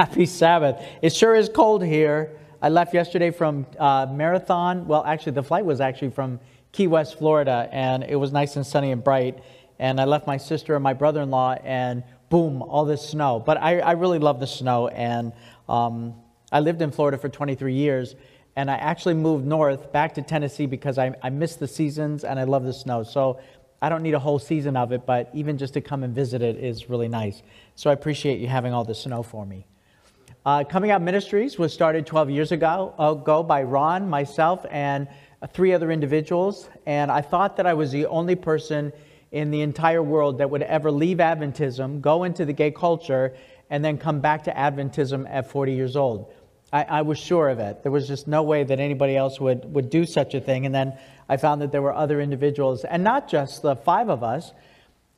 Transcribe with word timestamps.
Happy 0.00 0.24
Sabbath. 0.24 0.82
It 1.02 1.12
sure 1.12 1.36
is 1.36 1.50
cold 1.50 1.84
here. 1.84 2.34
I 2.62 2.70
left 2.70 2.94
yesterday 2.94 3.30
from 3.30 3.66
uh, 3.78 4.06
Marathon. 4.10 4.86
Well, 4.86 5.04
actually, 5.04 5.32
the 5.32 5.42
flight 5.42 5.66
was 5.66 5.78
actually 5.82 6.08
from 6.08 6.40
Key 6.72 6.86
West, 6.86 7.18
Florida, 7.18 7.68
and 7.70 8.02
it 8.04 8.16
was 8.16 8.32
nice 8.32 8.56
and 8.56 8.66
sunny 8.66 8.92
and 8.92 9.04
bright. 9.04 9.40
And 9.78 10.00
I 10.00 10.06
left 10.06 10.26
my 10.26 10.38
sister 10.38 10.74
and 10.74 10.82
my 10.82 10.94
brother 10.94 11.20
in 11.20 11.28
law, 11.28 11.52
and 11.52 12.02
boom, 12.30 12.62
all 12.62 12.86
this 12.86 13.10
snow. 13.10 13.42
But 13.44 13.58
I, 13.58 13.80
I 13.80 13.92
really 13.92 14.18
love 14.18 14.40
the 14.40 14.46
snow, 14.46 14.88
and 14.88 15.34
um, 15.68 16.14
I 16.50 16.60
lived 16.60 16.80
in 16.80 16.92
Florida 16.92 17.18
for 17.18 17.28
23 17.28 17.74
years, 17.74 18.16
and 18.56 18.70
I 18.70 18.76
actually 18.76 19.12
moved 19.12 19.44
north 19.44 19.92
back 19.92 20.14
to 20.14 20.22
Tennessee 20.22 20.64
because 20.64 20.96
I, 20.96 21.14
I 21.22 21.28
miss 21.28 21.56
the 21.56 21.68
seasons 21.68 22.24
and 22.24 22.40
I 22.40 22.44
love 22.44 22.64
the 22.64 22.72
snow. 22.72 23.02
So 23.02 23.38
I 23.82 23.90
don't 23.90 24.02
need 24.02 24.14
a 24.14 24.18
whole 24.18 24.38
season 24.38 24.78
of 24.78 24.92
it, 24.92 25.04
but 25.04 25.28
even 25.34 25.58
just 25.58 25.74
to 25.74 25.82
come 25.82 26.04
and 26.04 26.14
visit 26.14 26.40
it 26.40 26.56
is 26.56 26.88
really 26.88 27.08
nice. 27.08 27.42
So 27.74 27.90
I 27.90 27.92
appreciate 27.92 28.40
you 28.40 28.48
having 28.48 28.72
all 28.72 28.84
the 28.84 28.94
snow 28.94 29.22
for 29.22 29.44
me. 29.44 29.66
Uh, 30.46 30.64
Coming 30.64 30.90
Out 30.90 31.02
Ministries 31.02 31.58
was 31.58 31.70
started 31.70 32.06
12 32.06 32.30
years 32.30 32.50
ago, 32.50 32.94
ago 32.98 33.42
by 33.42 33.62
Ron, 33.62 34.08
myself, 34.08 34.64
and 34.70 35.06
three 35.52 35.74
other 35.74 35.90
individuals. 35.90 36.66
And 36.86 37.12
I 37.12 37.20
thought 37.20 37.58
that 37.58 37.66
I 37.66 37.74
was 37.74 37.92
the 37.92 38.06
only 38.06 38.36
person 38.36 38.94
in 39.32 39.50
the 39.50 39.60
entire 39.60 40.02
world 40.02 40.38
that 40.38 40.48
would 40.48 40.62
ever 40.62 40.90
leave 40.90 41.18
Adventism, 41.18 42.00
go 42.00 42.24
into 42.24 42.46
the 42.46 42.54
gay 42.54 42.70
culture, 42.70 43.34
and 43.68 43.84
then 43.84 43.98
come 43.98 44.20
back 44.20 44.44
to 44.44 44.50
Adventism 44.50 45.28
at 45.28 45.50
40 45.50 45.74
years 45.74 45.94
old. 45.94 46.32
I, 46.72 46.84
I, 46.84 47.02
was 47.02 47.18
sure 47.18 47.50
of 47.50 47.58
it. 47.58 47.82
There 47.82 47.92
was 47.92 48.08
just 48.08 48.26
no 48.26 48.42
way 48.42 48.64
that 48.64 48.80
anybody 48.80 49.16
else 49.16 49.38
would, 49.40 49.74
would 49.74 49.90
do 49.90 50.06
such 50.06 50.32
a 50.32 50.40
thing. 50.40 50.64
And 50.64 50.74
then 50.74 50.98
I 51.28 51.36
found 51.36 51.60
that 51.60 51.70
there 51.70 51.82
were 51.82 51.92
other 51.92 52.18
individuals, 52.18 52.84
and 52.84 53.04
not 53.04 53.28
just 53.28 53.60
the 53.60 53.76
five 53.76 54.08
of 54.08 54.22
us, 54.22 54.52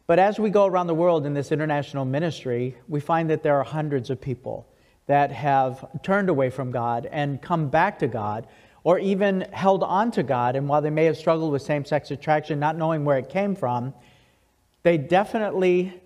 but 0.09 0.19
as 0.19 0.41
we 0.41 0.51
go 0.51 0.67
around 0.67 0.89
the 0.89 0.95
world 0.95 1.27
in 1.27 1.35
this 1.35 1.53
international 1.53 2.05
ministry, 2.05 2.77
we 2.89 2.99
find 2.99 3.31
that 3.31 3.45
there 3.45 3.57
are 3.57 3.65
hundreds 3.65 4.11
of 4.11 4.21
people 4.21 4.67
that 5.13 5.31
have 5.31 5.85
turned 6.03 6.31
away 6.31 6.49
from 6.49 6.71
God 6.71 7.07
and 7.13 7.43
come 7.43 7.69
back 7.69 7.99
to 7.99 8.09
God, 8.09 8.47
or 8.83 8.99
even 8.99 9.43
held 9.53 9.83
on 9.83 10.11
to 10.13 10.23
God. 10.23 10.57
And 10.57 10.67
while 10.67 10.81
they 10.81 10.89
may 10.89 11.05
have 11.05 11.19
struggled 11.19 11.53
with 11.53 11.61
same 11.61 11.85
sex 11.85 12.11
attraction, 12.11 12.59
not 12.59 12.79
knowing 12.79 13.05
where 13.05 13.19
it 13.19 13.29
came 13.29 13.55
from, 13.55 13.93
they 14.85 14.97
definitely 14.97 16.01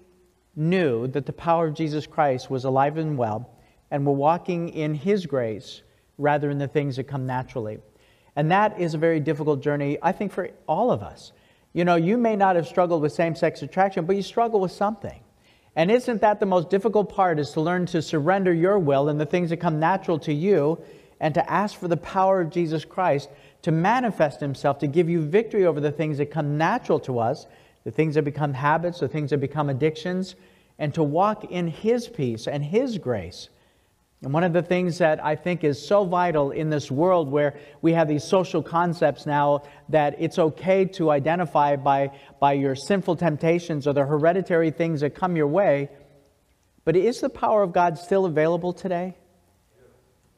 knew 0.57 1.07
that 1.07 1.25
the 1.25 1.33
power 1.33 1.69
of 1.69 1.75
Jesus 1.75 2.05
Christ 2.05 2.51
was 2.51 2.65
alive 2.65 2.99
and 2.99 3.17
well 3.17 3.49
and 3.93 4.05
were 4.05 4.13
walking 4.13 4.71
in 4.71 4.93
His 4.93 5.25
grace 5.25 5.83
rather 6.19 6.49
than 6.49 6.59
the 6.59 6.67
things 6.67 6.97
that 6.97 7.05
come 7.05 7.27
naturally. 7.27 7.79
And 8.35 8.51
that 8.51 8.81
is 8.81 8.95
a 8.95 8.99
very 8.99 9.21
difficult 9.21 9.63
journey, 9.63 9.99
I 10.03 10.11
think, 10.11 10.33
for 10.33 10.51
all 10.67 10.91
of 10.91 11.05
us. 11.05 11.31
You 11.75 11.85
know, 11.85 11.95
you 11.95 12.19
may 12.19 12.35
not 12.35 12.57
have 12.57 12.67
struggled 12.67 13.03
with 13.03 13.13
same 13.13 13.37
sex 13.37 13.63
attraction, 13.63 14.05
but 14.05 14.17
you 14.17 14.23
struggle 14.23 14.59
with 14.59 14.73
something. 14.73 15.21
And 15.77 15.91
isn't 15.91 16.23
that 16.23 16.41
the 16.41 16.47
most 16.47 16.71
difficult 16.71 17.15
part 17.15 17.39
is 17.39 17.51
to 17.51 17.61
learn 17.61 17.85
to 17.87 18.01
surrender 18.01 18.53
your 18.53 18.79
will 18.79 19.11
and 19.11 19.21
the 19.21 19.27
things 19.27 19.51
that 19.51 19.59
come 19.59 19.79
natural 19.79 20.19
to 20.21 20.33
you 20.33 20.79
and 21.21 21.35
to 21.35 21.51
ask 21.51 21.79
for 21.79 21.87
the 21.87 21.99
power 21.99 22.41
of 22.41 22.51
Jesus 22.51 22.85
Christ 22.85 23.29
to 23.63 23.71
manifest 23.71 24.41
himself 24.41 24.79
to 24.79 24.87
give 24.87 25.11
you 25.11 25.21
victory 25.21 25.67
over 25.67 25.81
the 25.81 25.93
things 25.93 26.19
that 26.19 26.31
come 26.31 26.57
natural 26.57 26.99
to 27.01 27.19
us, 27.19 27.47
the 27.85 27.91
things 27.91 28.15
that 28.15 28.23
become 28.23 28.55
habits, 28.55 29.01
the 29.01 29.09
things 29.09 29.31
that 29.31 29.39
become 29.39 29.69
addictions, 29.69 30.35
and 30.79 30.95
to 30.95 31.03
walk 31.03 31.45
in 31.45 31.69
his 31.69 32.09
peace 32.09 32.49
and 32.49 32.65
his 32.65 32.97
grace 32.97 33.51
and 34.23 34.33
one 34.33 34.45
of 34.45 34.53
the 34.53 34.63
things 34.63 34.99
that 34.99 35.23
I 35.23 35.37
think 35.37 35.63
is 35.63 35.85
so 35.85 36.05
vital 36.05 36.51
in 36.51 36.71
this 36.71 36.91
world 36.91 37.31
where 37.31 37.59
we 37.83 37.93
have 37.93 38.09
these 38.09 38.25
social 38.25 38.63
concepts 38.63 39.27
now 39.27 39.65
that 39.91 40.17
it's 40.19 40.39
okay 40.39 40.87
to 40.87 41.11
identify 41.11 41.77
by, 41.77 42.11
by 42.41 42.55
your 42.55 42.75
sinful 42.75 43.17
temptations 43.17 43.87
or 43.87 43.93
the 43.93 44.07
hereditary 44.07 44.71
things 44.71 45.03
that 45.03 45.15
come 45.15 45.37
your 45.37 45.47
way, 45.47 45.91
but 46.85 46.97
is 46.97 47.21
the 47.21 47.29
power 47.29 47.63
of 47.63 47.73
God 47.73 47.99
still 47.99 48.25
available 48.25 48.73
today? 48.73 49.17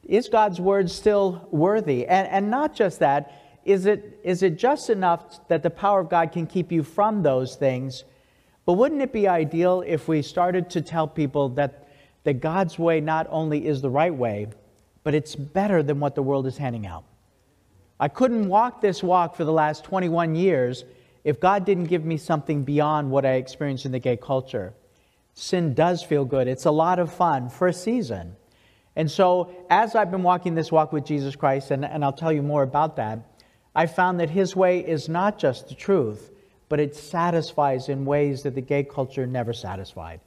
Is 0.03 0.27
God's 0.27 0.59
word 0.59 0.89
still 0.89 1.47
worthy? 1.51 2.05
And, 2.05 2.27
and 2.27 2.51
not 2.51 2.75
just 2.75 2.99
that, 2.99 3.59
is 3.63 3.85
it, 3.85 4.19
is 4.23 4.43
it 4.43 4.57
just 4.57 4.89
enough 4.89 5.47
that 5.47 5.63
the 5.63 5.69
power 5.69 6.01
of 6.01 6.09
God 6.09 6.31
can 6.31 6.47
keep 6.47 6.71
you 6.71 6.83
from 6.83 7.23
those 7.23 7.55
things? 7.55 8.03
But 8.65 8.73
wouldn't 8.73 9.01
it 9.01 9.13
be 9.13 9.27
ideal 9.27 9.83
if 9.85 10.07
we 10.07 10.21
started 10.21 10.69
to 10.71 10.81
tell 10.81 11.07
people 11.07 11.49
that 11.49 11.88
that 12.29 12.41
God's 12.41 12.77
way 12.77 13.01
not 13.01 13.25
only 13.31 13.65
is 13.65 13.81
the 13.81 13.89
right 13.89 14.13
way, 14.13 14.45
but 15.03 15.15
it's 15.15 15.35
better 15.35 15.81
than 15.81 15.99
what 15.99 16.13
the 16.13 16.21
world 16.21 16.45
is 16.45 16.57
handing 16.57 16.85
out. 16.85 17.03
I 17.99 18.07
couldn't 18.07 18.49
walk 18.49 18.81
this 18.81 19.01
walk 19.01 19.35
for 19.35 19.45
the 19.45 19.51
last 19.51 19.83
21 19.85 20.35
years 20.35 20.85
if 21.23 21.39
God 21.39 21.65
didn't 21.65 21.85
give 21.85 22.05
me 22.05 22.17
something 22.17 22.65
beyond 22.65 23.09
what 23.09 23.25
I 23.25 23.33
experienced 23.37 23.87
in 23.87 23.91
the 23.91 23.97
gay 23.97 24.15
culture. 24.15 24.75
Sin 25.33 25.73
does 25.73 26.03
feel 26.03 26.23
good, 26.23 26.47
it's 26.47 26.65
a 26.65 26.71
lot 26.71 26.99
of 26.99 27.11
fun 27.11 27.49
for 27.49 27.67
a 27.67 27.73
season. 27.73 28.35
And 28.95 29.09
so, 29.09 29.51
as 29.67 29.95
I've 29.95 30.11
been 30.11 30.21
walking 30.21 30.53
this 30.53 30.71
walk 30.71 30.93
with 30.93 31.05
Jesus 31.05 31.35
Christ, 31.35 31.71
and, 31.71 31.83
and 31.83 32.05
I'll 32.05 32.13
tell 32.13 32.31
you 32.31 32.43
more 32.43 32.61
about 32.61 32.97
that, 32.97 33.21
I 33.73 33.87
found 33.87 34.19
that 34.19 34.29
His 34.29 34.55
way 34.55 34.85
is 34.87 35.09
not 35.09 35.39
just 35.39 35.67
the 35.67 35.73
truth, 35.73 36.29
but 36.67 36.79
it 36.79 36.95
satisfies 36.95 37.89
in 37.89 38.05
ways 38.05 38.43
that 38.43 38.53
the 38.53 38.61
gay 38.61 38.83
culture 38.83 39.25
never 39.25 39.51
satisfied. 39.51 40.19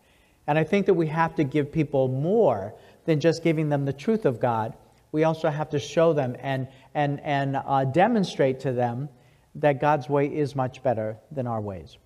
And 0.47 0.59
I 0.59 0.65
think 0.65 0.87
that 0.87 0.95
we 0.95 1.07
have 1.09 1.35
to 1.37 1.45
give 1.45 1.71
people 1.71 2.09
more 2.09 2.75
than 3.05 3.21
just 3.21 3.43
giving 3.43 3.69
them 3.69 3.85
the 3.85 3.93
truth 3.93 4.25
of 4.25 4.41
God. 4.41 4.75
We 5.13 5.25
also 5.25 5.51
have 5.51 5.71
to 5.71 5.79
show 5.79 6.13
them 6.13 6.37
and, 6.41 6.69
and, 6.95 7.21
and 7.21 7.57
uh, 7.57 7.85
demonstrate 7.85 8.61
to 8.61 8.73
them 8.73 9.09
that 9.57 9.81
God's 9.81 10.09
way 10.09 10.27
is 10.27 10.57
much 10.57 10.83
better 10.83 11.17
than 11.31 11.47
our 11.47 11.61
ways. 11.61 11.99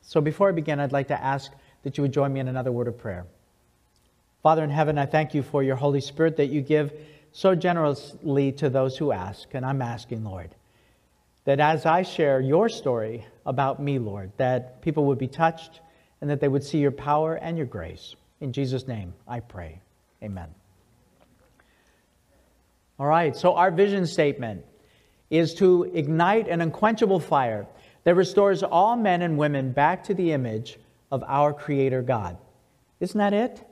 So 0.00 0.20
before 0.20 0.48
I 0.48 0.52
begin, 0.52 0.80
I'd 0.80 0.92
like 0.92 1.08
to 1.08 1.22
ask 1.22 1.52
that 1.82 1.98
you 1.98 2.02
would 2.02 2.12
join 2.12 2.32
me 2.32 2.40
in 2.40 2.48
another 2.48 2.72
word 2.72 2.88
of 2.88 2.98
prayer. 2.98 3.26
Father 4.42 4.64
in 4.64 4.70
heaven, 4.70 4.98
I 4.98 5.06
thank 5.06 5.34
you 5.34 5.42
for 5.42 5.62
your 5.62 5.76
Holy 5.76 6.00
Spirit 6.00 6.36
that 6.38 6.46
you 6.46 6.62
give 6.62 6.92
so 7.32 7.54
generously 7.54 8.52
to 8.52 8.70
those 8.70 8.96
who 8.96 9.12
ask. 9.12 9.48
And 9.52 9.66
I'm 9.66 9.82
asking, 9.82 10.24
Lord, 10.24 10.54
that 11.44 11.60
as 11.60 11.84
I 11.86 12.02
share 12.02 12.40
your 12.40 12.68
story 12.68 13.26
about 13.44 13.82
me, 13.82 13.98
Lord, 13.98 14.32
that 14.38 14.80
people 14.80 15.04
would 15.06 15.18
be 15.18 15.28
touched 15.28 15.80
and 16.20 16.30
that 16.30 16.40
they 16.40 16.48
would 16.48 16.64
see 16.64 16.78
your 16.78 16.90
power 16.90 17.34
and 17.34 17.56
your 17.56 17.66
grace. 17.66 18.14
In 18.40 18.52
Jesus' 18.52 18.86
name, 18.86 19.14
I 19.26 19.40
pray. 19.40 19.80
Amen. 20.22 20.48
All 22.98 23.06
right, 23.06 23.36
so 23.36 23.54
our 23.54 23.70
vision 23.70 24.06
statement 24.06 24.64
is 25.30 25.54
to 25.54 25.84
ignite 25.94 26.48
an 26.48 26.60
unquenchable 26.60 27.20
fire 27.20 27.66
that 28.04 28.14
restores 28.14 28.62
all 28.62 28.96
men 28.96 29.22
and 29.22 29.38
women 29.38 29.72
back 29.72 30.04
to 30.04 30.14
the 30.14 30.32
image 30.32 30.78
of 31.12 31.22
our 31.26 31.52
Creator 31.52 32.02
God. 32.02 32.36
Isn't 33.00 33.18
that 33.18 33.32
it? 33.32 33.62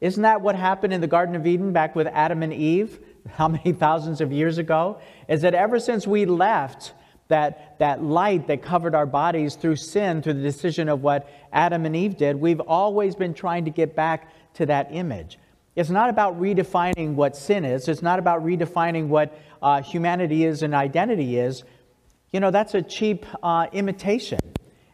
Isn't 0.00 0.22
that 0.22 0.40
what 0.40 0.56
happened 0.56 0.92
in 0.92 1.00
the 1.00 1.06
Garden 1.06 1.36
of 1.36 1.46
Eden 1.46 1.72
back 1.72 1.94
with 1.94 2.08
Adam 2.08 2.42
and 2.42 2.52
Eve, 2.52 2.98
how 3.28 3.48
many 3.48 3.72
thousands 3.72 4.20
of 4.20 4.32
years 4.32 4.58
ago? 4.58 5.00
Is 5.28 5.42
that 5.42 5.54
ever 5.54 5.78
since 5.78 6.06
we 6.06 6.26
left 6.26 6.92
that, 7.32 7.78
that 7.78 8.02
light 8.02 8.46
that 8.46 8.62
covered 8.62 8.94
our 8.94 9.06
bodies 9.06 9.54
through 9.54 9.76
sin, 9.76 10.20
through 10.22 10.34
the 10.34 10.42
decision 10.42 10.88
of 10.90 11.02
what 11.02 11.28
Adam 11.52 11.86
and 11.86 11.96
Eve 11.96 12.16
did, 12.16 12.36
we've 12.36 12.60
always 12.60 13.14
been 13.16 13.32
trying 13.32 13.64
to 13.64 13.70
get 13.70 13.96
back 13.96 14.30
to 14.54 14.66
that 14.66 14.88
image. 14.90 15.38
It's 15.74 15.88
not 15.88 16.10
about 16.10 16.38
redefining 16.38 17.14
what 17.14 17.34
sin 17.34 17.64
is, 17.64 17.88
it's 17.88 18.02
not 18.02 18.18
about 18.18 18.44
redefining 18.44 19.08
what 19.08 19.38
uh, 19.62 19.80
humanity 19.80 20.44
is 20.44 20.62
and 20.62 20.74
identity 20.74 21.38
is. 21.38 21.64
You 22.32 22.40
know, 22.40 22.50
that's 22.50 22.74
a 22.74 22.82
cheap 22.82 23.24
uh, 23.42 23.66
imitation, 23.72 24.38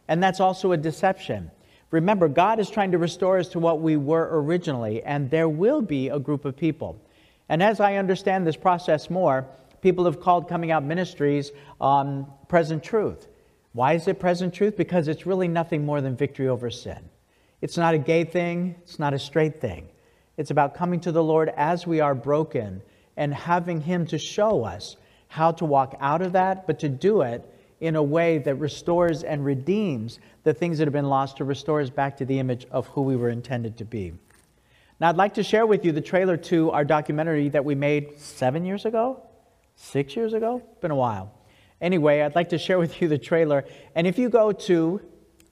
and 0.07 0.23
that's 0.23 0.39
also 0.39 0.71
a 0.71 0.77
deception. 0.77 1.51
Remember, 1.91 2.29
God 2.29 2.59
is 2.59 2.69
trying 2.69 2.91
to 2.91 2.97
restore 2.97 3.39
us 3.39 3.49
to 3.49 3.59
what 3.59 3.81
we 3.81 3.97
were 3.97 4.29
originally, 4.31 5.03
and 5.03 5.29
there 5.29 5.49
will 5.49 5.81
be 5.81 6.07
a 6.07 6.19
group 6.19 6.45
of 6.45 6.55
people. 6.55 7.01
And 7.49 7.61
as 7.61 7.81
I 7.81 7.95
understand 7.95 8.47
this 8.47 8.55
process 8.55 9.09
more, 9.09 9.45
people 9.81 10.05
have 10.05 10.19
called 10.19 10.47
coming 10.47 10.71
out 10.71 10.83
ministries 10.83 11.51
um, 11.79 12.27
present 12.47 12.83
truth. 12.83 13.27
Why 13.73 13.93
is 13.93 14.07
it 14.07 14.19
present 14.19 14.53
truth? 14.53 14.75
Because 14.75 15.07
it's 15.07 15.25
really 15.25 15.47
nothing 15.47 15.85
more 15.85 16.01
than 16.01 16.15
victory 16.15 16.47
over 16.47 16.69
sin. 16.69 17.09
It's 17.61 17.77
not 17.77 17.93
a 17.93 17.97
gay 17.97 18.23
thing, 18.23 18.75
it's 18.83 18.99
not 18.99 19.13
a 19.13 19.19
straight 19.19 19.61
thing. 19.61 19.89
It's 20.37 20.51
about 20.51 20.75
coming 20.75 21.01
to 21.01 21.11
the 21.11 21.23
Lord 21.23 21.49
as 21.55 21.85
we 21.85 21.99
are 21.99 22.15
broken 22.15 22.81
and 23.17 23.33
having 23.33 23.81
Him 23.81 24.07
to 24.07 24.17
show 24.17 24.63
us 24.63 24.95
how 25.27 25.51
to 25.51 25.65
walk 25.65 25.95
out 25.99 26.21
of 26.21 26.31
that, 26.33 26.65
but 26.65 26.79
to 26.79 26.89
do 26.89 27.21
it 27.21 27.45
in 27.81 27.95
a 27.95 28.03
way 28.03 28.39
that 28.39 28.55
restores 28.55 29.23
and 29.23 29.45
redeems 29.45 30.19
the 30.43 30.53
things 30.53 30.77
that 30.77 30.85
have 30.85 30.93
been 30.93 31.09
lost 31.09 31.37
to 31.37 31.43
restore 31.43 31.81
us 31.81 31.89
back 31.89 32.17
to 32.17 32.25
the 32.25 32.39
image 32.39 32.65
of 32.71 32.87
who 32.87 33.01
we 33.01 33.15
were 33.15 33.29
intended 33.29 33.77
to 33.77 33.85
be. 33.85 34.13
Now, 34.99 35.09
I'd 35.09 35.17
like 35.17 35.35
to 35.35 35.43
share 35.43 35.65
with 35.65 35.85
you 35.85 35.91
the 35.91 36.01
trailer 36.01 36.35
to 36.37 36.71
our 36.71 36.83
documentary 36.83 37.49
that 37.49 37.63
we 37.63 37.75
made 37.75 38.19
seven 38.19 38.65
years 38.65 38.85
ago 38.85 39.21
six 39.79 40.15
years 40.15 40.33
ago? 40.33 40.61
Been 40.81 40.91
a 40.91 40.95
while. 40.95 41.33
Anyway, 41.81 42.21
I'd 42.21 42.35
like 42.35 42.49
to 42.49 42.57
share 42.57 42.77
with 42.77 43.01
you 43.01 43.07
the 43.07 43.17
trailer. 43.17 43.65
And 43.95 44.05
if 44.05 44.17
you 44.19 44.29
go 44.29 44.51
to 44.51 45.01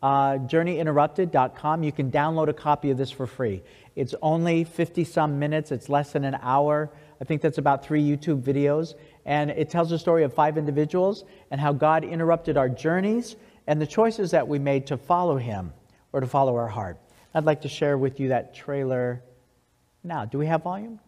uh, 0.02 0.38
journeyinterrupted.com, 0.40 1.84
you 1.84 1.92
can 1.92 2.12
download 2.12 2.50
a 2.50 2.54
copy 2.54 2.92
of 2.92 2.98
this 2.98 3.10
for 3.10 3.26
free. 3.26 3.64
It's 3.96 4.14
only 4.22 4.64
50 4.64 5.06
some 5.06 5.40
minutes, 5.40 5.72
it's 5.72 5.90
less 5.90 6.12
than 6.12 6.24
an 6.24 6.38
hour. 6.42 6.92
I 7.20 7.24
think 7.24 7.42
that's 7.42 7.58
about 7.58 7.84
three 7.84 8.04
YouTube 8.04 8.44
videos. 8.44 8.94
And 9.26 9.50
it 9.50 9.70
tells 9.70 9.90
the 9.90 9.98
story 9.98 10.24
of 10.24 10.34
five 10.34 10.58
individuals 10.58 11.24
and 11.50 11.60
how 11.60 11.74
God 11.74 12.04
interrupted 12.04 12.58
our 12.58 12.70
journeys 12.70 13.36
and 13.66 13.82
the 13.82 13.88
choices 13.88 14.32
that 14.32 14.48
we 14.48 14.60
made 14.60 14.88
to 14.88 14.98
follow 14.98 15.38
Him 15.38 15.74
or 16.14 16.20
to 16.20 16.28
follow 16.28 16.56
our 16.58 16.68
heart. 16.68 17.00
I'd 17.34 17.46
like 17.46 17.62
to 17.62 17.70
share 17.70 17.98
with 17.98 18.20
you 18.20 18.30
that 18.30 18.54
trailer 18.54 19.24
now. 20.04 20.26
Do 20.26 20.38
we 20.38 20.46
have 20.46 20.64
volume? 20.64 21.00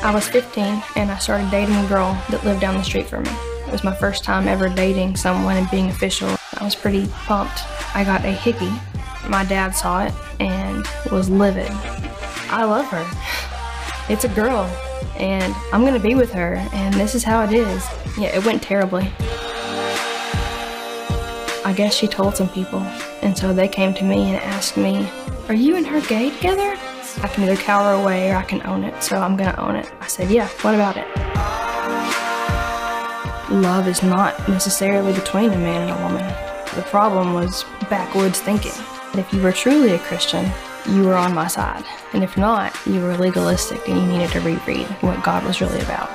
I 0.00 0.14
was 0.14 0.28
15 0.28 0.82
and 0.94 1.10
I 1.10 1.18
started 1.18 1.50
dating 1.50 1.74
a 1.74 1.86
girl 1.88 2.12
that 2.30 2.44
lived 2.44 2.60
down 2.60 2.76
the 2.76 2.84
street 2.84 3.06
from 3.06 3.24
me. 3.24 3.30
It 3.66 3.72
was 3.72 3.82
my 3.82 3.94
first 3.94 4.22
time 4.22 4.46
ever 4.46 4.68
dating 4.68 5.16
someone 5.16 5.56
and 5.56 5.68
being 5.70 5.88
official. 5.88 6.36
I 6.56 6.64
was 6.64 6.76
pretty 6.76 7.08
pumped. 7.08 7.60
I 7.96 8.04
got 8.04 8.24
a 8.24 8.30
hickey. 8.30 8.72
My 9.28 9.44
dad 9.44 9.70
saw 9.70 10.04
it 10.04 10.14
and 10.38 10.86
was 11.10 11.28
livid. 11.28 11.70
I 12.48 12.64
love 12.64 12.86
her. 12.86 13.06
It's 14.10 14.24
a 14.24 14.28
girl 14.28 14.64
and 15.18 15.54
I'm 15.70 15.84
gonna 15.84 15.98
be 15.98 16.14
with 16.14 16.32
her 16.32 16.54
and 16.72 16.94
this 16.94 17.14
is 17.14 17.22
how 17.24 17.42
it 17.44 17.52
is. 17.52 17.84
Yeah, 18.16 18.34
it 18.34 18.46
went 18.46 18.62
terribly. 18.62 19.12
I 21.62 21.74
guess 21.76 21.94
she 21.94 22.06
told 22.06 22.36
some 22.36 22.48
people 22.48 22.80
and 23.20 23.36
so 23.36 23.52
they 23.52 23.68
came 23.68 23.92
to 23.94 24.04
me 24.04 24.30
and 24.30 24.36
asked 24.36 24.78
me, 24.78 25.06
Are 25.48 25.54
you 25.54 25.76
and 25.76 25.86
her 25.86 26.00
gay 26.02 26.30
together? 26.30 26.78
I 27.22 27.28
can 27.28 27.44
either 27.44 27.56
cower 27.56 27.92
away 27.92 28.30
or 28.30 28.36
I 28.36 28.42
can 28.42 28.64
own 28.66 28.84
it, 28.84 29.02
so 29.02 29.16
I'm 29.16 29.36
gonna 29.36 29.54
own 29.58 29.76
it. 29.76 29.90
I 30.00 30.06
said, 30.06 30.30
Yeah, 30.30 30.48
what 30.62 30.74
about 30.74 30.96
it? 30.96 31.06
Love 33.50 33.88
is 33.88 34.02
not 34.02 34.48
necessarily 34.48 35.12
between 35.12 35.50
a 35.50 35.58
man 35.58 35.88
and 35.88 35.98
a 35.98 36.02
woman. 36.02 36.24
The 36.76 36.82
problem 36.90 37.34
was 37.34 37.64
backwoods 37.88 38.40
thinking. 38.40 38.72
If 39.14 39.32
you 39.32 39.40
were 39.40 39.52
truly 39.52 39.94
a 39.94 39.98
Christian, 39.98 40.50
you 40.88 41.04
were 41.04 41.14
on 41.14 41.34
my 41.34 41.48
side. 41.48 41.84
And 42.12 42.22
if 42.22 42.36
not, 42.36 42.78
you 42.86 43.00
were 43.00 43.16
legalistic 43.16 43.88
and 43.88 43.98
you 43.98 44.06
needed 44.06 44.30
to 44.30 44.40
reread 44.40 44.86
what 45.00 45.22
God 45.22 45.44
was 45.44 45.60
really 45.60 45.80
about. 45.80 46.10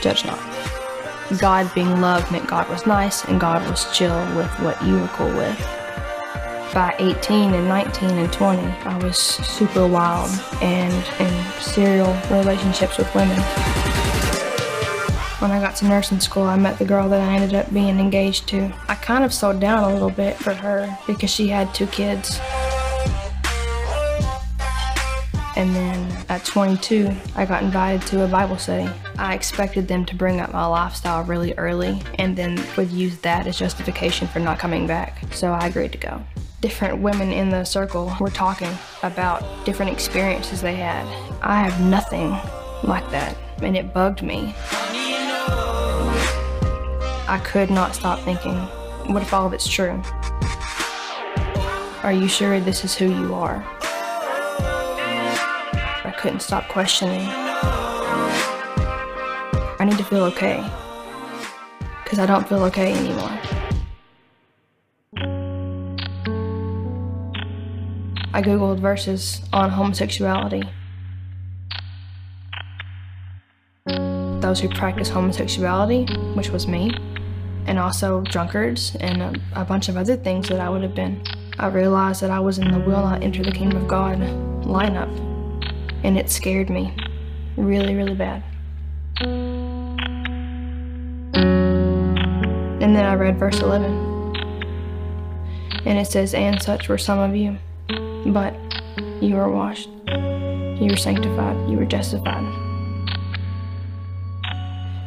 Judge 0.00 0.24
not. 0.24 0.40
God 1.38 1.72
being 1.74 2.00
love 2.00 2.30
meant 2.30 2.48
God 2.48 2.68
was 2.68 2.86
nice 2.86 3.24
and 3.24 3.40
God 3.40 3.66
was 3.70 3.96
chill 3.96 4.18
with 4.36 4.50
what 4.60 4.82
you 4.84 4.98
were 4.98 5.08
cool 5.08 5.32
with 5.34 5.81
by 6.72 6.94
18 6.98 7.52
and 7.52 7.68
19 7.68 8.10
and 8.10 8.32
20, 8.32 8.62
I 8.62 8.98
was 9.04 9.18
super 9.18 9.86
wild 9.86 10.30
and 10.62 10.92
in 11.20 11.52
serial 11.60 12.16
relationships 12.30 12.96
with 12.96 13.14
women. 13.14 13.36
When 15.38 15.50
I 15.50 15.60
got 15.60 15.76
to 15.76 15.86
nursing 15.86 16.20
school, 16.20 16.44
I 16.44 16.56
met 16.56 16.78
the 16.78 16.84
girl 16.84 17.08
that 17.10 17.20
I 17.20 17.34
ended 17.34 17.54
up 17.54 17.72
being 17.74 17.98
engaged 17.98 18.48
to. 18.48 18.72
I 18.88 18.94
kind 18.94 19.24
of 19.24 19.34
slowed 19.34 19.60
down 19.60 19.84
a 19.84 19.92
little 19.92 20.10
bit 20.10 20.36
for 20.36 20.54
her 20.54 20.96
because 21.06 21.30
she 21.30 21.48
had 21.48 21.74
two 21.74 21.86
kids. 21.88 22.38
And 25.54 25.74
then 25.76 26.24
at 26.30 26.44
22, 26.46 27.14
I 27.36 27.44
got 27.44 27.62
invited 27.62 28.06
to 28.08 28.24
a 28.24 28.28
Bible 28.28 28.56
study. 28.56 28.88
I 29.18 29.34
expected 29.34 29.88
them 29.88 30.06
to 30.06 30.14
bring 30.16 30.40
up 30.40 30.52
my 30.52 30.64
lifestyle 30.64 31.22
really 31.24 31.52
early 31.54 32.00
and 32.18 32.34
then 32.34 32.64
would 32.76 32.90
use 32.90 33.18
that 33.18 33.46
as 33.46 33.58
justification 33.58 34.26
for 34.28 34.38
not 34.38 34.58
coming 34.58 34.86
back. 34.86 35.22
So 35.32 35.52
I 35.52 35.66
agreed 35.66 35.92
to 35.92 35.98
go 35.98 36.22
different 36.62 36.98
women 37.02 37.32
in 37.32 37.50
the 37.50 37.64
circle 37.64 38.16
were 38.20 38.30
talking 38.30 38.70
about 39.02 39.42
different 39.66 39.90
experiences 39.90 40.62
they 40.62 40.76
had. 40.76 41.04
I 41.42 41.60
have 41.60 41.80
nothing 41.80 42.30
like 42.88 43.10
that, 43.10 43.36
and 43.60 43.76
it 43.76 43.92
bugged 43.92 44.22
me. 44.22 44.54
I 47.26 47.40
could 47.44 47.68
not 47.68 47.96
stop 47.96 48.20
thinking, 48.20 48.54
what 49.12 49.22
if 49.22 49.34
all 49.34 49.44
of 49.44 49.52
it's 49.52 49.66
true? 49.66 50.00
Are 52.04 52.12
you 52.12 52.28
sure 52.28 52.60
this 52.60 52.84
is 52.84 52.94
who 52.94 53.06
you 53.06 53.34
are? 53.34 53.64
I 56.04 56.14
couldn't 56.16 56.42
stop 56.42 56.68
questioning. 56.68 57.26
I 59.80 59.84
need 59.84 59.98
to 59.98 60.04
feel 60.04 60.22
okay, 60.26 60.64
because 62.04 62.20
I 62.20 62.26
don't 62.26 62.48
feel 62.48 62.62
okay 62.64 62.92
anymore. 62.94 63.61
I 68.34 68.40
googled 68.40 68.80
verses 68.80 69.42
on 69.52 69.68
homosexuality. 69.68 70.62
Those 73.86 74.58
who 74.58 74.70
practice 74.70 75.10
homosexuality, 75.10 76.06
which 76.34 76.48
was 76.48 76.66
me, 76.66 76.92
and 77.66 77.78
also 77.78 78.22
drunkards 78.22 78.96
and 79.00 79.20
a, 79.20 79.34
a, 79.54 79.64
bunch 79.66 79.90
of 79.90 79.98
other 79.98 80.16
things 80.16 80.48
that 80.48 80.60
I 80.60 80.70
would 80.70 80.82
have 80.82 80.94
been. 80.94 81.22
I 81.58 81.66
realized 81.68 82.22
that 82.22 82.30
I 82.30 82.40
was 82.40 82.58
in 82.58 82.72
the 82.72 82.78
will 82.78 83.02
not 83.02 83.22
enter 83.22 83.42
the 83.42 83.52
kingdom 83.52 83.82
of 83.82 83.86
God 83.86 84.18
lineup, 84.64 85.10
and 86.02 86.16
it 86.16 86.30
scared 86.30 86.70
me 86.70 86.96
really, 87.58 87.94
really 87.94 88.14
bad. 88.14 88.42
And 92.80 92.96
then 92.96 93.04
I 93.04 93.14
read 93.14 93.38
verse 93.38 93.60
11, 93.60 93.92
and 95.84 95.98
it 95.98 96.06
says, 96.06 96.32
And 96.32 96.60
such 96.62 96.88
were 96.88 96.98
some 96.98 97.18
of 97.18 97.36
you. 97.36 97.58
But 98.26 98.54
you 99.20 99.34
were 99.34 99.50
washed, 99.50 99.88
you 100.06 100.88
were 100.90 100.96
sanctified, 100.96 101.68
you 101.68 101.76
were 101.76 101.84
justified. 101.84 102.44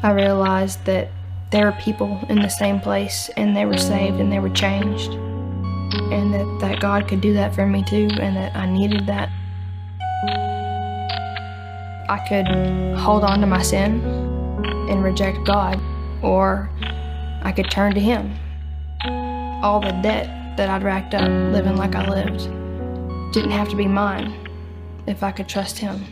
I 0.04 0.12
realized 0.12 0.84
that 0.86 1.10
there 1.52 1.66
were 1.66 1.78
people 1.80 2.20
in 2.28 2.42
the 2.42 2.50
same 2.50 2.80
place 2.80 3.30
and 3.38 3.56
they 3.56 3.66
were 3.66 3.78
saved 3.78 4.20
and 4.20 4.32
they 4.32 4.40
were 4.40 4.50
changed. 4.50 5.12
And 5.12 6.34
that, 6.34 6.58
that 6.60 6.80
God 6.82 7.08
could 7.08 7.22
do 7.22 7.34
that 7.34 7.56
for 7.56 7.66
me 7.66 7.84
too, 7.84 8.10
and 8.20 8.36
that 8.36 8.56
I 8.56 8.70
needed 8.70 9.08
that. 9.08 9.30
I 12.10 12.26
could 12.28 12.48
hold 13.00 13.24
on 13.24 13.40
to 13.40 13.48
my 13.48 13.62
sin 13.62 14.02
and 14.90 15.04
reject 15.04 15.46
God, 15.46 15.80
or 16.22 16.70
I 17.44 17.54
could 17.56 17.72
turn 17.72 17.94
to 17.94 18.00
Him. 18.02 18.34
All 19.64 19.80
the 19.80 19.92
debt 20.04 20.58
that 20.58 20.70
I'd 20.70 20.84
racked 20.84 21.14
up 21.14 21.28
living 21.28 21.78
like 21.78 21.96
I 21.96 22.08
lived 22.10 22.50
didn't 23.36 23.52
have 23.52 23.68
to 23.68 23.76
be 23.76 23.86
mine 23.86 24.34
if 25.08 25.22
I 25.22 25.30
could 25.30 25.50
trust 25.50 25.78
him. 25.78 26.06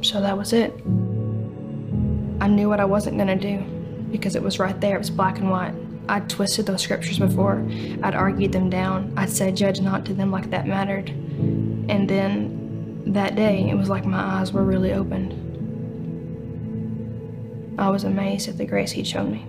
So 0.00 0.22
that 0.22 0.38
was 0.38 0.54
it. 0.54 0.72
I 2.40 2.48
knew 2.48 2.70
what 2.70 2.80
I 2.80 2.86
wasn't 2.86 3.18
going 3.18 3.28
to 3.28 3.36
do 3.36 3.58
because 4.10 4.36
it 4.36 4.42
was 4.42 4.58
right 4.58 4.80
there. 4.80 4.96
It 4.96 5.00
was 5.00 5.10
black 5.10 5.36
and 5.38 5.50
white. 5.50 5.74
I'd 6.08 6.30
twisted 6.30 6.64
those 6.64 6.80
scriptures 6.80 7.18
before. 7.18 7.62
I'd 8.02 8.14
argued 8.14 8.52
them 8.52 8.70
down. 8.70 9.12
I'd 9.18 9.28
said, 9.28 9.54
judge 9.54 9.82
not 9.82 10.06
to 10.06 10.14
them 10.14 10.30
like 10.30 10.48
that 10.48 10.66
mattered. 10.66 11.10
And 11.10 12.08
then 12.08 13.02
that 13.08 13.36
day, 13.36 13.68
it 13.68 13.74
was 13.74 13.90
like 13.90 14.06
my 14.06 14.40
eyes 14.40 14.50
were 14.50 14.64
really 14.64 14.94
opened. 14.94 15.34
I 17.78 17.90
was 17.90 18.04
amazed 18.04 18.48
at 18.48 18.56
the 18.56 18.64
grace 18.64 18.92
he'd 18.92 19.06
shown 19.06 19.30
me. 19.30 19.44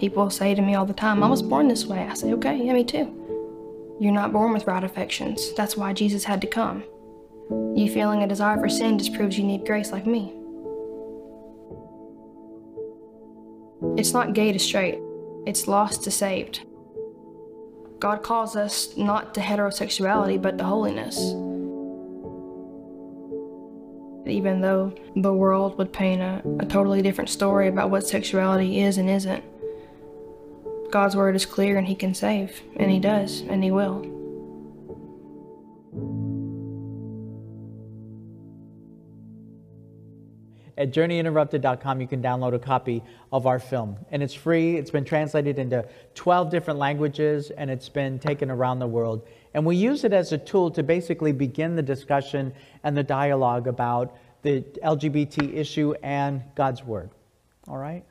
People 0.00 0.30
say 0.30 0.54
to 0.54 0.62
me 0.62 0.74
all 0.74 0.86
the 0.86 0.94
time, 0.94 1.22
I 1.22 1.28
was 1.28 1.42
born 1.42 1.68
this 1.68 1.84
way. 1.84 1.98
I 1.98 2.14
say, 2.14 2.32
okay, 2.32 2.56
yeah, 2.56 2.72
me 2.72 2.84
too. 2.84 3.98
You're 4.00 4.14
not 4.14 4.32
born 4.32 4.54
with 4.54 4.66
right 4.66 4.82
affections. 4.82 5.52
That's 5.52 5.76
why 5.76 5.92
Jesus 5.92 6.24
had 6.24 6.40
to 6.40 6.46
come. 6.46 6.82
You 7.76 7.90
feeling 7.92 8.22
a 8.22 8.26
desire 8.26 8.58
for 8.58 8.70
sin 8.70 8.98
just 8.98 9.12
proves 9.12 9.36
you 9.36 9.44
need 9.44 9.66
grace 9.66 9.92
like 9.92 10.06
me. 10.06 10.32
It's 13.98 14.14
not 14.14 14.32
gay 14.32 14.52
to 14.52 14.58
straight, 14.58 14.98
it's 15.46 15.68
lost 15.68 16.02
to 16.04 16.10
saved. 16.10 16.64
God 17.98 18.22
calls 18.22 18.56
us 18.56 18.96
not 18.96 19.34
to 19.34 19.40
heterosexuality, 19.40 20.40
but 20.40 20.56
to 20.56 20.64
holiness. 20.64 21.18
Even 24.26 24.62
though 24.62 24.94
the 25.16 25.34
world 25.34 25.76
would 25.76 25.92
paint 25.92 26.22
a, 26.22 26.42
a 26.60 26.64
totally 26.64 27.02
different 27.02 27.28
story 27.28 27.68
about 27.68 27.90
what 27.90 28.06
sexuality 28.06 28.80
is 28.80 28.96
and 28.96 29.10
isn't, 29.10 29.44
God's 30.90 31.16
word 31.16 31.36
is 31.36 31.46
clear 31.46 31.78
and 31.78 31.86
He 31.86 31.94
can 31.94 32.14
save, 32.14 32.62
and 32.76 32.90
He 32.90 32.98
does, 32.98 33.42
and 33.42 33.62
He 33.62 33.70
will. 33.70 34.20
At 40.80 40.92
journeyinterrupted.com, 40.92 42.00
you 42.00 42.06
can 42.06 42.22
download 42.22 42.54
a 42.54 42.58
copy 42.58 43.02
of 43.32 43.46
our 43.46 43.58
film. 43.58 43.98
And 44.10 44.22
it's 44.22 44.32
free. 44.32 44.78
It's 44.78 44.90
been 44.90 45.04
translated 45.04 45.58
into 45.58 45.86
12 46.14 46.50
different 46.50 46.78
languages 46.78 47.50
and 47.50 47.70
it's 47.70 47.90
been 47.90 48.18
taken 48.18 48.50
around 48.50 48.78
the 48.78 48.86
world. 48.86 49.28
And 49.52 49.66
we 49.66 49.76
use 49.76 50.04
it 50.04 50.14
as 50.14 50.32
a 50.32 50.38
tool 50.38 50.70
to 50.70 50.82
basically 50.82 51.32
begin 51.32 51.76
the 51.76 51.82
discussion 51.82 52.54
and 52.82 52.96
the 52.96 53.02
dialogue 53.02 53.66
about 53.66 54.16
the 54.40 54.62
LGBT 54.82 55.54
issue 55.54 55.92
and 56.02 56.42
God's 56.54 56.82
Word. 56.82 57.10
All 57.68 57.76
right? 57.76 58.02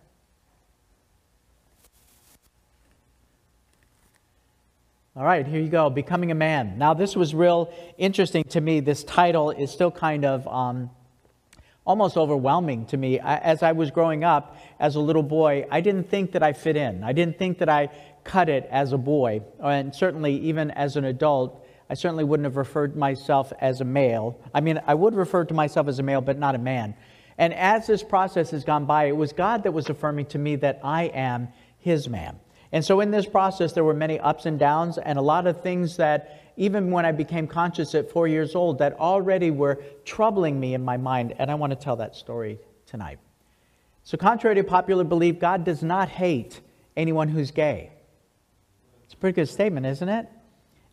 All 5.20 5.26
right, 5.26 5.46
here 5.46 5.60
you 5.60 5.68
go, 5.68 5.90
Becoming 5.90 6.32
a 6.32 6.34
Man. 6.34 6.78
Now, 6.78 6.94
this 6.94 7.14
was 7.14 7.36
real 7.36 7.74
interesting 7.98 8.46
to 8.46 8.62
me. 8.62 8.80
This 8.80 9.04
title 9.04 9.52
is 9.52 9.70
still 9.70 9.92
kind 9.92 10.24
of 10.24 10.48
um, 10.48 10.92
almost 11.86 12.16
overwhelming 12.16 12.86
to 12.86 12.96
me. 12.96 13.20
As 13.20 13.62
I 13.62 13.74
was 13.74 13.92
growing 13.92 14.24
up 14.24 14.56
as 14.80 14.96
a 14.96 15.02
little 15.02 15.22
boy, 15.22 15.68
I 15.70 15.82
didn't 15.82 16.10
think 16.10 16.32
that 16.32 16.42
I 16.42 16.54
fit 16.54 16.78
in. 16.78 17.04
I 17.04 17.12
didn't 17.12 17.38
think 17.38 17.58
that 17.58 17.68
I 17.68 17.90
cut 18.24 18.48
it 18.48 18.66
as 18.72 18.94
a 18.94 18.98
boy. 18.98 19.42
And 19.62 19.94
certainly, 19.94 20.38
even 20.38 20.72
as 20.72 20.96
an 20.96 21.04
adult, 21.04 21.68
I 21.90 21.96
certainly 21.96 22.24
wouldn't 22.24 22.46
have 22.46 22.56
referred 22.56 22.96
myself 22.96 23.52
as 23.60 23.82
a 23.82 23.86
male. 23.86 24.40
I 24.54 24.62
mean, 24.62 24.80
I 24.88 24.94
would 24.94 25.16
refer 25.16 25.44
to 25.44 25.54
myself 25.54 25.90
as 25.90 26.00
a 26.00 26.04
male, 26.04 26.22
but 26.22 26.40
not 26.40 26.56
a 26.56 26.60
man. 26.60 26.96
And 27.38 27.54
as 27.56 27.88
this 27.88 28.04
process 28.04 28.52
has 28.52 28.64
gone 28.64 28.86
by, 28.86 29.08
it 29.08 29.18
was 29.18 29.34
God 29.34 29.64
that 29.64 29.74
was 29.74 29.90
affirming 29.90 30.28
to 30.28 30.40
me 30.40 30.56
that 30.56 30.80
I 30.82 31.08
am 31.08 31.50
his 31.78 32.08
man. 32.08 32.40
And 32.72 32.86
so 32.86 33.00
in 33.00 33.12
this 33.12 33.26
process, 33.26 33.74
there 33.74 33.84
were 33.84 33.94
many 33.94 34.20
ups 34.20 34.46
and 34.46 34.60
downs, 34.60 34.98
and 34.98 35.18
a 35.18 35.22
lot 35.22 35.48
of 35.48 35.62
things 35.62 35.98
that, 35.98 36.54
even 36.56 36.92
when 36.92 37.06
I 37.06 37.12
became 37.12 37.48
conscious 37.48 37.96
at 37.96 38.12
four 38.12 38.28
years 38.28 38.56
old, 38.56 38.78
that 38.80 38.94
already 39.00 39.50
were 39.50 39.82
troubling 40.06 40.60
me 40.60 40.76
in 40.76 40.84
my 40.84 40.98
mind. 40.98 41.34
And 41.40 41.50
I 41.50 41.56
want 41.56 41.72
to 41.72 41.76
tell 41.76 41.96
that 41.96 42.16
story 42.16 42.60
tonight. 42.86 43.18
So, 44.04 44.18
contrary 44.18 44.56
to 44.56 44.64
popular 44.64 45.04
belief, 45.04 45.40
God 45.40 45.64
does 45.64 45.82
not 45.82 46.10
hate 46.10 46.62
anyone 46.96 47.28
who's 47.28 47.52
gay. 47.52 47.92
It's 49.06 49.14
a 49.14 49.18
pretty 49.18 49.36
good 49.36 49.50
statement, 49.50 49.86
isn't 49.86 50.10
it? 50.10 50.28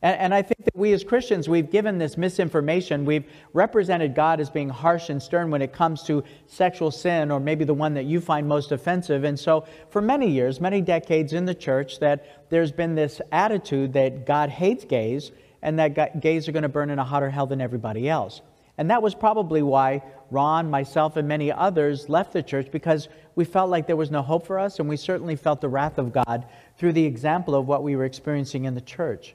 And, 0.07 0.21
and, 0.21 0.35
I 0.35 0.41
think 0.41 0.65
that 0.65 0.77
we 0.77 0.93
as 0.93 1.03
Christians, 1.03 1.49
we've 1.49 1.69
given 1.69 1.99
this 1.99 2.17
misinformation. 2.17 3.05
We've 3.05 3.25
represented 3.55 4.15
God 4.15 4.39
as 4.39 4.49
being 4.49 4.69
harsh 4.69 5.11
and 5.11 5.21
stern 5.21 5.51
when 5.51 5.63
it 5.63 5.73
comes 5.73 6.05
to 6.05 6.23
sexual 6.47 6.93
sin, 6.93 7.33
or 7.33 7.41
maybe 7.41 7.65
the 7.65 7.75
one 7.75 7.93
that 7.95 8.05
you 8.05 8.21
find 8.21 8.47
most 8.47 8.71
offensive. 8.71 9.25
And 9.25 9.37
so, 9.37 9.67
for 9.91 10.01
many 10.01 10.31
years, 10.31 10.61
many 10.61 10.81
decades 10.81 11.33
in 11.33 11.45
the 11.45 11.57
church, 11.57 11.99
that 11.99 12.49
there's 12.51 12.71
been 12.71 12.95
this 12.95 13.21
attitude 13.33 13.95
that 13.95 14.25
God 14.25 14.49
hates 14.49 14.85
gays 14.85 15.33
and 15.61 15.77
that 15.81 16.21
gays 16.21 16.47
are 16.47 16.53
going 16.53 16.63
to 16.63 16.69
burn 16.69 16.91
in 16.91 17.01
a 17.01 17.05
hotter 17.05 17.29
hell 17.29 17.49
than 17.49 17.61
everybody 17.61 18.09
else. 18.09 18.43
And 18.79 18.89
that 18.93 19.03
was 19.03 19.13
probably 19.13 19.63
why 19.63 20.05
Ron, 20.31 20.71
myself, 20.71 21.17
and 21.17 21.27
many 21.27 21.51
others 21.51 22.09
left 22.09 22.33
the 22.33 22.45
church 22.45 22.71
because 22.71 23.09
we 23.35 23.45
felt 23.45 23.71
like 23.71 23.89
there 23.89 23.97
was 23.97 24.13
no 24.13 24.23
hope 24.23 24.47
for 24.47 24.61
us, 24.61 24.79
and 24.79 24.89
we 24.89 24.99
certainly 24.99 25.35
felt 25.35 25.61
the 25.61 25.69
wrath 25.69 25.99
of 25.99 26.13
God 26.13 26.47
through 26.79 26.93
the 26.93 27.05
example 27.05 27.57
of 27.57 27.67
what 27.67 27.83
we 27.83 27.97
were 27.97 28.05
experiencing 28.05 28.67
in 28.67 28.77
the 28.77 28.81
church. 28.81 29.35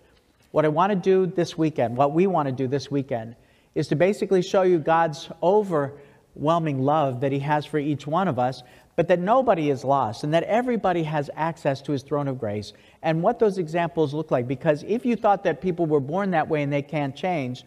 What 0.52 0.66
I 0.66 0.70
want 0.70 0.92
to 0.92 0.98
do 0.98 1.26
this 1.26 1.58
weekend, 1.58 1.96
what 1.96 2.14
we 2.14 2.28
want 2.28 2.48
to 2.48 2.52
do 2.52 2.68
this 2.68 2.92
weekend, 2.92 3.36
is 3.74 3.88
to 3.88 3.96
basically 3.96 4.42
show 4.42 4.64
you 4.64 4.80
God's 4.80 5.30
overwhelming 5.42 6.84
love 6.84 7.22
that 7.22 7.32
He 7.32 7.40
has 7.40 7.66
for 7.66 7.80
each 7.80 8.06
one 8.06 8.28
of 8.28 8.38
us, 8.38 8.62
but 8.98 9.08
that 9.08 9.20
nobody 9.20 9.70
is 9.70 9.86
lost 9.86 10.24
and 10.24 10.34
that 10.34 10.44
everybody 10.44 11.04
has 11.04 11.30
access 11.36 11.82
to 11.84 11.94
His 11.94 12.04
throne 12.04 12.28
of 12.28 12.38
grace 12.38 12.74
and 13.02 13.24
what 13.24 13.40
those 13.40 13.58
examples 13.58 14.14
look 14.14 14.30
like. 14.30 14.48
Because 14.48 14.84
if 14.84 15.06
you 15.06 15.16
thought 15.16 15.46
that 15.46 15.62
people 15.62 15.86
were 15.86 16.02
born 16.02 16.32
that 16.32 16.50
way 16.50 16.62
and 16.62 16.72
they 16.72 16.82
can't 16.82 17.16
change, 17.16 17.64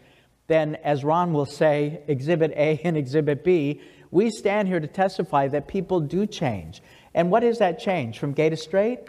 then, 0.47 0.75
as 0.75 1.03
Ron 1.03 1.33
will 1.33 1.47
say, 1.47 2.01
Exhibit 2.07 2.51
A 2.51 2.79
and 2.83 2.95
Exhibit 2.95 3.43
B, 3.43 3.81
we 4.11 4.29
stand 4.29 4.67
here 4.67 4.79
to 4.79 4.87
testify 4.87 5.47
that 5.47 5.67
people 5.67 5.99
do 5.99 6.27
change. 6.27 6.81
And 7.15 7.31
what 7.31 7.43
is 7.43 7.57
that 7.57 7.79
change? 7.79 8.19
From 8.19 8.33
gay 8.33 8.49
to 8.49 8.57
straight? 8.57 8.99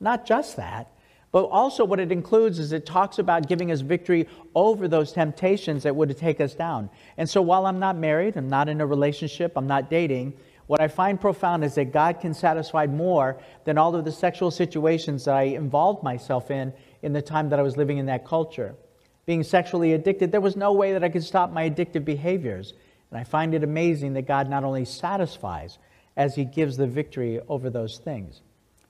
Not 0.00 0.26
just 0.26 0.56
that. 0.56 0.90
But 1.34 1.46
also, 1.46 1.84
what 1.84 1.98
it 1.98 2.12
includes 2.12 2.60
is 2.60 2.70
it 2.70 2.86
talks 2.86 3.18
about 3.18 3.48
giving 3.48 3.72
us 3.72 3.80
victory 3.80 4.28
over 4.54 4.86
those 4.86 5.10
temptations 5.10 5.82
that 5.82 5.96
would 5.96 6.16
take 6.16 6.40
us 6.40 6.54
down. 6.54 6.88
And 7.16 7.28
so, 7.28 7.42
while 7.42 7.66
I'm 7.66 7.80
not 7.80 7.96
married, 7.96 8.36
I'm 8.36 8.48
not 8.48 8.68
in 8.68 8.80
a 8.80 8.86
relationship, 8.86 9.54
I'm 9.56 9.66
not 9.66 9.90
dating, 9.90 10.34
what 10.68 10.80
I 10.80 10.86
find 10.86 11.20
profound 11.20 11.64
is 11.64 11.74
that 11.74 11.86
God 11.86 12.20
can 12.20 12.34
satisfy 12.34 12.86
more 12.86 13.36
than 13.64 13.78
all 13.78 13.96
of 13.96 14.04
the 14.04 14.12
sexual 14.12 14.52
situations 14.52 15.24
that 15.24 15.34
I 15.34 15.42
involved 15.42 16.04
myself 16.04 16.52
in 16.52 16.72
in 17.02 17.12
the 17.12 17.20
time 17.20 17.48
that 17.48 17.58
I 17.58 17.62
was 17.62 17.76
living 17.76 17.98
in 17.98 18.06
that 18.06 18.24
culture. 18.24 18.76
Being 19.26 19.42
sexually 19.42 19.92
addicted, 19.94 20.30
there 20.30 20.40
was 20.40 20.54
no 20.54 20.72
way 20.72 20.92
that 20.92 21.02
I 21.02 21.08
could 21.08 21.24
stop 21.24 21.50
my 21.50 21.68
addictive 21.68 22.04
behaviors. 22.04 22.74
And 23.10 23.18
I 23.18 23.24
find 23.24 23.54
it 23.54 23.64
amazing 23.64 24.12
that 24.12 24.28
God 24.28 24.48
not 24.48 24.62
only 24.62 24.84
satisfies 24.84 25.78
as 26.16 26.36
He 26.36 26.44
gives 26.44 26.76
the 26.76 26.86
victory 26.86 27.40
over 27.48 27.70
those 27.70 27.98
things. 27.98 28.40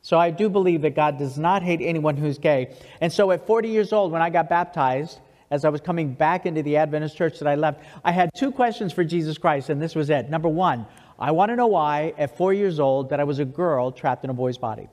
So 0.05 0.19
I 0.19 0.31
do 0.31 0.51
believe 0.51 0.83
that 0.83 0.95
God 0.95 1.19
does 1.19 1.39
not 1.39 1.63
hate 1.63 1.81
anyone 1.81 2.15
who's 2.15 2.37
gay. 2.37 2.77
And 3.01 3.11
so 3.11 3.31
at 3.31 3.47
40 3.47 3.71
years 3.71 3.91
old, 3.91 4.13
when 4.13 4.21
I 4.21 4.29
got 4.29 4.51
baptized, 4.51 5.19
as 5.51 5.65
I 5.65 5.71
was 5.71 5.81
coming 5.81 6.13
back 6.13 6.45
into 6.45 6.63
the 6.63 6.77
Adventist 6.77 7.17
church 7.17 7.39
that 7.39 7.49
I 7.49 7.55
left, 7.55 7.81
I 8.05 8.13
had 8.13 8.29
two 8.37 8.53
questions 8.53 8.93
for 8.93 9.03
Jesus 9.03 9.39
Christ, 9.39 9.71
and 9.71 9.81
this 9.81 9.95
was 9.95 10.11
it. 10.11 10.29
Number 10.29 10.51
one, 10.51 10.85
I 11.19 11.31
want 11.31 11.49
to 11.53 11.57
know 11.57 11.69
why, 11.69 12.13
at 12.19 12.37
four 12.37 12.53
years 12.53 12.79
old, 12.79 13.09
that 13.09 13.19
I 13.19 13.25
was 13.25 13.39
a 13.39 13.47
girl 13.47 13.91
trapped 13.91 14.25
in 14.25 14.31
a 14.31 14.35
boy's 14.35 14.59
body. 14.59 14.89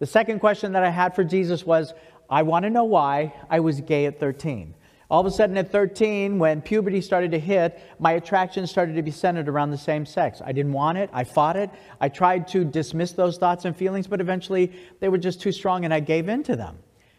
The 0.00 0.06
second 0.06 0.40
question 0.40 0.72
that 0.72 0.84
I 0.84 0.90
had 0.90 1.14
for 1.14 1.24
Jesus 1.24 1.64
was, 1.64 1.94
I 2.28 2.42
want 2.42 2.64
to 2.64 2.70
know 2.70 2.84
why 2.84 3.32
I 3.48 3.60
was 3.60 3.80
gay 3.80 4.04
at 4.04 4.20
13. 4.20 4.74
All 5.08 5.20
of 5.20 5.26
a 5.26 5.30
sudden, 5.30 5.56
at 5.56 5.70
13, 5.70 6.38
when 6.38 6.60
puberty 6.60 7.00
started 7.00 7.30
to 7.30 7.38
hit, 7.38 7.80
my 8.00 8.12
attraction 8.12 8.66
started 8.66 8.96
to 8.96 9.02
be 9.02 9.12
centered 9.12 9.48
around 9.48 9.70
the 9.70 9.78
same 9.78 10.04
sex. 10.04 10.42
I 10.44 10.50
didn't 10.50 10.72
want 10.72 10.98
it. 10.98 11.10
I 11.12 11.22
fought 11.22 11.56
it. 11.56 11.70
I 12.00 12.08
tried 12.08 12.48
to 12.48 12.64
dismiss 12.64 13.12
those 13.12 13.38
thoughts 13.38 13.64
and 13.64 13.76
feelings, 13.76 14.08
but 14.08 14.20
eventually 14.20 14.72
they 14.98 15.08
were 15.08 15.18
just 15.18 15.40
too 15.40 15.52
strong 15.52 15.84
and 15.84 15.94
I 15.94 16.00
gave 16.00 16.28
in 16.28 16.42
to 16.44 16.56
them. 16.56 16.78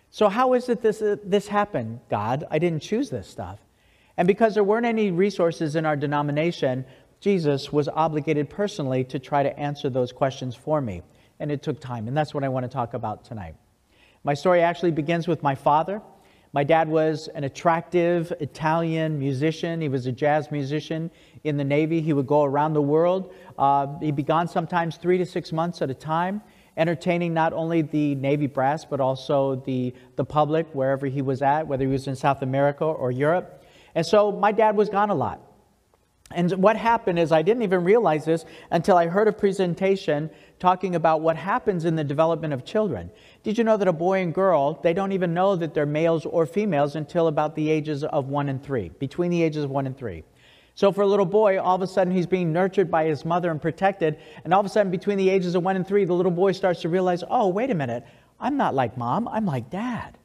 So, 0.10 0.28
how 0.28 0.54
is 0.54 0.68
it 0.68 0.82
this, 0.82 1.02
uh, 1.02 1.18
this 1.24 1.48
happened, 1.48 2.00
God? 2.10 2.46
I 2.52 2.60
didn't 2.60 2.82
choose 2.82 3.10
this 3.10 3.28
stuff. 3.28 3.60
And 4.18 4.28
because 4.28 4.54
there 4.54 4.64
weren't 4.64 4.86
any 4.86 5.12
resources 5.12 5.76
in 5.76 5.86
our 5.86 5.96
denomination, 5.96 6.86
Jesus 7.20 7.72
was 7.72 7.88
obligated 7.88 8.50
personally 8.50 9.04
to 9.06 9.20
try 9.20 9.44
to 9.44 9.58
answer 9.60 9.90
those 9.90 10.12
questions 10.12 10.56
for 10.56 10.82
me. 10.82 11.04
And 11.40 11.52
it 11.52 11.62
took 11.62 11.80
time. 11.80 12.08
And 12.08 12.18
that's 12.18 12.34
what 12.34 12.44
I 12.44 12.50
want 12.50 12.64
to 12.64 12.70
talk 12.70 12.94
about 12.94 13.24
tonight. 13.24 13.56
My 14.24 14.34
story 14.34 14.62
actually 14.62 14.92
begins 14.92 15.28
with 15.28 15.44
my 15.44 15.56
father. 15.56 16.02
My 16.54 16.64
dad 16.64 16.88
was 16.88 17.28
an 17.36 17.44
attractive 17.44 18.32
Italian 18.40 19.20
musician. 19.20 19.82
He 19.82 19.90
was 19.90 20.06
a 20.06 20.12
jazz 20.12 20.50
musician 20.50 21.12
in 21.44 21.58
the 21.58 21.64
Navy. 21.64 22.02
He 22.02 22.14
would 22.14 22.28
go 22.28 22.44
around 22.44 22.74
the 22.74 22.82
world. 22.82 23.34
Uh, 23.58 24.00
he'd 24.00 24.16
be 24.16 24.24
gone 24.24 24.48
sometimes 24.48 24.98
three 24.98 25.18
to 25.18 25.26
six 25.26 25.52
months 25.52 25.82
at 25.82 25.90
a 25.90 25.94
time, 25.94 26.42
entertaining 26.78 27.34
not 27.34 27.54
only 27.54 27.82
the 27.82 28.16
Navy 28.16 28.48
brass, 28.48 28.86
but 28.86 29.00
also 29.00 29.56
the, 29.66 29.94
the 30.16 30.24
public 30.24 30.68
wherever 30.74 31.06
he 31.06 31.22
was 31.22 31.42
at, 31.42 31.68
whether 31.68 31.86
he 31.86 31.92
was 31.92 32.08
in 32.08 32.16
South 32.16 32.42
America 32.42 32.86
or 32.86 33.12
Europe. 33.12 33.66
And 33.94 34.06
so 34.06 34.32
my 34.32 34.52
dad 34.52 34.76
was 34.76 34.90
gone 34.90 35.10
a 35.10 35.16
lot. 35.16 35.42
And 36.32 36.52
what 36.62 36.76
happened 36.76 37.20
is, 37.20 37.32
I 37.32 37.42
didn't 37.42 37.64
even 37.64 37.84
realize 37.84 38.26
this 38.26 38.44
until 38.70 38.98
I 38.98 39.08
heard 39.08 39.28
a 39.28 39.34
presentation 39.34 40.30
talking 40.60 40.96
about 40.96 41.22
what 41.22 41.38
happens 41.38 41.86
in 41.86 41.96
the 41.96 42.04
development 42.04 42.54
of 42.54 42.66
children. 42.66 43.10
Did 43.44 43.58
you 43.58 43.64
know 43.64 43.78
that 43.78 43.88
a 43.88 43.94
boy 43.94 44.22
and 44.22 44.34
girl, 44.34 44.80
they 44.84 44.94
don't 44.94 45.14
even 45.14 45.34
know 45.34 45.56
that 45.56 45.74
they're 45.74 45.86
males 45.86 46.26
or 46.26 46.46
females 46.46 46.96
until 46.96 47.28
about 47.28 47.56
the 47.56 47.70
ages 47.70 48.04
of 48.04 48.28
one 48.28 48.50
and 48.50 48.62
three, 48.62 48.90
between 49.00 49.32
the 49.32 49.42
ages 49.42 49.64
of 49.64 49.70
one 49.70 49.86
and 49.86 49.98
three. 49.98 50.24
So 50.76 50.92
for 50.92 51.02
a 51.02 51.08
little 51.08 51.26
boy, 51.26 51.60
all 51.60 51.76
of 51.76 51.82
a 51.82 51.88
sudden 51.88 52.14
he's 52.14 52.28
being 52.28 52.54
nurtured 52.54 52.92
by 52.92 53.06
his 53.06 53.26
mother 53.26 53.50
and 53.50 53.62
protected. 53.62 54.20
And 54.44 54.54
all 54.54 54.60
of 54.60 54.66
a 54.66 54.70
sudden, 54.70 54.92
between 54.92 55.18
the 55.18 55.30
ages 55.30 55.56
of 55.56 55.64
one 55.64 55.76
and 55.76 55.88
three, 55.88 56.06
the 56.06 56.14
little 56.14 56.32
boy 56.32 56.52
starts 56.52 56.82
to 56.82 56.90
realize, 56.90 57.24
oh, 57.30 57.48
wait 57.48 57.72
a 57.72 57.74
minute, 57.74 58.06
I'm 58.40 58.58
not 58.58 58.76
like 58.76 58.98
mom, 58.98 59.28
I'm 59.28 59.46
like 59.46 59.70
dad. 59.72 60.17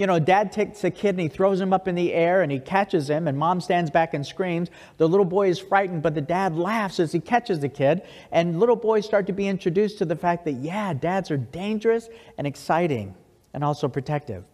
You 0.00 0.06
know, 0.06 0.18
dad 0.18 0.50
takes 0.50 0.82
a 0.82 0.90
kid 0.90 1.10
and 1.10 1.20
he 1.20 1.28
throws 1.28 1.60
him 1.60 1.74
up 1.74 1.86
in 1.86 1.94
the 1.94 2.14
air 2.14 2.40
and 2.40 2.50
he 2.50 2.58
catches 2.58 3.10
him, 3.10 3.28
and 3.28 3.36
mom 3.36 3.60
stands 3.60 3.90
back 3.90 4.14
and 4.14 4.26
screams. 4.26 4.70
The 4.96 5.06
little 5.06 5.26
boy 5.26 5.50
is 5.50 5.58
frightened, 5.58 6.02
but 6.02 6.14
the 6.14 6.22
dad 6.22 6.56
laughs 6.56 6.98
as 6.98 7.12
he 7.12 7.20
catches 7.20 7.60
the 7.60 7.68
kid. 7.68 8.00
And 8.32 8.58
little 8.58 8.76
boys 8.76 9.04
start 9.04 9.26
to 9.26 9.34
be 9.34 9.46
introduced 9.46 9.98
to 9.98 10.06
the 10.06 10.16
fact 10.16 10.46
that, 10.46 10.52
yeah, 10.52 10.94
dads 10.94 11.30
are 11.30 11.36
dangerous 11.36 12.08
and 12.38 12.46
exciting 12.46 13.14
and 13.52 13.62
also 13.62 13.88
protective. 13.88 14.44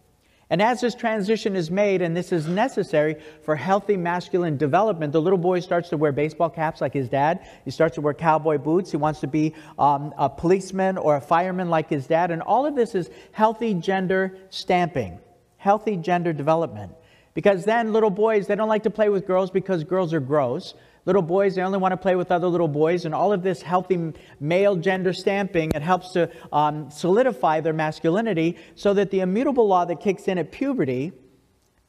And 0.49 0.61
as 0.61 0.81
this 0.81 0.95
transition 0.95 1.55
is 1.55 1.71
made, 1.71 2.01
and 2.01 2.15
this 2.15 2.33
is 2.33 2.45
necessary 2.47 3.15
for 3.41 3.55
healthy 3.55 3.95
masculine 3.95 4.57
development, 4.57 5.13
the 5.13 5.21
little 5.21 5.39
boy 5.39 5.61
starts 5.61 5.87
to 5.89 5.97
wear 5.97 6.11
baseball 6.11 6.49
caps 6.49 6.81
like 6.81 6.93
his 6.93 7.07
dad. 7.07 7.47
He 7.63 7.71
starts 7.71 7.95
to 7.95 8.01
wear 8.01 8.13
cowboy 8.13 8.57
boots. 8.57 8.91
He 8.91 8.97
wants 8.97 9.21
to 9.21 9.27
be 9.27 9.55
um, 9.79 10.13
a 10.17 10.29
policeman 10.29 10.97
or 10.97 11.15
a 11.15 11.21
fireman 11.21 11.69
like 11.69 11.89
his 11.89 12.05
dad. 12.05 12.31
And 12.31 12.41
all 12.41 12.65
of 12.65 12.75
this 12.75 12.95
is 12.95 13.09
healthy 13.31 13.73
gender 13.75 14.37
stamping 14.49 15.21
healthy 15.57 15.97
gender 15.97 16.33
development. 16.33 16.93
Because 17.33 17.65
then 17.65 17.93
little 17.93 18.09
boys, 18.09 18.47
they 18.47 18.55
don't 18.55 18.67
like 18.67 18.83
to 18.83 18.89
play 18.89 19.09
with 19.09 19.27
girls 19.27 19.51
because 19.51 19.83
girls 19.83 20.13
are 20.13 20.19
gross. 20.19 20.73
Little 21.05 21.21
boys, 21.21 21.55
they 21.55 21.61
only 21.61 21.77
want 21.77 21.91
to 21.91 21.97
play 21.97 22.15
with 22.15 22.31
other 22.31 22.47
little 22.47 22.67
boys. 22.67 23.05
And 23.05 23.13
all 23.13 23.31
of 23.31 23.43
this 23.43 23.61
healthy 23.61 24.11
male 24.39 24.75
gender 24.75 25.13
stamping, 25.13 25.71
it 25.75 25.83
helps 25.83 26.13
to 26.13 26.31
um, 26.51 26.89
solidify 26.89 27.61
their 27.61 27.73
masculinity 27.73 28.57
so 28.75 28.93
that 28.95 29.11
the 29.11 29.19
immutable 29.19 29.67
law 29.67 29.85
that 29.85 30.01
kicks 30.01 30.27
in 30.27 30.37
at 30.39 30.51
puberty 30.51 31.11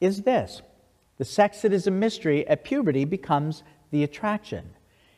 is 0.00 0.22
this 0.22 0.62
the 1.16 1.24
sex 1.24 1.62
that 1.62 1.72
is 1.72 1.86
a 1.86 1.90
mystery 1.90 2.46
at 2.46 2.62
puberty 2.62 3.04
becomes 3.04 3.64
the 3.90 4.04
attraction. 4.04 4.70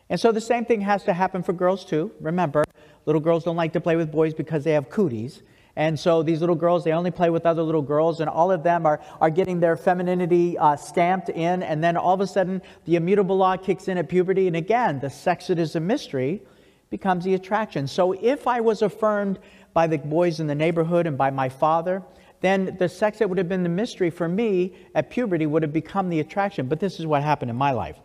And 0.09 0.19
so 0.19 0.33
the 0.33 0.41
same 0.41 0.65
thing 0.65 0.81
has 0.81 1.05
to 1.05 1.13
happen 1.13 1.43
for 1.43 1.53
girls 1.53 1.85
too. 1.85 2.11
Remember, 2.21 2.65
little 3.05 3.21
girls 3.21 3.45
don't 3.45 3.57
like 3.57 3.73
to 3.75 3.81
play 3.81 3.97
with 3.97 4.11
boys 4.11 4.33
because 4.33 4.65
they 4.65 4.73
have 4.73 4.89
cooties. 4.89 5.43
And 5.77 5.99
so 5.99 6.23
these 6.23 6.41
little 6.41 6.57
girls, 6.57 6.85
they 6.85 6.93
only 6.93 7.11
play 7.11 7.31
with 7.31 7.47
other 7.47 7.63
little 7.63 7.83
girls, 7.83 8.21
and 8.21 8.29
all 8.29 8.51
of 8.51 8.63
them 8.63 8.87
are, 8.87 9.01
are 9.21 9.31
getting 9.31 9.61
their 9.61 9.77
femininity 9.77 10.59
uh, 10.59 10.77
stamped 10.77 11.29
in. 11.29 11.63
And 11.63 11.83
then 11.83 11.97
all 11.97 12.15
of 12.15 12.21
a 12.21 12.27
sudden, 12.27 12.61
the 12.85 12.97
immutable 12.97 13.37
law 13.37 13.57
kicks 13.57 13.89
in 13.89 13.97
at 13.99 14.09
puberty. 14.09 14.47
And 14.47 14.57
again, 14.57 15.01
the 15.01 15.11
sex 15.11 15.47
that 15.47 15.59
is 15.59 15.77
a 15.77 15.81
mystery 15.81 16.43
becomes 16.91 17.25
the 17.25 17.35
attraction. 17.35 17.87
So 17.87 18.13
if 18.13 18.47
I 18.47 18.61
was 18.61 18.83
affirmed 18.83 19.39
by 19.73 19.87
the 19.87 19.99
boys 19.99 20.41
in 20.41 20.49
the 20.49 20.55
neighborhood 20.55 21.07
and 21.07 21.17
by 21.17 21.31
my 21.31 21.49
father, 21.49 22.03
then 22.41 22.77
the 22.79 22.89
sex 22.89 23.19
that 23.19 23.29
would 23.29 23.39
have 23.39 23.49
been 23.49 23.63
the 23.63 23.69
mystery 23.69 24.11
for 24.11 24.29
me 24.29 24.75
at 24.95 25.11
puberty 25.11 25.47
would 25.47 25.63
have 25.63 25.73
become 25.73 26.09
the 26.09 26.21
attraction. 26.21 26.67
But 26.67 26.81
this 26.81 26.99
is 26.99 27.07
what 27.07 27.23
happened 27.23 27.51
in 27.51 27.57
my 27.57 27.71
life. 27.71 27.97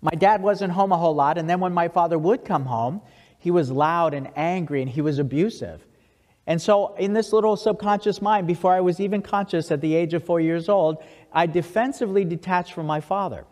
My 0.00 0.16
dad 0.18 0.42
wasn't 0.42 0.72
home 0.72 0.90
a 0.90 0.96
whole 0.96 1.14
lot, 1.14 1.38
and 1.38 1.48
then 1.48 1.60
when 1.60 1.72
my 1.72 1.86
father 1.86 2.18
would 2.18 2.44
come 2.44 2.64
home, 2.64 3.00
he 3.38 3.52
was 3.52 3.70
loud 3.70 4.14
and 4.14 4.30
angry 4.34 4.82
and 4.82 4.90
he 4.90 5.00
was 5.00 5.18
abusive. 5.18 5.84
And 6.46 6.60
so, 6.60 6.94
in 6.96 7.12
this 7.12 7.32
little 7.32 7.56
subconscious 7.56 8.20
mind, 8.20 8.46
before 8.46 8.72
I 8.72 8.80
was 8.80 8.98
even 8.98 9.22
conscious 9.22 9.70
at 9.70 9.80
the 9.80 9.94
age 9.94 10.12
of 10.12 10.24
four 10.24 10.40
years 10.40 10.68
old, 10.68 10.98
I 11.32 11.46
defensively 11.46 12.24
detached 12.24 12.72
from 12.72 12.86
my 12.86 13.00
father. 13.00 13.44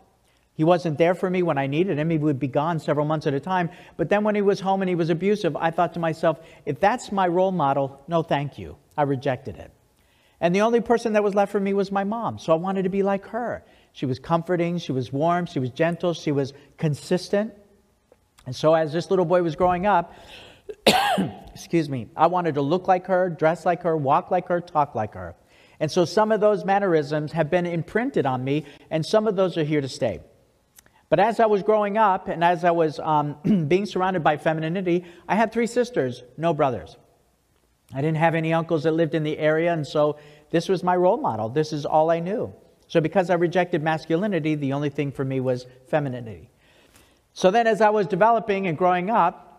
He 0.55 0.65
wasn't 0.65 0.97
there 0.97 1.15
for 1.15 1.29
me 1.29 1.41
when 1.41 1.57
I 1.57 1.67
needed 1.67 1.97
him. 1.97 2.09
He 2.09 2.17
would 2.17 2.37
be 2.37 2.47
gone 2.47 2.79
several 2.79 3.05
months 3.05 3.25
at 3.25 3.33
a 3.33 3.39
time. 3.39 3.69
But 3.95 4.09
then 4.09 4.23
when 4.23 4.35
he 4.35 4.41
was 4.41 4.59
home 4.59 4.81
and 4.81 4.89
he 4.89 4.95
was 4.95 5.09
abusive, 5.09 5.55
I 5.55 5.71
thought 5.71 5.93
to 5.93 5.99
myself, 5.99 6.39
if 6.65 6.79
that's 6.79 7.11
my 7.11 7.27
role 7.27 7.51
model, 7.51 8.01
no 8.07 8.21
thank 8.21 8.59
you. 8.59 8.75
I 8.97 9.03
rejected 9.03 9.55
it. 9.55 9.71
And 10.41 10.53
the 10.53 10.61
only 10.61 10.81
person 10.81 11.13
that 11.13 11.23
was 11.23 11.33
left 11.35 11.51
for 11.51 11.59
me 11.59 11.73
was 11.73 11.91
my 11.91 12.03
mom. 12.03 12.37
So 12.39 12.51
I 12.51 12.55
wanted 12.57 12.83
to 12.83 12.89
be 12.89 13.03
like 13.03 13.25
her. 13.27 13.63
She 13.93 14.05
was 14.05 14.19
comforting, 14.19 14.77
she 14.77 14.91
was 14.91 15.13
warm, 15.13 15.45
she 15.45 15.59
was 15.59 15.69
gentle, 15.69 16.13
she 16.13 16.31
was 16.31 16.53
consistent. 16.77 17.53
And 18.45 18.55
so 18.55 18.73
as 18.73 18.91
this 18.91 19.09
little 19.09 19.25
boy 19.25 19.43
was 19.43 19.55
growing 19.55 19.85
up, 19.85 20.13
excuse 21.53 21.89
me, 21.89 22.07
I 22.15 22.27
wanted 22.27 22.55
to 22.55 22.61
look 22.61 22.87
like 22.87 23.07
her, 23.07 23.29
dress 23.29 23.65
like 23.65 23.83
her, 23.83 23.95
walk 23.97 24.31
like 24.31 24.47
her, 24.47 24.61
talk 24.61 24.95
like 24.95 25.13
her. 25.13 25.35
And 25.79 25.91
so 25.91 26.05
some 26.05 26.31
of 26.31 26.39
those 26.39 26.63
mannerisms 26.63 27.31
have 27.31 27.49
been 27.49 27.65
imprinted 27.65 28.25
on 28.25 28.43
me, 28.43 28.65
and 28.89 29.05
some 29.05 29.27
of 29.27 29.35
those 29.35 29.57
are 29.57 29.63
here 29.63 29.81
to 29.81 29.89
stay. 29.89 30.19
But 31.09 31.19
as 31.19 31.39
I 31.39 31.45
was 31.47 31.61
growing 31.63 31.97
up 31.97 32.29
and 32.29 32.43
as 32.43 32.63
I 32.63 32.71
was 32.71 32.99
um, 32.99 33.35
being 33.67 33.85
surrounded 33.85 34.23
by 34.23 34.37
femininity, 34.37 35.05
I 35.27 35.35
had 35.35 35.51
three 35.51 35.67
sisters, 35.67 36.23
no 36.37 36.53
brothers. 36.53 36.97
I 37.93 38.01
didn't 38.01 38.17
have 38.17 38.35
any 38.35 38.53
uncles 38.53 38.83
that 38.83 38.93
lived 38.93 39.15
in 39.15 39.23
the 39.23 39.37
area, 39.37 39.73
and 39.73 39.85
so 39.85 40.17
this 40.51 40.69
was 40.69 40.83
my 40.83 40.95
role 40.95 41.17
model. 41.17 41.49
This 41.49 41.73
is 41.73 41.85
all 41.85 42.09
I 42.09 42.19
knew. 42.19 42.53
So 42.87 43.01
because 43.01 43.29
I 43.29 43.33
rejected 43.33 43.83
masculinity, 43.83 44.55
the 44.55 44.73
only 44.73 44.89
thing 44.89 45.11
for 45.11 45.25
me 45.25 45.39
was 45.39 45.65
femininity. 45.87 46.49
So 47.33 47.51
then, 47.51 47.67
as 47.67 47.81
I 47.81 47.89
was 47.89 48.07
developing 48.07 48.67
and 48.67 48.77
growing 48.77 49.09
up, 49.09 49.50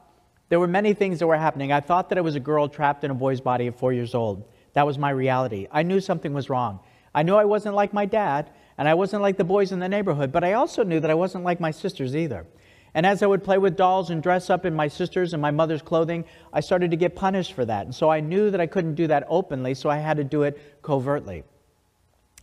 there 0.52 0.60
were 0.60 0.68
many 0.68 0.92
things 0.92 1.18
that 1.18 1.26
were 1.26 1.38
happening. 1.38 1.72
I 1.72 1.80
thought 1.80 2.10
that 2.10 2.18
I 2.18 2.20
was 2.20 2.34
a 2.34 2.40
girl 2.40 2.68
trapped 2.68 3.04
in 3.04 3.10
a 3.10 3.14
boy's 3.14 3.40
body 3.40 3.68
at 3.68 3.78
four 3.78 3.90
years 3.90 4.14
old. 4.14 4.44
That 4.74 4.84
was 4.84 4.98
my 4.98 5.08
reality. 5.08 5.66
I 5.72 5.82
knew 5.82 5.98
something 5.98 6.34
was 6.34 6.50
wrong. 6.50 6.80
I 7.14 7.22
knew 7.22 7.36
I 7.36 7.46
wasn't 7.46 7.74
like 7.74 7.94
my 7.94 8.04
dad, 8.04 8.50
and 8.76 8.86
I 8.86 8.92
wasn't 8.92 9.22
like 9.22 9.38
the 9.38 9.44
boys 9.44 9.72
in 9.72 9.78
the 9.78 9.88
neighborhood, 9.88 10.30
but 10.30 10.44
I 10.44 10.52
also 10.52 10.84
knew 10.84 11.00
that 11.00 11.10
I 11.10 11.14
wasn't 11.14 11.44
like 11.44 11.58
my 11.58 11.70
sisters 11.70 12.14
either. 12.14 12.44
And 12.92 13.06
as 13.06 13.22
I 13.22 13.26
would 13.28 13.42
play 13.42 13.56
with 13.56 13.78
dolls 13.78 14.10
and 14.10 14.22
dress 14.22 14.50
up 14.50 14.66
in 14.66 14.74
my 14.74 14.88
sister's 14.88 15.32
and 15.32 15.40
my 15.40 15.50
mother's 15.50 15.80
clothing, 15.80 16.26
I 16.52 16.60
started 16.60 16.90
to 16.90 16.98
get 16.98 17.16
punished 17.16 17.54
for 17.54 17.64
that. 17.64 17.86
And 17.86 17.94
so 17.94 18.10
I 18.10 18.20
knew 18.20 18.50
that 18.50 18.60
I 18.60 18.66
couldn't 18.66 18.94
do 18.94 19.06
that 19.06 19.24
openly, 19.30 19.72
so 19.72 19.88
I 19.88 19.96
had 19.96 20.18
to 20.18 20.24
do 20.24 20.42
it 20.42 20.82
covertly. 20.82 21.44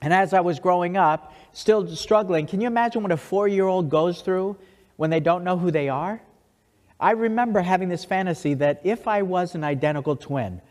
And 0.02 0.12
as 0.12 0.34
I 0.34 0.40
was 0.40 0.60
growing 0.60 0.98
up, 0.98 1.36
still 1.52 1.96
struggling, 1.96 2.48
can 2.48 2.60
you 2.60 2.66
imagine 2.66 3.04
what 3.04 3.12
a 3.12 3.18
four 3.18 3.48
year 3.48 3.68
old 3.68 3.92
goes 3.92 4.24
through 4.24 4.58
when 4.96 5.12
they 5.12 5.20
don't 5.20 5.44
know 5.44 5.60
who 5.60 5.70
they 5.70 5.90
are? 5.90 6.24
I 7.00 7.12
remember 7.12 7.62
having 7.62 7.88
this 7.88 8.04
fantasy 8.04 8.56
that 8.56 8.82
if 8.84 9.08
I 9.08 9.22
was 9.22 9.56
an 9.56 9.64
identical 9.64 10.16
twin, 10.16 10.62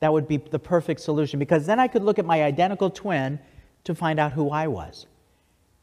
that 0.00 0.12
would 0.12 0.26
be 0.26 0.38
the 0.38 0.58
perfect 0.58 1.00
solution 1.00 1.38
because 1.38 1.66
then 1.66 1.78
I 1.78 1.88
could 1.88 2.02
look 2.02 2.18
at 2.18 2.24
my 2.24 2.42
identical 2.42 2.90
twin 2.90 3.38
to 3.84 3.94
find 3.94 4.18
out 4.18 4.32
who 4.32 4.50
I 4.50 4.66
was. 4.66 5.06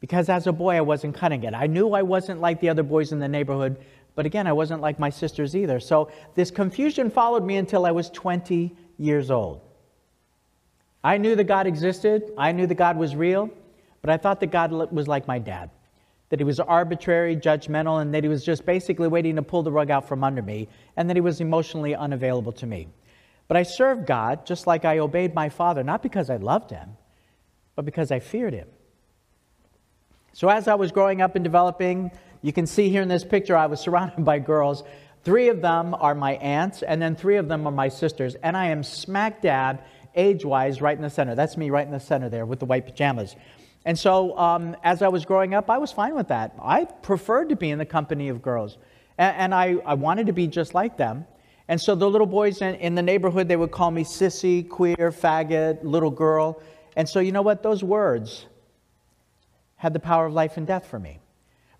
Because 0.00 0.28
as 0.28 0.46
a 0.46 0.52
boy, 0.52 0.76
I 0.76 0.82
wasn't 0.82 1.14
cutting 1.14 1.44
it. 1.44 1.54
I 1.54 1.66
knew 1.66 1.92
I 1.92 2.02
wasn't 2.02 2.40
like 2.40 2.60
the 2.60 2.68
other 2.68 2.82
boys 2.82 3.12
in 3.12 3.18
the 3.18 3.28
neighborhood, 3.28 3.78
but 4.14 4.26
again, 4.26 4.46
I 4.46 4.52
wasn't 4.52 4.82
like 4.82 4.98
my 4.98 5.08
sisters 5.08 5.56
either. 5.56 5.80
So 5.80 6.10
this 6.34 6.50
confusion 6.50 7.10
followed 7.10 7.44
me 7.44 7.56
until 7.56 7.86
I 7.86 7.90
was 7.90 8.10
20 8.10 8.76
years 8.98 9.30
old. 9.30 9.62
I 11.02 11.16
knew 11.16 11.34
that 11.36 11.44
God 11.44 11.66
existed, 11.66 12.32
I 12.36 12.52
knew 12.52 12.66
that 12.66 12.74
God 12.74 12.96
was 12.98 13.16
real, 13.16 13.50
but 14.02 14.10
I 14.10 14.18
thought 14.18 14.40
that 14.40 14.50
God 14.50 14.70
was 14.92 15.08
like 15.08 15.26
my 15.26 15.38
dad 15.38 15.70
that 16.28 16.40
he 16.40 16.44
was 16.44 16.58
arbitrary, 16.60 17.36
judgmental, 17.36 18.00
and 18.00 18.14
that 18.14 18.24
he 18.24 18.28
was 18.28 18.44
just 18.44 18.64
basically 18.64 19.08
waiting 19.08 19.36
to 19.36 19.42
pull 19.42 19.62
the 19.62 19.72
rug 19.72 19.90
out 19.90 20.08
from 20.08 20.24
under 20.24 20.42
me, 20.42 20.68
and 20.96 21.08
that 21.08 21.16
he 21.16 21.20
was 21.20 21.40
emotionally 21.40 21.94
unavailable 21.94 22.52
to 22.52 22.66
me. 22.66 22.88
But 23.46 23.56
I 23.56 23.62
served 23.62 24.06
God 24.06 24.46
just 24.46 24.66
like 24.66 24.84
I 24.84 24.98
obeyed 24.98 25.34
my 25.34 25.48
father, 25.48 25.82
not 25.82 26.02
because 26.02 26.30
I 26.30 26.36
loved 26.36 26.70
him, 26.70 26.96
but 27.76 27.84
because 27.84 28.10
I 28.10 28.20
feared 28.20 28.54
him. 28.54 28.68
So 30.32 30.48
as 30.48 30.66
I 30.66 30.74
was 30.74 30.90
growing 30.90 31.20
up 31.20 31.36
and 31.36 31.44
developing, 31.44 32.10
you 32.42 32.52
can 32.52 32.66
see 32.66 32.88
here 32.88 33.02
in 33.02 33.08
this 33.08 33.24
picture, 33.24 33.56
I 33.56 33.66
was 33.66 33.80
surrounded 33.80 34.24
by 34.24 34.38
girls. 34.38 34.82
Three 35.22 35.48
of 35.48 35.60
them 35.62 35.94
are 35.94 36.14
my 36.14 36.32
aunts, 36.34 36.82
and 36.82 37.00
then 37.00 37.16
three 37.16 37.36
of 37.36 37.48
them 37.48 37.66
are 37.66 37.72
my 37.72 37.88
sisters, 37.88 38.34
and 38.36 38.56
I 38.56 38.66
am 38.66 38.82
smack 38.82 39.40
dab, 39.42 39.82
age 40.14 40.44
wise, 40.44 40.80
right 40.80 40.96
in 40.96 41.02
the 41.02 41.10
center. 41.10 41.34
That's 41.34 41.56
me 41.56 41.70
right 41.70 41.86
in 41.86 41.92
the 41.92 42.00
center 42.00 42.28
there 42.28 42.44
with 42.44 42.60
the 42.60 42.66
white 42.66 42.86
pajamas. 42.86 43.36
And 43.84 43.98
so 43.98 44.36
um, 44.38 44.76
as 44.82 45.02
I 45.02 45.08
was 45.08 45.24
growing 45.24 45.54
up, 45.54 45.68
I 45.68 45.78
was 45.78 45.92
fine 45.92 46.14
with 46.14 46.28
that. 46.28 46.54
I 46.62 46.84
preferred 46.84 47.50
to 47.50 47.56
be 47.56 47.70
in 47.70 47.78
the 47.78 47.84
company 47.84 48.28
of 48.28 48.40
girls. 48.40 48.78
And, 49.18 49.36
and 49.36 49.54
I, 49.54 49.76
I, 49.84 49.94
wanted 49.94 50.26
to 50.26 50.32
be 50.32 50.46
just 50.46 50.74
like 50.74 50.96
them. 50.96 51.26
And 51.68 51.80
so 51.80 51.94
the 51.94 52.08
little 52.08 52.26
boys 52.26 52.62
in, 52.62 52.74
in, 52.76 52.94
the 52.94 53.02
neighborhood, 53.02 53.48
they 53.48 53.56
would 53.56 53.70
call 53.70 53.90
me 53.90 54.04
sissy, 54.04 54.68
queer, 54.68 55.10
faggot, 55.10 55.82
little 55.82 56.10
girl. 56.10 56.62
And 56.96 57.08
so 57.08 57.20
you 57.20 57.32
know 57.32 57.42
what? 57.42 57.62
Those 57.62 57.84
words 57.84 58.46
had 59.76 59.92
the 59.92 60.00
power 60.00 60.26
of 60.26 60.32
life 60.32 60.56
and 60.56 60.66
death 60.66 60.86
for 60.86 60.98
me. 60.98 61.20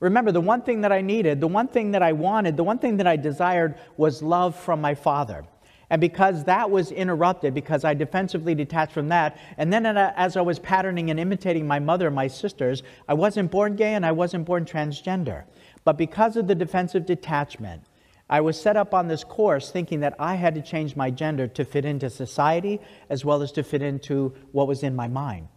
Remember, 0.01 0.33
the 0.33 0.41
one 0.41 0.61
thing 0.61 0.83
that 0.83 0.93
I 0.93 1.01
needed, 1.01 1.41
the 1.41 1.49
one 1.49 1.69
thing 1.69 1.93
that 1.93 2.03
I 2.03 2.13
wanted, 2.13 2.57
the 2.57 2.65
one 2.65 2.79
thing 2.79 2.99
that 2.99 3.07
I 3.07 3.17
desired 3.17 3.77
was 3.97 4.23
love 4.23 4.55
from 4.55 4.81
my 4.81 4.95
father. 4.95 5.47
And 5.91 6.01
because 6.01 6.45
that 6.45 6.71
was 6.71 6.91
interrupted, 6.91 7.55
because 7.55 7.85
I 7.85 7.95
defensively 7.95 8.55
detached 8.55 8.93
from 8.93 9.09
that, 9.09 9.37
and 9.59 9.73
then 9.73 9.85
as 9.87 10.37
I 10.37 10.41
was 10.41 10.59
patterning 10.59 11.11
and 11.11 11.21
imitating 11.21 11.67
my 11.67 11.79
mother 11.79 12.07
and 12.07 12.17
my 12.17 12.27
sisters, 12.27 12.83
I 13.09 13.15
wasn't 13.15 13.51
born 13.51 13.77
gay 13.77 13.95
and 13.95 14.05
I 14.05 14.13
wasn't 14.13 14.47
born 14.47 14.65
transgender. 14.65 15.45
But 15.85 15.99
because 15.99 16.37
of 16.37 16.47
the 16.47 16.55
defensive 16.55 17.05
detachment, 17.05 17.83
I 18.31 18.41
was 18.41 18.59
set 18.59 18.77
up 18.79 18.95
on 18.95 19.07
this 19.07 19.23
course 19.23 19.71
thinking 19.71 20.01
that 20.01 20.17
I 20.19 20.37
had 20.37 20.55
to 20.55 20.63
change 20.63 20.97
my 20.97 21.11
gender 21.11 21.47
to 21.49 21.65
fit 21.65 21.85
into 21.85 22.09
society 22.09 22.81
as 23.11 23.23
well 23.23 23.43
as 23.43 23.53
to 23.53 23.63
fit 23.63 23.83
into 23.83 24.35
what 24.53 24.67
was 24.67 24.83
in 24.83 24.97
my 24.97 25.09
mind. 25.09 25.49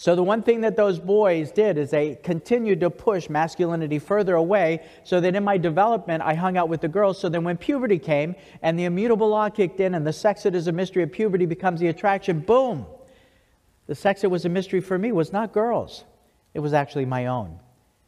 So, 0.00 0.14
the 0.14 0.22
one 0.22 0.44
thing 0.44 0.60
that 0.60 0.76
those 0.76 1.00
boys 1.00 1.50
did 1.50 1.76
is 1.76 1.90
they 1.90 2.14
continued 2.14 2.78
to 2.80 2.88
push 2.88 3.28
masculinity 3.28 3.98
further 3.98 4.36
away, 4.36 4.86
so 5.02 5.20
that 5.20 5.34
in 5.34 5.42
my 5.42 5.58
development, 5.58 6.22
I 6.22 6.34
hung 6.34 6.56
out 6.56 6.68
with 6.68 6.82
the 6.82 6.86
girls. 6.86 7.18
So 7.18 7.28
then, 7.28 7.42
when 7.42 7.56
puberty 7.56 7.98
came 7.98 8.36
and 8.62 8.78
the 8.78 8.84
immutable 8.84 9.28
law 9.28 9.48
kicked 9.48 9.80
in, 9.80 9.96
and 9.96 10.06
the 10.06 10.12
sex 10.12 10.44
that 10.44 10.54
is 10.54 10.68
a 10.68 10.72
mystery 10.72 11.02
of 11.02 11.10
puberty 11.10 11.46
becomes 11.46 11.80
the 11.80 11.88
attraction, 11.88 12.38
boom! 12.38 12.86
The 13.88 13.96
sex 13.96 14.20
that 14.20 14.28
was 14.28 14.44
a 14.44 14.48
mystery 14.48 14.80
for 14.80 14.96
me 14.96 15.10
was 15.10 15.32
not 15.32 15.52
girls, 15.52 16.04
it 16.54 16.60
was 16.60 16.74
actually 16.74 17.06
my 17.06 17.26
own. 17.26 17.58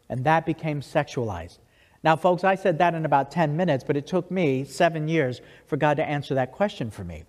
And 0.08 0.22
that 0.22 0.46
became 0.46 0.82
sexualized. 0.82 1.58
Now, 2.04 2.14
folks, 2.14 2.44
I 2.44 2.54
said 2.54 2.78
that 2.78 2.94
in 2.94 3.04
about 3.04 3.32
10 3.32 3.56
minutes, 3.56 3.82
but 3.82 3.96
it 3.96 4.06
took 4.06 4.30
me 4.30 4.62
seven 4.62 5.08
years 5.08 5.40
for 5.66 5.76
God 5.76 5.96
to 5.96 6.08
answer 6.08 6.36
that 6.36 6.52
question 6.52 6.92
for 6.92 7.02
me. 7.02 7.24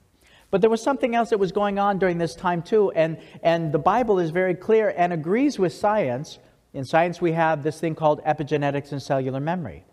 But 0.52 0.60
there 0.60 0.70
was 0.70 0.84
something 0.84 1.16
else 1.16 1.30
that 1.30 1.40
was 1.40 1.54
going 1.54 1.80
on 1.80 1.98
during 1.98 2.18
this 2.18 2.36
time 2.36 2.62
too, 2.62 2.92
and, 2.92 3.18
and 3.42 3.72
the 3.72 3.80
Bible 3.80 4.20
is 4.20 4.30
very 4.32 4.54
clear 4.54 4.94
and 4.96 5.14
agrees 5.14 5.58
with 5.58 5.74
science. 5.74 6.40
In 6.74 6.84
science, 6.84 7.22
we 7.22 7.32
have 7.32 7.64
this 7.64 7.80
thing 7.80 7.96
called 7.96 8.22
epigenetics 8.26 8.92
and 8.92 9.02
cellular 9.02 9.40
memory. 9.40 9.86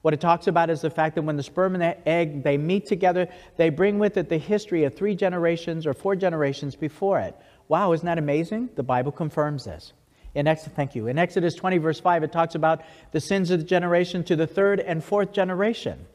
What 0.00 0.14
it 0.14 0.20
talks 0.20 0.46
about 0.46 0.70
is 0.70 0.80
the 0.80 0.90
fact 0.90 1.16
that 1.16 1.22
when 1.22 1.36
the 1.36 1.42
sperm 1.42 1.74
and 1.74 1.82
the 1.82 2.08
egg 2.08 2.44
they 2.44 2.56
meet 2.56 2.86
together, 2.86 3.28
they 3.56 3.70
bring 3.70 3.98
with 3.98 4.16
it 4.16 4.28
the 4.28 4.38
history 4.38 4.84
of 4.84 4.94
three 4.94 5.14
generations 5.14 5.86
or 5.86 5.92
four 5.92 6.16
generations 6.16 6.76
before 6.76 7.20
it. 7.20 7.36
Wow, 7.68 7.92
isn't 7.92 8.06
that 8.06 8.18
amazing? 8.18 8.70
The 8.74 8.82
Bible 8.82 9.12
confirms 9.12 9.64
this. 9.64 9.92
In 10.34 10.46
Exodus, 10.46 10.76
thank 10.76 10.94
you. 10.94 11.08
In 11.08 11.18
Exodus 11.18 11.54
20, 11.54 11.78
verse 11.78 11.98
5, 11.98 12.22
it 12.22 12.32
talks 12.32 12.54
about 12.54 12.82
the 13.10 13.20
sins 13.20 13.50
of 13.50 13.58
the 13.58 13.64
generation 13.64 14.22
to 14.24 14.36
the 14.36 14.46
third 14.46 14.80
and 14.80 15.02
fourth 15.02 15.32
generation. 15.32 16.06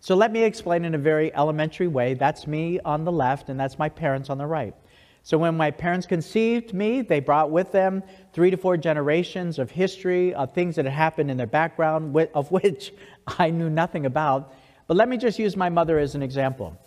So 0.00 0.14
let 0.14 0.32
me 0.32 0.44
explain 0.44 0.84
in 0.84 0.94
a 0.94 0.98
very 0.98 1.34
elementary 1.34 1.88
way. 1.88 2.14
That's 2.14 2.46
me 2.46 2.80
on 2.80 3.04
the 3.04 3.12
left, 3.12 3.48
and 3.48 3.58
that's 3.58 3.78
my 3.78 3.88
parents 3.88 4.30
on 4.30 4.38
the 4.38 4.46
right. 4.46 4.74
So 5.22 5.36
when 5.38 5.56
my 5.56 5.72
parents 5.72 6.06
conceived 6.06 6.72
me, 6.72 7.02
they 7.02 7.18
brought 7.18 7.50
with 7.50 7.72
them 7.72 8.02
three 8.32 8.50
to 8.50 8.56
four 8.56 8.76
generations 8.76 9.58
of 9.58 9.70
history, 9.70 10.32
of 10.34 10.54
things 10.54 10.76
that 10.76 10.84
had 10.84 10.94
happened 10.94 11.30
in 11.30 11.36
their 11.36 11.48
background, 11.48 12.16
of 12.34 12.50
which 12.52 12.92
I 13.26 13.50
knew 13.50 13.68
nothing 13.68 14.06
about. 14.06 14.54
But 14.86 14.96
let 14.96 15.08
me 15.08 15.16
just 15.16 15.38
use 15.38 15.56
my 15.56 15.68
mother 15.68 15.98
as 15.98 16.14
an 16.14 16.22
example. 16.22 16.78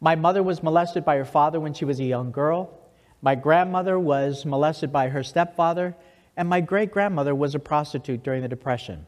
My 0.00 0.14
mother 0.14 0.42
was 0.42 0.62
molested 0.62 1.04
by 1.04 1.16
her 1.16 1.24
father 1.24 1.58
when 1.58 1.74
she 1.74 1.84
was 1.84 1.98
a 1.98 2.04
young 2.04 2.30
girl. 2.30 2.78
My 3.22 3.34
grandmother 3.34 3.98
was 3.98 4.44
molested 4.44 4.92
by 4.92 5.08
her 5.08 5.24
stepfather. 5.24 5.96
And 6.36 6.48
my 6.48 6.60
great 6.60 6.90
grandmother 6.90 7.34
was 7.34 7.54
a 7.54 7.58
prostitute 7.58 8.22
during 8.22 8.42
the 8.42 8.48
Depression. 8.48 9.06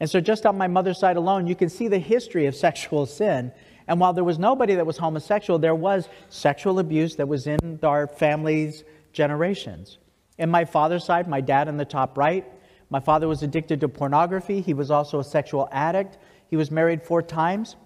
And 0.00 0.10
so, 0.10 0.20
just 0.20 0.44
on 0.44 0.58
my 0.58 0.66
mother's 0.66 0.98
side 0.98 1.16
alone, 1.16 1.46
you 1.46 1.54
can 1.54 1.68
see 1.68 1.88
the 1.88 1.98
history 1.98 2.46
of 2.46 2.56
sexual 2.56 3.06
sin. 3.06 3.52
And 3.86 4.00
while 4.00 4.12
there 4.12 4.24
was 4.24 4.38
nobody 4.38 4.74
that 4.74 4.86
was 4.86 4.98
homosexual, 4.98 5.58
there 5.58 5.74
was 5.74 6.08
sexual 6.30 6.78
abuse 6.78 7.16
that 7.16 7.28
was 7.28 7.46
in 7.46 7.78
our 7.82 8.06
family's 8.06 8.82
generations. 9.12 9.98
In 10.38 10.50
my 10.50 10.64
father's 10.64 11.04
side, 11.04 11.28
my 11.28 11.40
dad 11.40 11.68
in 11.68 11.76
the 11.76 11.84
top 11.84 12.18
right, 12.18 12.44
my 12.90 13.00
father 13.00 13.28
was 13.28 13.42
addicted 13.42 13.80
to 13.80 13.88
pornography. 13.88 14.60
He 14.60 14.74
was 14.74 14.90
also 14.90 15.20
a 15.20 15.24
sexual 15.24 15.68
addict. 15.70 16.18
He 16.48 16.56
was 16.56 16.70
married 16.70 17.02
four 17.02 17.22
times, 17.22 17.76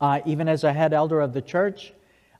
uh, 0.00 0.20
even 0.24 0.48
as 0.48 0.64
a 0.64 0.72
head 0.72 0.92
elder 0.92 1.20
of 1.20 1.32
the 1.32 1.42
church. 1.42 1.92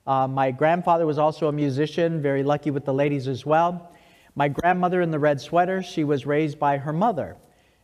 Uh, 0.07 0.27
my 0.27 0.51
grandfather 0.51 1.05
was 1.05 1.17
also 1.17 1.47
a 1.47 1.51
musician, 1.51 2.21
very 2.21 2.43
lucky 2.43 2.71
with 2.71 2.85
the 2.85 2.93
ladies 2.93 3.27
as 3.27 3.45
well. 3.45 3.91
My 4.35 4.47
grandmother 4.47 5.01
in 5.01 5.11
the 5.11 5.19
red 5.19 5.41
sweater, 5.41 5.83
she 5.83 6.03
was 6.03 6.25
raised 6.25 6.57
by 6.59 6.77
her 6.77 6.93
mother. 6.93 7.35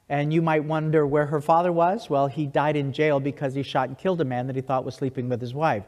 And 0.08 0.32
you 0.32 0.42
might 0.42 0.64
wonder 0.64 1.08
where 1.08 1.26
her 1.26 1.42
father 1.42 1.72
was. 1.72 2.10
Well, 2.10 2.28
he 2.28 2.46
died 2.46 2.76
in 2.76 2.94
jail 2.94 3.20
because 3.20 3.56
he 3.56 3.64
shot 3.64 3.90
and 3.90 3.98
killed 3.98 4.22
a 4.22 4.26
man 4.26 4.48
that 4.48 4.56
he 4.56 4.62
thought 4.62 4.86
was 4.86 4.96
sleeping 4.96 5.30
with 5.30 5.42
his 5.42 5.54
wife. 5.54 5.84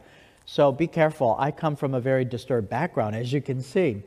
So 0.46 0.72
be 0.72 0.88
careful. 0.88 1.36
I 1.38 1.52
come 1.52 1.76
from 1.76 1.94
a 1.94 2.00
very 2.00 2.26
disturbed 2.26 2.70
background, 2.70 3.16
as 3.16 3.32
you 3.32 3.42
can 3.42 3.62
see. 3.62 4.02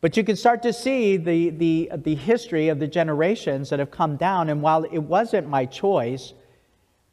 But 0.00 0.16
you 0.16 0.24
can 0.24 0.36
start 0.36 0.62
to 0.62 0.72
see 0.72 1.16
the, 1.16 1.50
the, 1.50 1.90
the 1.94 2.14
history 2.14 2.68
of 2.68 2.78
the 2.78 2.86
generations 2.88 3.70
that 3.70 3.78
have 3.78 3.90
come 3.90 4.16
down. 4.16 4.48
And 4.48 4.62
while 4.62 4.84
it 4.84 4.98
wasn't 4.98 5.48
my 5.48 5.66
choice, 5.66 6.32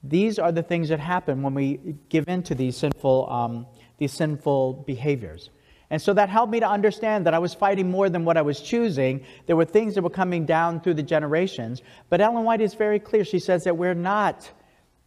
these 0.04 0.40
are 0.40 0.52
the 0.52 0.64
things 0.64 0.90
that 0.90 1.00
happen 1.00 1.42
when 1.42 1.54
we 1.54 1.96
give 2.10 2.28
in 2.28 2.44
to 2.44 2.56
these 2.56 2.78
sinful, 2.78 3.30
um, 3.30 3.68
these 3.98 4.14
sinful 4.14 4.84
behaviors. 4.86 5.50
And 5.90 6.02
so 6.02 6.14
that 6.14 6.30
helped 6.30 6.52
me 6.52 6.60
to 6.60 6.68
understand 6.68 7.26
that 7.26 7.34
I 7.34 7.40
was 7.40 7.54
fighting 7.54 7.90
more 7.90 8.10
than 8.10 8.26
what 8.26 8.36
I 8.36 8.42
was 8.42 8.60
choosing. 8.60 9.24
There 9.46 9.56
were 9.56 9.66
things 9.66 9.96
that 9.96 10.02
were 10.02 10.10
coming 10.10 10.46
down 10.46 10.82
through 10.82 10.96
the 10.96 11.04
generations. 11.04 11.82
But 12.10 12.20
Ellen 12.20 12.44
White 12.44 12.60
is 12.60 12.74
very 12.74 13.00
clear. 13.00 13.24
She 13.24 13.40
says 13.40 13.64
that 13.64 13.78
we're 13.78 13.94
not 13.94 14.52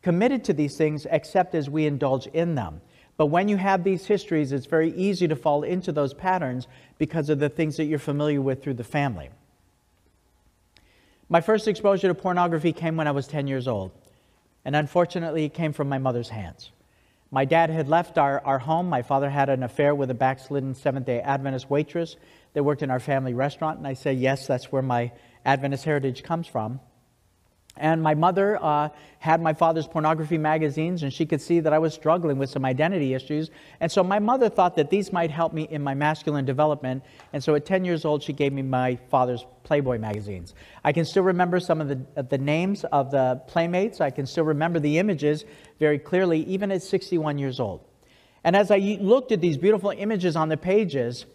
committed 0.02 0.42
to 0.44 0.54
these 0.54 0.76
things 0.76 1.06
except 1.10 1.54
as 1.54 1.68
we 1.68 1.86
indulge 1.86 2.26
in 2.28 2.54
them. 2.54 2.80
But 3.18 3.26
when 3.26 3.48
you 3.48 3.58
have 3.58 3.84
these 3.84 4.06
histories, 4.06 4.52
it's 4.52 4.64
very 4.64 4.94
easy 4.94 5.28
to 5.28 5.36
fall 5.36 5.62
into 5.62 5.92
those 5.92 6.14
patterns 6.14 6.66
because 6.96 7.28
of 7.28 7.38
the 7.38 7.50
things 7.50 7.76
that 7.76 7.84
you're 7.84 7.98
familiar 7.98 8.40
with 8.40 8.62
through 8.62 8.74
the 8.74 8.84
family. 8.84 9.28
My 11.28 11.42
first 11.42 11.68
exposure 11.68 12.08
to 12.08 12.14
pornography 12.14 12.72
came 12.72 12.96
when 12.96 13.06
I 13.06 13.10
was 13.10 13.26
10 13.26 13.46
years 13.46 13.68
old. 13.68 13.90
And 14.64 14.74
unfortunately, 14.74 15.44
it 15.44 15.52
came 15.52 15.74
from 15.74 15.88
my 15.90 15.98
mother's 15.98 16.30
hands. 16.30 16.70
My 17.32 17.44
dad 17.44 17.70
had 17.70 17.88
left 17.88 18.18
our, 18.18 18.44
our 18.44 18.58
home. 18.58 18.88
My 18.88 19.02
father 19.02 19.30
had 19.30 19.48
an 19.48 19.62
affair 19.62 19.94
with 19.94 20.10
a 20.10 20.14
backslidden 20.14 20.74
Seventh 20.74 21.06
day 21.06 21.20
Adventist 21.20 21.70
waitress 21.70 22.16
that 22.54 22.64
worked 22.64 22.82
in 22.82 22.90
our 22.90 22.98
family 22.98 23.34
restaurant. 23.34 23.78
And 23.78 23.86
I 23.86 23.94
said, 23.94 24.18
Yes, 24.18 24.48
that's 24.48 24.72
where 24.72 24.82
my 24.82 25.12
Adventist 25.44 25.84
heritage 25.84 26.24
comes 26.24 26.48
from. 26.48 26.80
And 27.76 28.02
my 28.02 28.14
mother 28.14 28.58
uh, 28.62 28.88
had 29.20 29.40
my 29.40 29.52
father's 29.52 29.86
pornography 29.86 30.38
magazines, 30.38 31.02
and 31.02 31.12
she 31.12 31.24
could 31.24 31.40
see 31.40 31.60
that 31.60 31.72
I 31.72 31.78
was 31.78 31.94
struggling 31.94 32.36
with 32.36 32.50
some 32.50 32.64
identity 32.64 33.14
issues. 33.14 33.50
And 33.80 33.90
so 33.90 34.02
my 34.02 34.18
mother 34.18 34.48
thought 34.48 34.76
that 34.76 34.90
these 34.90 35.12
might 35.12 35.30
help 35.30 35.52
me 35.52 35.68
in 35.70 35.82
my 35.82 35.94
masculine 35.94 36.44
development. 36.44 37.04
And 37.32 37.42
so 37.42 37.54
at 37.54 37.64
10 37.64 37.84
years 37.84 38.04
old, 38.04 38.22
she 38.22 38.32
gave 38.32 38.52
me 38.52 38.62
my 38.62 38.96
father's 39.10 39.46
Playboy 39.62 39.98
magazines. 39.98 40.54
I 40.82 40.92
can 40.92 41.04
still 41.04 41.22
remember 41.22 41.60
some 41.60 41.80
of 41.80 41.88
the, 41.88 42.00
of 42.16 42.28
the 42.28 42.38
names 42.38 42.84
of 42.84 43.10
the 43.10 43.40
playmates. 43.46 44.00
I 44.00 44.10
can 44.10 44.26
still 44.26 44.44
remember 44.44 44.80
the 44.80 44.98
images 44.98 45.44
very 45.78 45.98
clearly, 45.98 46.42
even 46.44 46.72
at 46.72 46.82
61 46.82 47.38
years 47.38 47.60
old. 47.60 47.84
And 48.42 48.56
as 48.56 48.70
I 48.70 48.78
looked 49.00 49.32
at 49.32 49.40
these 49.40 49.58
beautiful 49.58 49.90
images 49.90 50.34
on 50.34 50.48
the 50.48 50.56
pages, 50.56 51.26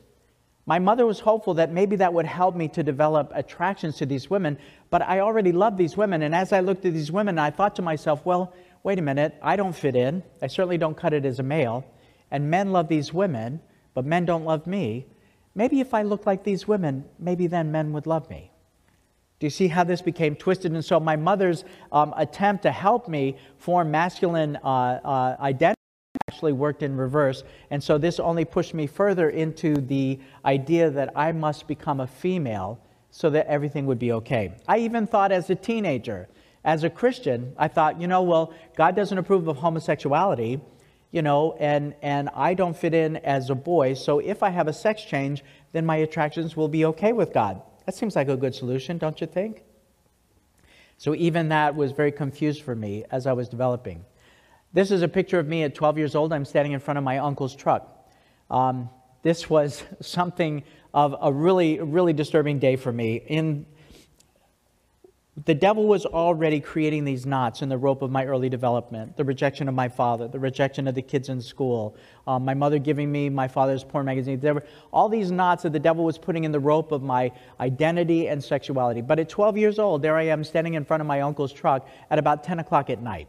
my 0.65 0.80
mother 0.80 1.06
was 1.06 1.19
hopeful 1.19 1.54
that 1.56 1.71
maybe 1.71 1.95
that 1.98 2.13
would 2.13 2.26
help 2.26 2.56
me 2.56 2.67
to 2.69 2.82
develop 2.82 3.32
attractions 3.36 3.98
to 3.98 4.06
these 4.06 4.30
women, 4.30 4.58
but 4.89 5.02
I 5.02 5.19
already 5.19 5.52
loved 5.52 5.78
these 5.78 5.98
women. 5.98 6.21
And 6.21 6.34
as 6.34 6.54
I 6.54 6.60
looked 6.60 6.86
at 6.86 6.93
these 6.93 7.12
women, 7.12 7.39
I 7.39 7.52
thought 7.52 7.76
to 7.78 7.82
myself, 7.82 8.26
well, 8.26 8.54
wait 8.84 9.00
a 9.00 9.02
minute, 9.02 9.36
I 9.41 9.56
don't 9.56 9.76
fit 9.76 9.95
in. 9.95 10.24
I 10.41 10.48
certainly 10.48 10.78
don't 10.78 10.95
cut 10.95 11.13
it 11.13 11.26
as 11.26 11.39
a 11.39 11.43
male. 11.43 11.86
And 12.32 12.50
men 12.50 12.71
love 12.71 12.88
these 12.88 13.13
women, 13.13 13.62
but 13.93 14.06
men 14.06 14.26
don't 14.26 14.45
love 14.45 14.67
me. 14.67 15.08
Maybe 15.56 15.80
if 15.80 15.93
I 15.93 16.04
looked 16.04 16.26
like 16.26 16.43
these 16.43 16.67
women, 16.67 17.06
maybe 17.17 17.48
then 17.48 17.71
men 17.71 17.93
would 17.93 18.08
love 18.08 18.30
me. 18.30 18.52
Do 19.39 19.45
you 19.45 19.52
see 19.52 19.67
how 19.67 19.84
this 19.84 20.02
became 20.02 20.36
twisted? 20.36 20.71
And 20.71 20.84
so 20.84 21.00
my 21.00 21.15
mother's 21.15 21.65
um, 21.91 22.13
attempt 22.15 22.63
to 22.63 22.71
help 22.71 23.08
me 23.08 23.38
form 23.58 23.91
masculine 23.91 24.58
uh, 24.58 25.00
uh, 25.04 25.36
identity 25.39 25.76
actually 26.28 26.54
worked 26.54 26.84
in 26.84 26.95
reverse. 26.95 27.43
And 27.69 27.84
so 27.84 27.98
this 27.98 28.19
only 28.19 28.45
pushed 28.45 28.74
me 28.74 28.88
further 28.88 29.30
into 29.30 29.76
the 29.76 30.19
idea 30.43 30.89
that 30.89 31.12
I 31.15 31.32
must 31.32 31.67
become 31.67 32.00
a 32.00 32.08
female 32.08 32.80
so 33.15 33.30
that 33.30 33.47
everything 33.47 33.86
would 33.86 33.97
be 33.97 34.12
okay. 34.12 34.51
I 34.67 34.80
even 34.80 35.08
thought 35.08 35.32
as 35.32 35.49
a 35.49 35.56
teenager, 35.56 36.28
as 36.65 36.84
a 36.84 36.89
Christian, 36.89 37.54
I 37.58 37.69
thought, 37.69 38.01
you 38.01 38.08
know, 38.08 38.23
well, 38.23 38.54
God 38.75 38.93
doesn't 38.93 39.17
approve 39.17 39.47
of 39.47 39.56
homosexuality, 39.56 40.60
you 41.12 41.21
know, 41.21 41.56
and, 41.58 41.95
and 42.01 42.28
I 42.36 42.56
don't 42.56 42.75
fit 42.75 42.93
in 42.93 43.15
as 43.15 43.49
a 43.49 43.56
boy. 43.56 43.93
So 43.93 44.19
if 44.19 44.43
I 44.43 44.49
have 44.49 44.67
a 44.67 44.73
sex 44.73 45.01
change, 45.01 45.45
then 45.71 45.86
my 45.86 45.95
attractions 45.95 46.58
will 46.58 46.67
be 46.67 46.84
okay 46.88 47.13
with 47.13 47.32
God. 47.32 47.62
That 47.86 47.95
seems 47.95 48.17
like 48.17 48.28
a 48.28 48.36
good 48.36 48.54
solution, 48.54 48.97
don't 48.97 49.21
you 49.21 49.28
think? 49.28 49.63
So 50.97 51.15
even 51.15 51.47
that 51.49 51.73
was 51.73 51.93
very 51.93 52.12
confused 52.12 52.63
for 52.63 52.75
me 52.75 53.06
as 53.12 53.28
I 53.28 53.32
was 53.32 53.47
developing. 53.47 54.04
This 54.73 54.91
is 54.91 55.04
a 55.04 55.08
picture 55.08 55.39
of 55.39 55.47
me 55.47 55.63
at 55.63 55.73
12 55.73 55.97
years 55.97 56.15
old. 56.15 56.34
I'm 56.34 56.43
standing 56.43 56.73
in 56.73 56.82
front 56.82 56.97
of 56.97 57.06
my 57.06 57.19
uncle's 57.19 57.56
truck. 57.56 58.12
Um, 58.49 58.89
this 59.23 59.49
was 59.49 59.84
something 60.01 60.63
of 60.96 61.14
a 61.22 61.32
really, 61.32 61.80
really 61.82 62.14
disturbing 62.14 62.58
day 62.58 62.78
for 62.78 62.92
me. 62.92 63.18
In 63.28 63.66
the 65.44 65.54
devil 65.54 65.86
was 65.86 66.06
already 66.06 66.62
creating 66.62 67.04
these 67.04 67.26
knots 67.26 67.62
in 67.62 67.68
the 67.68 67.78
rope 67.78 68.02
of 68.02 68.10
my 68.10 68.24
early 68.26 68.48
development 68.48 69.18
the 69.18 69.26
rejection 69.26 69.68
of 69.68 69.76
my 69.76 69.90
father, 69.90 70.30
the 70.30 70.40
rejection 70.40 70.88
of 70.88 70.96
the 70.96 71.02
kids 71.02 71.28
in 71.28 71.42
school, 71.42 71.98
um, 72.26 72.46
my 72.46 72.54
mother 72.54 72.80
giving 72.80 73.12
me 73.12 73.28
my 73.28 73.50
father's 73.50 73.84
porn 73.84 74.06
magazine. 74.06 74.40
There 74.40 74.54
were 74.54 74.64
all 74.94 75.10
these 75.10 75.32
knots 75.32 75.64
that 75.64 75.74
the 75.74 75.80
devil 75.80 76.06
was 76.06 76.18
putting 76.18 76.46
in 76.46 76.54
the 76.54 76.62
rope 76.62 76.94
of 76.94 77.04
my 77.04 77.34
identity 77.60 78.30
and 78.30 78.42
sexuality. 78.42 79.02
But 79.02 79.20
at 79.20 79.28
12 79.28 79.58
years 79.58 79.78
old, 79.78 80.02
there 80.02 80.16
I 80.16 80.24
am 80.24 80.46
standing 80.46 80.76
in 80.76 80.86
front 80.86 81.02
of 81.02 81.08
my 81.08 81.20
uncle's 81.20 81.52
truck 81.52 81.90
at 82.10 82.18
about 82.18 82.46
10 82.46 82.60
o'clock 82.60 82.90
at 82.90 83.02
night. 83.02 83.28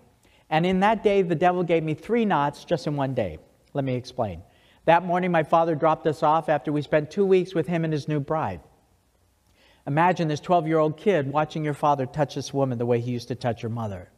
And 0.50 0.64
in 0.64 0.78
that 0.80 1.02
day, 1.02 1.22
the 1.22 1.34
devil 1.34 1.64
gave 1.64 1.82
me 1.82 1.94
three 1.94 2.24
knots 2.24 2.64
just 2.64 2.86
in 2.86 2.94
one 2.94 3.14
day. 3.14 3.38
Let 3.74 3.84
me 3.84 3.96
explain. 3.96 4.42
That 4.86 5.04
morning, 5.04 5.32
my 5.32 5.42
father 5.42 5.74
dropped 5.74 6.06
us 6.06 6.22
off 6.22 6.48
after 6.48 6.72
we 6.72 6.80
spent 6.80 7.10
two 7.10 7.26
weeks 7.26 7.54
with 7.54 7.66
him 7.66 7.82
and 7.82 7.92
his 7.92 8.06
new 8.06 8.20
bride. 8.20 8.60
Imagine 9.84 10.28
this 10.28 10.40
12 10.40 10.68
year 10.68 10.78
old 10.78 10.96
kid 10.96 11.30
watching 11.30 11.64
your 11.64 11.74
father 11.74 12.06
touch 12.06 12.36
this 12.36 12.54
woman 12.54 12.78
the 12.78 12.86
way 12.86 13.00
he 13.00 13.10
used 13.10 13.28
to 13.28 13.34
touch 13.34 13.62
your 13.62 13.70
mother. 13.70 14.10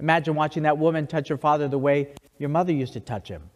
Imagine 0.00 0.34
watching 0.34 0.64
that 0.64 0.78
woman 0.78 1.06
touch 1.06 1.28
your 1.28 1.38
father 1.38 1.68
the 1.68 1.78
way 1.78 2.12
your 2.38 2.48
mother 2.48 2.72
used 2.72 2.94
to 2.94 3.00
touch 3.00 3.28
him. 3.28 3.50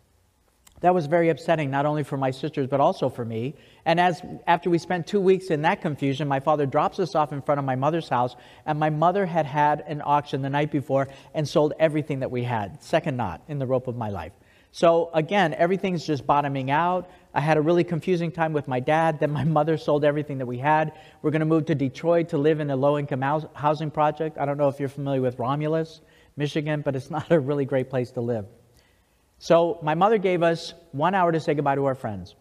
That 0.81 0.95
was 0.95 1.07
very 1.07 1.29
upsetting, 1.29 1.73
not 1.73 1.87
only 1.87 2.05
for 2.05 2.17
my 2.17 2.31
sisters, 2.31 2.69
but 2.69 2.79
also 2.79 3.09
for 3.09 3.25
me. 3.25 3.57
And 3.85 3.99
as 3.99 4.23
after 4.47 4.71
we 4.71 4.79
spent 4.79 5.09
two 5.09 5.19
weeks 5.19 5.47
in 5.47 5.63
that 5.63 5.81
confusion, 5.81 6.29
my 6.29 6.39
father 6.39 6.67
drops 6.67 7.01
us 7.01 7.17
off 7.17 7.33
in 7.33 7.43
front 7.43 7.59
of 7.59 7.65
my 7.65 7.75
mother's 7.75 8.09
house, 8.09 8.37
and 8.65 8.79
my 8.79 8.91
mother 8.91 9.27
had 9.27 9.45
had 9.45 9.83
an 9.89 10.03
auction 10.05 10.41
the 10.41 10.51
night 10.51 10.71
before 10.71 11.09
and 11.35 11.49
sold 11.49 11.73
everything 11.81 12.21
that 12.21 12.31
we 12.31 12.45
had. 12.45 12.81
Second 12.81 13.17
knot 13.17 13.43
in 13.49 13.59
the 13.59 13.67
rope 13.67 13.89
of 13.89 13.97
my 13.97 14.11
life. 14.11 14.33
So 14.73 15.11
again, 15.15 15.55
everything's 15.55 16.07
just 16.07 16.27
bottoming 16.27 16.71
out. 16.71 17.11
I 17.35 17.41
had 17.41 17.57
a 17.57 17.61
really 17.61 17.85
confusing 17.85 18.31
time 18.31 18.53
with 18.53 18.69
my 18.69 18.81
dad. 18.81 19.21
Then 19.21 19.31
my 19.31 19.45
mother 19.45 19.77
sold 19.77 20.05
everything 20.05 20.39
that 20.39 20.47
we 20.47 20.59
had. 20.59 20.93
We're 21.23 21.31
going 21.31 21.41
to 21.41 21.47
move 21.47 21.67
to 21.67 21.75
Detroit 21.75 22.31
to 22.31 22.39
live 22.39 22.61
in 22.61 22.71
a 22.71 22.77
low 22.77 22.99
income 22.99 23.23
housing 23.55 23.91
project. 23.91 24.39
I 24.39 24.45
don't 24.45 24.59
know 24.59 24.69
if 24.69 24.79
you're 24.81 24.89
familiar 24.89 25.21
with 25.21 25.39
Romulus, 25.39 26.01
Michigan, 26.37 26.83
but 26.83 26.97
it's 26.97 27.11
not 27.19 27.31
a 27.31 27.41
really 27.41 27.65
great 27.65 27.91
place 27.91 28.11
to 28.13 28.21
live. 28.21 28.47
So 29.39 29.79
my 29.83 29.95
mother 29.95 30.19
gave 30.19 30.43
us 30.43 30.75
one 30.93 31.15
hour 31.15 31.31
to 31.33 31.41
say 31.41 31.55
goodbye 31.55 31.77
to 31.77 31.85
our 31.85 31.95
friends. 31.95 32.35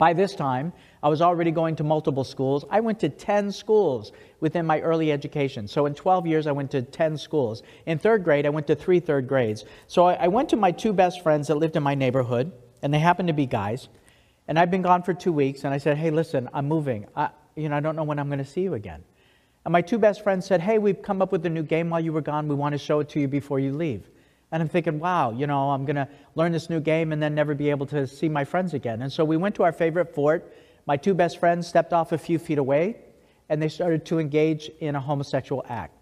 By 0.00 0.14
this 0.14 0.34
time, 0.34 0.72
I 1.02 1.10
was 1.10 1.20
already 1.20 1.50
going 1.50 1.76
to 1.76 1.84
multiple 1.84 2.24
schools. 2.24 2.64
I 2.70 2.80
went 2.80 3.00
to 3.00 3.10
10 3.10 3.52
schools 3.52 4.12
within 4.40 4.64
my 4.64 4.80
early 4.80 5.12
education. 5.12 5.68
So 5.68 5.84
in 5.84 5.92
12 5.92 6.26
years, 6.26 6.46
I 6.46 6.52
went 6.52 6.70
to 6.70 6.80
10 6.80 7.18
schools. 7.18 7.62
In 7.84 7.98
third 7.98 8.24
grade, 8.24 8.46
I 8.46 8.48
went 8.48 8.66
to 8.68 8.74
three 8.74 8.98
third 8.98 9.28
grades. 9.28 9.66
So 9.88 10.06
I 10.06 10.28
went 10.28 10.48
to 10.48 10.56
my 10.56 10.72
two 10.72 10.94
best 10.94 11.22
friends 11.22 11.48
that 11.48 11.56
lived 11.56 11.76
in 11.76 11.82
my 11.82 11.94
neighborhood, 11.94 12.50
and 12.80 12.94
they 12.94 12.98
happened 12.98 13.28
to 13.28 13.34
be 13.34 13.44
guys. 13.44 13.90
And 14.48 14.58
I'd 14.58 14.70
been 14.70 14.80
gone 14.80 15.02
for 15.02 15.12
two 15.12 15.34
weeks, 15.34 15.64
and 15.64 15.74
I 15.74 15.76
said, 15.76 15.98
Hey, 15.98 16.10
listen, 16.10 16.48
I'm 16.54 16.66
moving. 16.66 17.04
I, 17.14 17.28
you 17.54 17.68
know, 17.68 17.76
I 17.76 17.80
don't 17.80 17.94
know 17.94 18.04
when 18.04 18.18
I'm 18.18 18.28
going 18.28 18.38
to 18.38 18.44
see 18.46 18.62
you 18.62 18.72
again. 18.72 19.04
And 19.66 19.72
my 19.72 19.82
two 19.82 19.98
best 19.98 20.22
friends 20.24 20.46
said, 20.46 20.62
Hey, 20.62 20.78
we've 20.78 21.02
come 21.02 21.20
up 21.20 21.30
with 21.30 21.44
a 21.44 21.50
new 21.50 21.62
game 21.62 21.90
while 21.90 22.00
you 22.00 22.14
were 22.14 22.22
gone. 22.22 22.48
We 22.48 22.54
want 22.54 22.72
to 22.72 22.78
show 22.78 23.00
it 23.00 23.10
to 23.10 23.20
you 23.20 23.28
before 23.28 23.60
you 23.60 23.74
leave. 23.74 24.08
And 24.52 24.62
I'm 24.62 24.68
thinking, 24.68 24.98
wow, 24.98 25.30
you 25.30 25.46
know, 25.46 25.70
I'm 25.70 25.84
going 25.84 25.96
to 25.96 26.08
learn 26.34 26.52
this 26.52 26.68
new 26.68 26.80
game 26.80 27.12
and 27.12 27.22
then 27.22 27.34
never 27.34 27.54
be 27.54 27.70
able 27.70 27.86
to 27.86 28.06
see 28.06 28.28
my 28.28 28.44
friends 28.44 28.74
again. 28.74 29.02
And 29.02 29.12
so 29.12 29.24
we 29.24 29.36
went 29.36 29.54
to 29.56 29.62
our 29.62 29.72
favorite 29.72 30.14
fort. 30.14 30.52
My 30.86 30.96
two 30.96 31.14
best 31.14 31.38
friends 31.38 31.68
stepped 31.68 31.92
off 31.92 32.12
a 32.12 32.18
few 32.18 32.38
feet 32.38 32.58
away 32.58 32.96
and 33.48 33.62
they 33.62 33.68
started 33.68 34.04
to 34.06 34.18
engage 34.18 34.70
in 34.80 34.96
a 34.96 35.00
homosexual 35.00 35.64
act. 35.68 35.94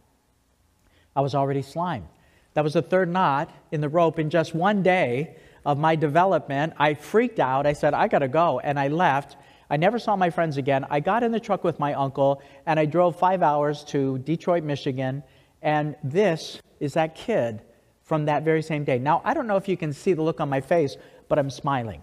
I 1.15 1.21
was 1.21 1.35
already 1.35 1.63
slimed. 1.63 2.07
That 2.55 2.65
was 2.65 2.73
the 2.73 2.83
third 2.83 3.11
knot 3.11 3.53
in 3.71 3.81
the 3.81 3.89
rope 3.89 4.19
in 4.19 4.31
just 4.31 4.55
one 4.55 4.83
day 4.83 5.37
of 5.67 5.79
my 5.79 5.95
development. 5.95 6.73
I 6.79 6.95
freaked 6.95 7.41
out. 7.41 7.67
I 7.67 7.73
said, 7.75 7.93
I 7.93 8.09
got 8.09 8.21
to 8.21 8.29
go. 8.29 8.61
And 8.61 8.81
I 8.81 8.89
left. 8.89 9.37
I 9.69 9.77
never 9.77 9.99
saw 9.99 10.17
my 10.17 10.31
friends 10.31 10.57
again. 10.57 10.87
I 10.89 11.01
got 11.01 11.23
in 11.23 11.33
the 11.33 11.41
truck 11.41 11.65
with 11.65 11.79
my 11.79 11.93
uncle 11.93 12.43
and 12.65 12.81
I 12.81 12.87
drove 12.87 13.19
five 13.19 13.43
hours 13.43 13.85
to 13.85 14.19
Detroit, 14.19 14.65
Michigan. 14.65 15.23
And 15.61 15.97
this 16.03 16.61
is 16.81 16.95
that 16.95 17.15
kid 17.15 17.61
from 18.09 18.25
that 18.25 18.43
very 18.43 18.63
same 18.63 18.85
day. 18.85 18.99
Now, 18.99 19.21
I 19.23 19.35
don't 19.35 19.47
know 19.47 19.59
if 19.59 19.69
you 19.69 19.77
can 19.77 19.93
see 19.93 20.15
the 20.15 20.23
look 20.23 20.41
on 20.41 20.49
my 20.49 20.63
face, 20.63 20.97
but 21.29 21.39
I'm 21.39 21.51
smiling. 21.51 22.01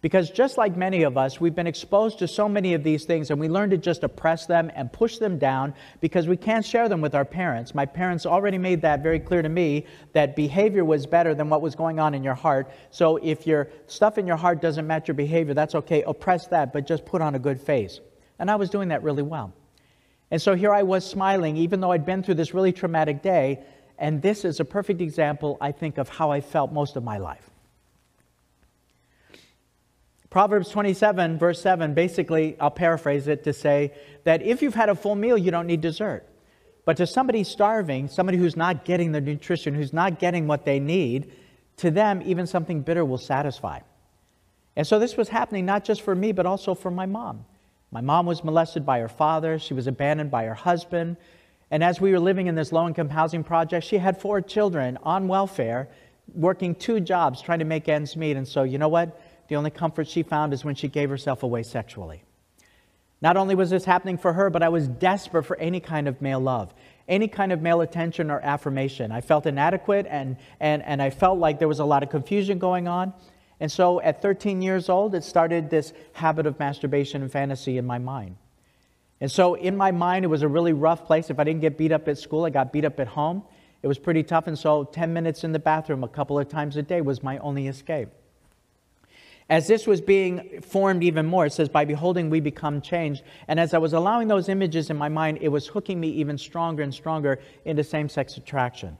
Because 0.00 0.30
just 0.30 0.56
like 0.56 0.76
many 0.76 1.02
of 1.02 1.18
us, 1.18 1.40
we've 1.40 1.56
been 1.56 1.66
exposed 1.66 2.20
to 2.20 2.28
so 2.28 2.48
many 2.48 2.74
of 2.74 2.84
these 2.84 3.04
things 3.04 3.32
and 3.32 3.40
we 3.40 3.48
learn 3.48 3.70
to 3.70 3.76
just 3.76 4.04
oppress 4.04 4.46
them 4.46 4.70
and 4.76 4.92
push 4.92 5.18
them 5.18 5.36
down 5.36 5.74
because 6.00 6.28
we 6.28 6.36
can't 6.36 6.64
share 6.64 6.88
them 6.88 7.00
with 7.00 7.16
our 7.16 7.24
parents. 7.24 7.74
My 7.74 7.86
parents 7.86 8.24
already 8.24 8.56
made 8.56 8.80
that 8.82 9.02
very 9.02 9.18
clear 9.18 9.42
to 9.42 9.48
me 9.48 9.84
that 10.12 10.36
behavior 10.36 10.84
was 10.84 11.06
better 11.06 11.34
than 11.34 11.50
what 11.50 11.60
was 11.60 11.74
going 11.74 11.98
on 11.98 12.14
in 12.14 12.22
your 12.22 12.34
heart. 12.34 12.70
So 12.90 13.16
if 13.16 13.48
your 13.48 13.68
stuff 13.88 14.16
in 14.16 14.28
your 14.28 14.36
heart 14.36 14.62
doesn't 14.62 14.86
match 14.86 15.08
your 15.08 15.16
behavior, 15.16 15.54
that's 15.54 15.74
okay. 15.74 16.04
Oppress 16.04 16.46
that, 16.48 16.72
but 16.72 16.86
just 16.86 17.04
put 17.04 17.20
on 17.20 17.34
a 17.34 17.40
good 17.40 17.60
face. 17.60 17.98
And 18.38 18.48
I 18.48 18.54
was 18.54 18.70
doing 18.70 18.90
that 18.90 19.02
really 19.02 19.24
well. 19.24 19.52
And 20.30 20.40
so 20.42 20.54
here 20.54 20.72
I 20.72 20.82
was 20.82 21.04
smiling, 21.04 21.56
even 21.56 21.80
though 21.80 21.92
I'd 21.92 22.06
been 22.06 22.22
through 22.22 22.34
this 22.34 22.52
really 22.52 22.72
traumatic 22.72 23.22
day, 23.22 23.60
and 23.98 24.22
this 24.22 24.44
is 24.44 24.60
a 24.60 24.64
perfect 24.64 25.00
example, 25.00 25.56
I 25.60 25.72
think, 25.72 25.98
of 25.98 26.08
how 26.08 26.30
I 26.30 26.40
felt 26.40 26.72
most 26.72 26.96
of 26.96 27.04
my 27.04 27.18
life. 27.18 27.50
Proverbs 30.28 30.68
27, 30.70 31.38
verse 31.38 31.60
7, 31.62 31.94
basically, 31.94 32.56
I'll 32.60 32.70
paraphrase 32.70 33.26
it 33.28 33.44
to 33.44 33.52
say 33.52 33.92
that 34.24 34.42
if 34.42 34.60
you've 34.60 34.74
had 34.74 34.88
a 34.88 34.94
full 34.94 35.14
meal, 35.14 35.38
you 35.38 35.50
don't 35.50 35.66
need 35.66 35.80
dessert. 35.80 36.28
But 36.84 36.98
to 36.98 37.06
somebody 37.06 37.42
starving, 37.42 38.08
somebody 38.08 38.36
who's 38.38 38.56
not 38.56 38.84
getting 38.84 39.12
the 39.12 39.20
nutrition, 39.20 39.74
who's 39.74 39.92
not 39.92 40.18
getting 40.18 40.46
what 40.46 40.64
they 40.64 40.78
need, 40.78 41.32
to 41.78 41.90
them, 41.90 42.22
even 42.24 42.46
something 42.46 42.82
bitter 42.82 43.04
will 43.04 43.18
satisfy. 43.18 43.80
And 44.76 44.86
so 44.86 44.98
this 44.98 45.16
was 45.16 45.28
happening 45.28 45.64
not 45.64 45.84
just 45.84 46.02
for 46.02 46.14
me, 46.14 46.32
but 46.32 46.46
also 46.46 46.74
for 46.74 46.90
my 46.90 47.06
mom. 47.06 47.44
My 47.90 48.00
mom 48.00 48.26
was 48.26 48.44
molested 48.44 48.84
by 48.84 49.00
her 49.00 49.08
father, 49.08 49.58
she 49.58 49.74
was 49.74 49.86
abandoned 49.86 50.30
by 50.30 50.44
her 50.44 50.54
husband. 50.54 51.16
And 51.70 51.82
as 51.82 52.00
we 52.00 52.12
were 52.12 52.20
living 52.20 52.46
in 52.46 52.54
this 52.54 52.72
low 52.72 52.86
income 52.86 53.08
housing 53.08 53.42
project, 53.42 53.86
she 53.86 53.98
had 53.98 54.20
four 54.20 54.40
children 54.40 54.98
on 55.02 55.26
welfare, 55.26 55.88
working 56.34 56.74
two 56.74 57.00
jobs, 57.00 57.42
trying 57.42 57.58
to 57.58 57.64
make 57.64 57.88
ends 57.88 58.16
meet. 58.16 58.36
And 58.36 58.46
so, 58.46 58.62
you 58.62 58.78
know 58.78 58.88
what? 58.88 59.20
The 59.48 59.56
only 59.56 59.70
comfort 59.70 60.08
she 60.08 60.22
found 60.22 60.52
is 60.52 60.64
when 60.64 60.74
she 60.74 60.88
gave 60.88 61.10
herself 61.10 61.42
away 61.42 61.62
sexually. 61.62 62.22
Not 63.20 63.36
only 63.36 63.54
was 63.54 63.70
this 63.70 63.84
happening 63.84 64.18
for 64.18 64.32
her, 64.34 64.50
but 64.50 64.62
I 64.62 64.68
was 64.68 64.86
desperate 64.86 65.44
for 65.44 65.56
any 65.56 65.80
kind 65.80 66.06
of 66.06 66.20
male 66.20 66.40
love, 66.40 66.74
any 67.08 67.28
kind 67.28 67.50
of 67.50 67.62
male 67.62 67.80
attention 67.80 68.30
or 68.30 68.40
affirmation. 68.40 69.10
I 69.10 69.20
felt 69.20 69.46
inadequate 69.46 70.06
and, 70.08 70.36
and, 70.60 70.82
and 70.82 71.00
I 71.00 71.10
felt 71.10 71.38
like 71.38 71.58
there 71.58 71.68
was 71.68 71.78
a 71.78 71.84
lot 71.84 72.02
of 72.02 72.10
confusion 72.10 72.58
going 72.58 72.86
on. 72.86 73.14
And 73.58 73.72
so 73.72 74.00
at 74.02 74.20
13 74.20 74.60
years 74.60 74.90
old, 74.90 75.14
it 75.14 75.24
started 75.24 75.70
this 75.70 75.94
habit 76.12 76.46
of 76.46 76.58
masturbation 76.58 77.22
and 77.22 77.32
fantasy 77.32 77.78
in 77.78 77.86
my 77.86 77.98
mind. 77.98 78.36
And 79.20 79.30
so 79.30 79.54
in 79.54 79.76
my 79.76 79.92
mind, 79.92 80.24
it 80.24 80.28
was 80.28 80.42
a 80.42 80.48
really 80.48 80.72
rough 80.72 81.06
place. 81.06 81.30
If 81.30 81.38
I 81.38 81.44
didn't 81.44 81.60
get 81.60 81.78
beat 81.78 81.92
up 81.92 82.06
at 82.08 82.18
school, 82.18 82.44
I 82.44 82.50
got 82.50 82.72
beat 82.72 82.84
up 82.84 83.00
at 83.00 83.08
home. 83.08 83.42
It 83.82 83.86
was 83.86 83.98
pretty 83.98 84.22
tough. 84.22 84.46
And 84.46 84.58
so 84.58 84.84
10 84.84 85.12
minutes 85.12 85.44
in 85.44 85.52
the 85.52 85.58
bathroom 85.58 86.04
a 86.04 86.08
couple 86.08 86.38
of 86.38 86.48
times 86.48 86.76
a 86.76 86.82
day 86.82 87.00
was 87.00 87.22
my 87.22 87.38
only 87.38 87.66
escape. 87.66 88.08
As 89.48 89.68
this 89.68 89.86
was 89.86 90.00
being 90.00 90.60
formed 90.60 91.04
even 91.04 91.24
more, 91.24 91.46
it 91.46 91.52
says, 91.52 91.68
By 91.68 91.84
beholding, 91.84 92.30
we 92.30 92.40
become 92.40 92.80
changed. 92.80 93.22
And 93.46 93.60
as 93.60 93.74
I 93.74 93.78
was 93.78 93.92
allowing 93.92 94.26
those 94.26 94.48
images 94.48 94.90
in 94.90 94.96
my 94.96 95.08
mind, 95.08 95.38
it 95.40 95.48
was 95.48 95.68
hooking 95.68 96.00
me 96.00 96.08
even 96.08 96.36
stronger 96.36 96.82
and 96.82 96.92
stronger 96.92 97.38
into 97.64 97.84
same 97.84 98.08
sex 98.08 98.36
attraction. 98.36 98.98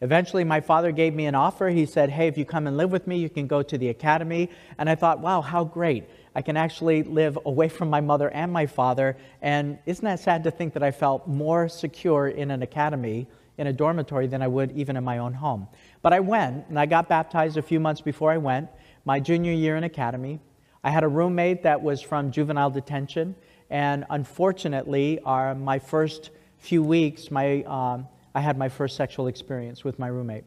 Eventually, 0.00 0.44
my 0.44 0.60
father 0.60 0.92
gave 0.92 1.12
me 1.14 1.26
an 1.26 1.34
offer. 1.34 1.68
He 1.68 1.84
said, 1.84 2.10
Hey, 2.10 2.28
if 2.28 2.38
you 2.38 2.44
come 2.44 2.66
and 2.66 2.76
live 2.76 2.92
with 2.92 3.06
me, 3.06 3.18
you 3.18 3.28
can 3.28 3.46
go 3.46 3.62
to 3.62 3.76
the 3.76 3.88
academy. 3.88 4.50
And 4.78 4.88
I 4.88 4.94
thought, 4.94 5.20
Wow, 5.20 5.40
how 5.40 5.64
great. 5.64 6.08
I 6.34 6.42
can 6.42 6.56
actually 6.56 7.02
live 7.02 7.36
away 7.46 7.68
from 7.68 7.90
my 7.90 8.00
mother 8.00 8.30
and 8.30 8.52
my 8.52 8.66
father. 8.66 9.16
And 9.42 9.78
isn't 9.86 10.04
that 10.04 10.20
sad 10.20 10.44
to 10.44 10.52
think 10.52 10.74
that 10.74 10.84
I 10.84 10.92
felt 10.92 11.26
more 11.26 11.68
secure 11.68 12.28
in 12.28 12.52
an 12.52 12.62
academy, 12.62 13.26
in 13.56 13.66
a 13.66 13.72
dormitory, 13.72 14.28
than 14.28 14.40
I 14.40 14.46
would 14.46 14.70
even 14.72 14.96
in 14.96 15.02
my 15.02 15.18
own 15.18 15.34
home? 15.34 15.66
But 16.00 16.12
I 16.12 16.20
went, 16.20 16.68
and 16.68 16.78
I 16.78 16.86
got 16.86 17.08
baptized 17.08 17.56
a 17.56 17.62
few 17.62 17.80
months 17.80 18.00
before 18.00 18.30
I 18.30 18.36
went 18.36 18.68
my 19.04 19.18
junior 19.18 19.52
year 19.52 19.74
in 19.74 19.84
academy. 19.84 20.38
I 20.84 20.90
had 20.90 21.02
a 21.02 21.08
roommate 21.08 21.62
that 21.64 21.82
was 21.82 22.00
from 22.00 22.30
juvenile 22.30 22.70
detention, 22.70 23.34
and 23.70 24.04
unfortunately, 24.10 25.18
our, 25.24 25.54
my 25.54 25.78
first 25.78 26.30
few 26.58 26.82
weeks, 26.82 27.30
my, 27.30 27.62
um, 27.64 28.06
I 28.38 28.40
had 28.40 28.56
my 28.56 28.68
first 28.68 28.94
sexual 28.94 29.26
experience 29.26 29.82
with 29.82 29.98
my 29.98 30.06
roommate. 30.06 30.44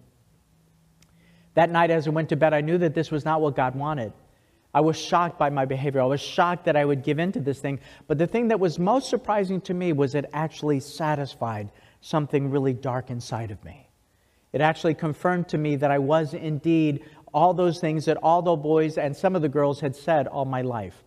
That 1.56 1.69
night, 1.69 1.91
as 1.91 2.08
I 2.08 2.12
went 2.12 2.30
to 2.30 2.38
bed, 2.38 2.54
I 2.54 2.62
knew 2.62 2.77
that 2.77 2.93
this 2.93 3.12
was 3.12 3.25
not 3.25 3.41
what 3.41 3.54
God 3.54 3.75
wanted. 3.75 4.13
I 4.73 4.80
was 4.80 4.97
shocked 4.97 5.38
by 5.38 5.49
my 5.49 5.65
behavior. 5.65 5.99
I 5.99 6.06
was 6.06 6.21
shocked 6.21 6.63
that 6.63 6.77
I 6.77 6.86
would 6.86 7.04
give 7.04 7.19
in 7.19 7.34
to 7.34 7.41
this 7.41 7.60
thing. 7.60 7.82
But 8.08 8.17
the 8.17 8.27
thing 8.27 8.47
that 8.47 8.62
was 8.62 8.80
most 8.80 9.10
surprising 9.10 9.60
to 9.62 9.73
me 9.73 9.91
was 9.91 10.15
it 10.15 10.23
actually 10.32 10.80
satisfied 10.80 11.69
something 11.99 12.49
really 12.49 12.71
dark 12.71 13.10
inside 13.10 13.51
of 13.51 13.62
me. 13.65 13.89
It 14.54 14.62
actually 14.62 14.93
confirmed 14.93 15.49
to 15.49 15.58
me 15.58 15.75
that 15.75 15.91
I 15.91 15.99
was 15.99 16.34
indeed 16.34 17.04
all 17.34 17.54
those 17.54 17.82
things 17.82 18.06
that 18.06 18.15
all 18.23 18.41
the 18.41 18.56
boys 18.56 18.97
and 18.97 19.17
some 19.17 19.36
of 19.36 19.41
the 19.41 19.49
girls 19.49 19.82
had 19.82 19.97
said 19.97 20.27
all 20.27 20.45
my 20.45 20.62
life. 20.62 21.04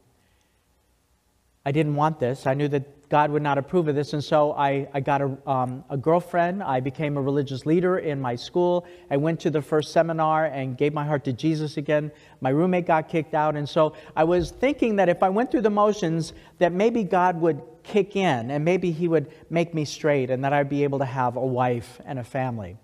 I 1.64 1.72
didn't 1.72 1.94
want 1.94 2.20
this. 2.20 2.46
I 2.46 2.52
knew 2.52 2.68
that 2.68 3.03
God 3.14 3.30
would 3.30 3.42
not 3.42 3.58
approve 3.58 3.86
of 3.86 3.94
this. 3.94 4.12
And 4.12 4.24
so 4.24 4.54
I, 4.54 4.88
I 4.92 4.98
got 4.98 5.22
a, 5.22 5.38
um, 5.48 5.84
a 5.88 5.96
girlfriend. 5.96 6.64
I 6.64 6.80
became 6.80 7.16
a 7.16 7.22
religious 7.22 7.64
leader 7.64 7.98
in 7.98 8.20
my 8.20 8.34
school. 8.34 8.84
I 9.08 9.16
went 9.18 9.38
to 9.42 9.50
the 9.50 9.62
first 9.62 9.92
seminar 9.92 10.46
and 10.46 10.76
gave 10.76 10.92
my 10.92 11.04
heart 11.04 11.22
to 11.26 11.32
Jesus 11.32 11.76
again. 11.76 12.10
My 12.40 12.50
roommate 12.50 12.86
got 12.86 13.08
kicked 13.08 13.32
out. 13.32 13.54
And 13.54 13.68
so 13.68 13.94
I 14.16 14.24
was 14.24 14.50
thinking 14.50 14.96
that 14.96 15.08
if 15.08 15.22
I 15.22 15.28
went 15.28 15.52
through 15.52 15.60
the 15.60 15.70
motions, 15.70 16.32
that 16.58 16.72
maybe 16.72 17.04
God 17.04 17.40
would 17.40 17.62
kick 17.84 18.16
in 18.16 18.50
and 18.50 18.64
maybe 18.64 18.90
He 18.90 19.06
would 19.06 19.30
make 19.48 19.74
me 19.74 19.84
straight 19.84 20.28
and 20.28 20.42
that 20.44 20.52
I'd 20.52 20.68
be 20.68 20.82
able 20.82 20.98
to 20.98 21.04
have 21.04 21.36
a 21.36 21.46
wife 21.46 22.00
and 22.04 22.18
a 22.18 22.24
family. 22.24 22.76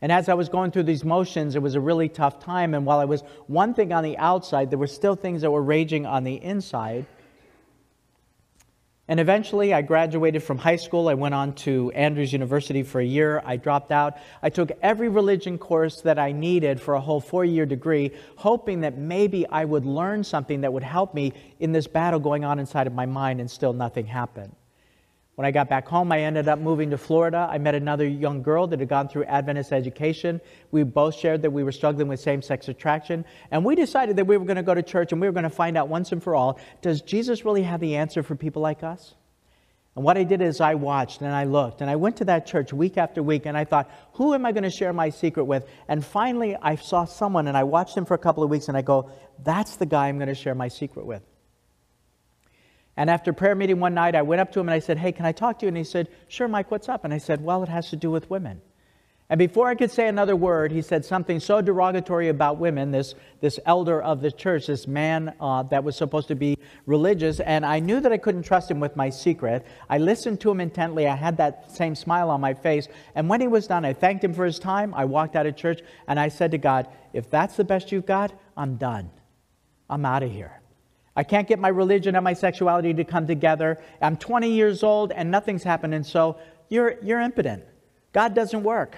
And 0.00 0.10
as 0.10 0.30
I 0.30 0.34
was 0.34 0.48
going 0.48 0.70
through 0.70 0.84
these 0.84 1.04
motions, 1.04 1.54
it 1.54 1.60
was 1.60 1.74
a 1.74 1.80
really 1.82 2.08
tough 2.08 2.42
time. 2.42 2.72
And 2.72 2.86
while 2.86 2.98
I 2.98 3.04
was 3.04 3.20
one 3.46 3.74
thing 3.74 3.92
on 3.92 4.04
the 4.04 4.16
outside, 4.16 4.70
there 4.70 4.78
were 4.78 4.86
still 4.86 5.16
things 5.16 5.42
that 5.42 5.50
were 5.50 5.62
raging 5.62 6.06
on 6.06 6.24
the 6.24 6.42
inside. 6.42 7.04
And 9.08 9.20
eventually, 9.20 9.72
I 9.72 9.82
graduated 9.82 10.42
from 10.42 10.58
high 10.58 10.76
school. 10.76 11.08
I 11.08 11.14
went 11.14 11.32
on 11.32 11.54
to 11.56 11.92
Andrews 11.92 12.32
University 12.32 12.82
for 12.82 13.00
a 13.00 13.04
year. 13.04 13.40
I 13.44 13.56
dropped 13.56 13.92
out. 13.92 14.18
I 14.42 14.50
took 14.50 14.72
every 14.82 15.08
religion 15.08 15.58
course 15.58 16.00
that 16.00 16.18
I 16.18 16.32
needed 16.32 16.80
for 16.80 16.94
a 16.94 17.00
whole 17.00 17.20
four 17.20 17.44
year 17.44 17.66
degree, 17.66 18.10
hoping 18.34 18.80
that 18.80 18.98
maybe 18.98 19.46
I 19.46 19.64
would 19.64 19.86
learn 19.86 20.24
something 20.24 20.62
that 20.62 20.72
would 20.72 20.82
help 20.82 21.14
me 21.14 21.34
in 21.60 21.70
this 21.70 21.86
battle 21.86 22.18
going 22.18 22.44
on 22.44 22.58
inside 22.58 22.88
of 22.88 22.94
my 22.94 23.06
mind, 23.06 23.40
and 23.40 23.48
still 23.48 23.72
nothing 23.72 24.06
happened. 24.06 24.52
When 25.36 25.44
I 25.44 25.50
got 25.50 25.68
back 25.68 25.86
home, 25.86 26.10
I 26.12 26.22
ended 26.22 26.48
up 26.48 26.58
moving 26.58 26.88
to 26.90 26.96
Florida. 26.96 27.46
I 27.50 27.58
met 27.58 27.74
another 27.74 28.08
young 28.08 28.42
girl 28.42 28.66
that 28.68 28.80
had 28.80 28.88
gone 28.88 29.06
through 29.06 29.24
Adventist 29.24 29.70
education. 29.70 30.40
We 30.70 30.82
both 30.82 31.14
shared 31.14 31.42
that 31.42 31.50
we 31.50 31.62
were 31.62 31.72
struggling 31.72 32.08
with 32.08 32.20
same 32.20 32.40
sex 32.40 32.68
attraction. 32.68 33.22
And 33.50 33.62
we 33.62 33.74
decided 33.74 34.16
that 34.16 34.26
we 34.26 34.38
were 34.38 34.46
going 34.46 34.56
to 34.56 34.62
go 34.62 34.72
to 34.72 34.82
church 34.82 35.12
and 35.12 35.20
we 35.20 35.26
were 35.26 35.34
going 35.34 35.44
to 35.44 35.50
find 35.50 35.76
out 35.76 35.88
once 35.88 36.10
and 36.10 36.22
for 36.22 36.34
all 36.34 36.58
does 36.80 37.02
Jesus 37.02 37.44
really 37.44 37.62
have 37.64 37.80
the 37.80 37.96
answer 37.96 38.22
for 38.22 38.34
people 38.34 38.62
like 38.62 38.82
us? 38.82 39.14
And 39.94 40.02
what 40.06 40.16
I 40.16 40.24
did 40.24 40.40
is 40.40 40.62
I 40.62 40.74
watched 40.74 41.20
and 41.20 41.34
I 41.34 41.44
looked 41.44 41.82
and 41.82 41.90
I 41.90 41.96
went 41.96 42.16
to 42.16 42.24
that 42.26 42.46
church 42.46 42.72
week 42.72 42.96
after 42.96 43.22
week 43.22 43.44
and 43.44 43.58
I 43.58 43.64
thought, 43.64 43.90
who 44.14 44.32
am 44.32 44.46
I 44.46 44.52
going 44.52 44.64
to 44.64 44.70
share 44.70 44.94
my 44.94 45.10
secret 45.10 45.44
with? 45.44 45.68
And 45.86 46.02
finally, 46.02 46.56
I 46.56 46.76
saw 46.76 47.04
someone 47.04 47.46
and 47.46 47.58
I 47.58 47.64
watched 47.64 47.94
him 47.94 48.06
for 48.06 48.14
a 48.14 48.18
couple 48.18 48.42
of 48.42 48.48
weeks 48.48 48.68
and 48.68 48.76
I 48.76 48.80
go, 48.80 49.10
that's 49.44 49.76
the 49.76 49.86
guy 49.86 50.08
I'm 50.08 50.16
going 50.16 50.28
to 50.28 50.34
share 50.34 50.54
my 50.54 50.68
secret 50.68 51.04
with. 51.04 51.22
And 52.96 53.10
after 53.10 53.32
prayer 53.32 53.54
meeting 53.54 53.78
one 53.78 53.94
night, 53.94 54.14
I 54.14 54.22
went 54.22 54.40
up 54.40 54.52
to 54.52 54.60
him 54.60 54.68
and 54.68 54.74
I 54.74 54.78
said, 54.78 54.98
Hey, 54.98 55.12
can 55.12 55.26
I 55.26 55.32
talk 55.32 55.58
to 55.58 55.66
you? 55.66 55.68
And 55.68 55.76
he 55.76 55.84
said, 55.84 56.08
Sure, 56.28 56.48
Mike, 56.48 56.70
what's 56.70 56.88
up? 56.88 57.04
And 57.04 57.12
I 57.12 57.18
said, 57.18 57.42
Well, 57.42 57.62
it 57.62 57.68
has 57.68 57.90
to 57.90 57.96
do 57.96 58.10
with 58.10 58.30
women. 58.30 58.62
And 59.28 59.38
before 59.38 59.68
I 59.68 59.74
could 59.74 59.90
say 59.90 60.06
another 60.06 60.36
word, 60.36 60.70
he 60.70 60.82
said 60.82 61.04
something 61.04 61.40
so 61.40 61.60
derogatory 61.60 62.28
about 62.28 62.58
women, 62.58 62.92
this, 62.92 63.16
this 63.40 63.58
elder 63.66 64.00
of 64.00 64.20
the 64.20 64.30
church, 64.30 64.68
this 64.68 64.86
man 64.86 65.34
uh, 65.40 65.64
that 65.64 65.82
was 65.82 65.96
supposed 65.96 66.28
to 66.28 66.36
be 66.36 66.58
religious. 66.86 67.40
And 67.40 67.66
I 67.66 67.80
knew 67.80 67.98
that 67.98 68.12
I 68.12 68.18
couldn't 68.18 68.44
trust 68.44 68.70
him 68.70 68.78
with 68.78 68.94
my 68.94 69.10
secret. 69.10 69.66
I 69.90 69.98
listened 69.98 70.40
to 70.42 70.50
him 70.52 70.60
intently. 70.60 71.08
I 71.08 71.16
had 71.16 71.38
that 71.38 71.72
same 71.72 71.96
smile 71.96 72.30
on 72.30 72.40
my 72.40 72.54
face. 72.54 72.86
And 73.16 73.28
when 73.28 73.40
he 73.40 73.48
was 73.48 73.66
done, 73.66 73.84
I 73.84 73.94
thanked 73.94 74.22
him 74.22 74.32
for 74.32 74.44
his 74.44 74.60
time. 74.60 74.94
I 74.94 75.06
walked 75.06 75.34
out 75.34 75.46
of 75.46 75.56
church 75.56 75.80
and 76.06 76.20
I 76.20 76.28
said 76.28 76.52
to 76.52 76.58
God, 76.58 76.86
If 77.12 77.28
that's 77.28 77.56
the 77.56 77.64
best 77.64 77.90
you've 77.90 78.06
got, 78.06 78.32
I'm 78.56 78.76
done. 78.76 79.10
I'm 79.90 80.06
out 80.06 80.22
of 80.22 80.30
here. 80.30 80.60
I 81.16 81.24
can't 81.24 81.48
get 81.48 81.58
my 81.58 81.68
religion 81.68 82.14
and 82.14 82.22
my 82.22 82.34
sexuality 82.34 82.92
to 82.94 83.04
come 83.04 83.26
together. 83.26 83.82
I'm 84.02 84.16
20 84.16 84.50
years 84.50 84.82
old 84.82 85.12
and 85.12 85.30
nothing's 85.30 85.62
happening, 85.62 86.04
so 86.04 86.38
you're, 86.68 86.96
you're 87.02 87.20
impotent. 87.20 87.64
God 88.12 88.34
doesn't 88.34 88.62
work. 88.62 88.96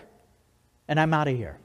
And 0.88 0.98
I'm 0.98 1.14
out 1.14 1.28
of 1.28 1.36
here. 1.36 1.58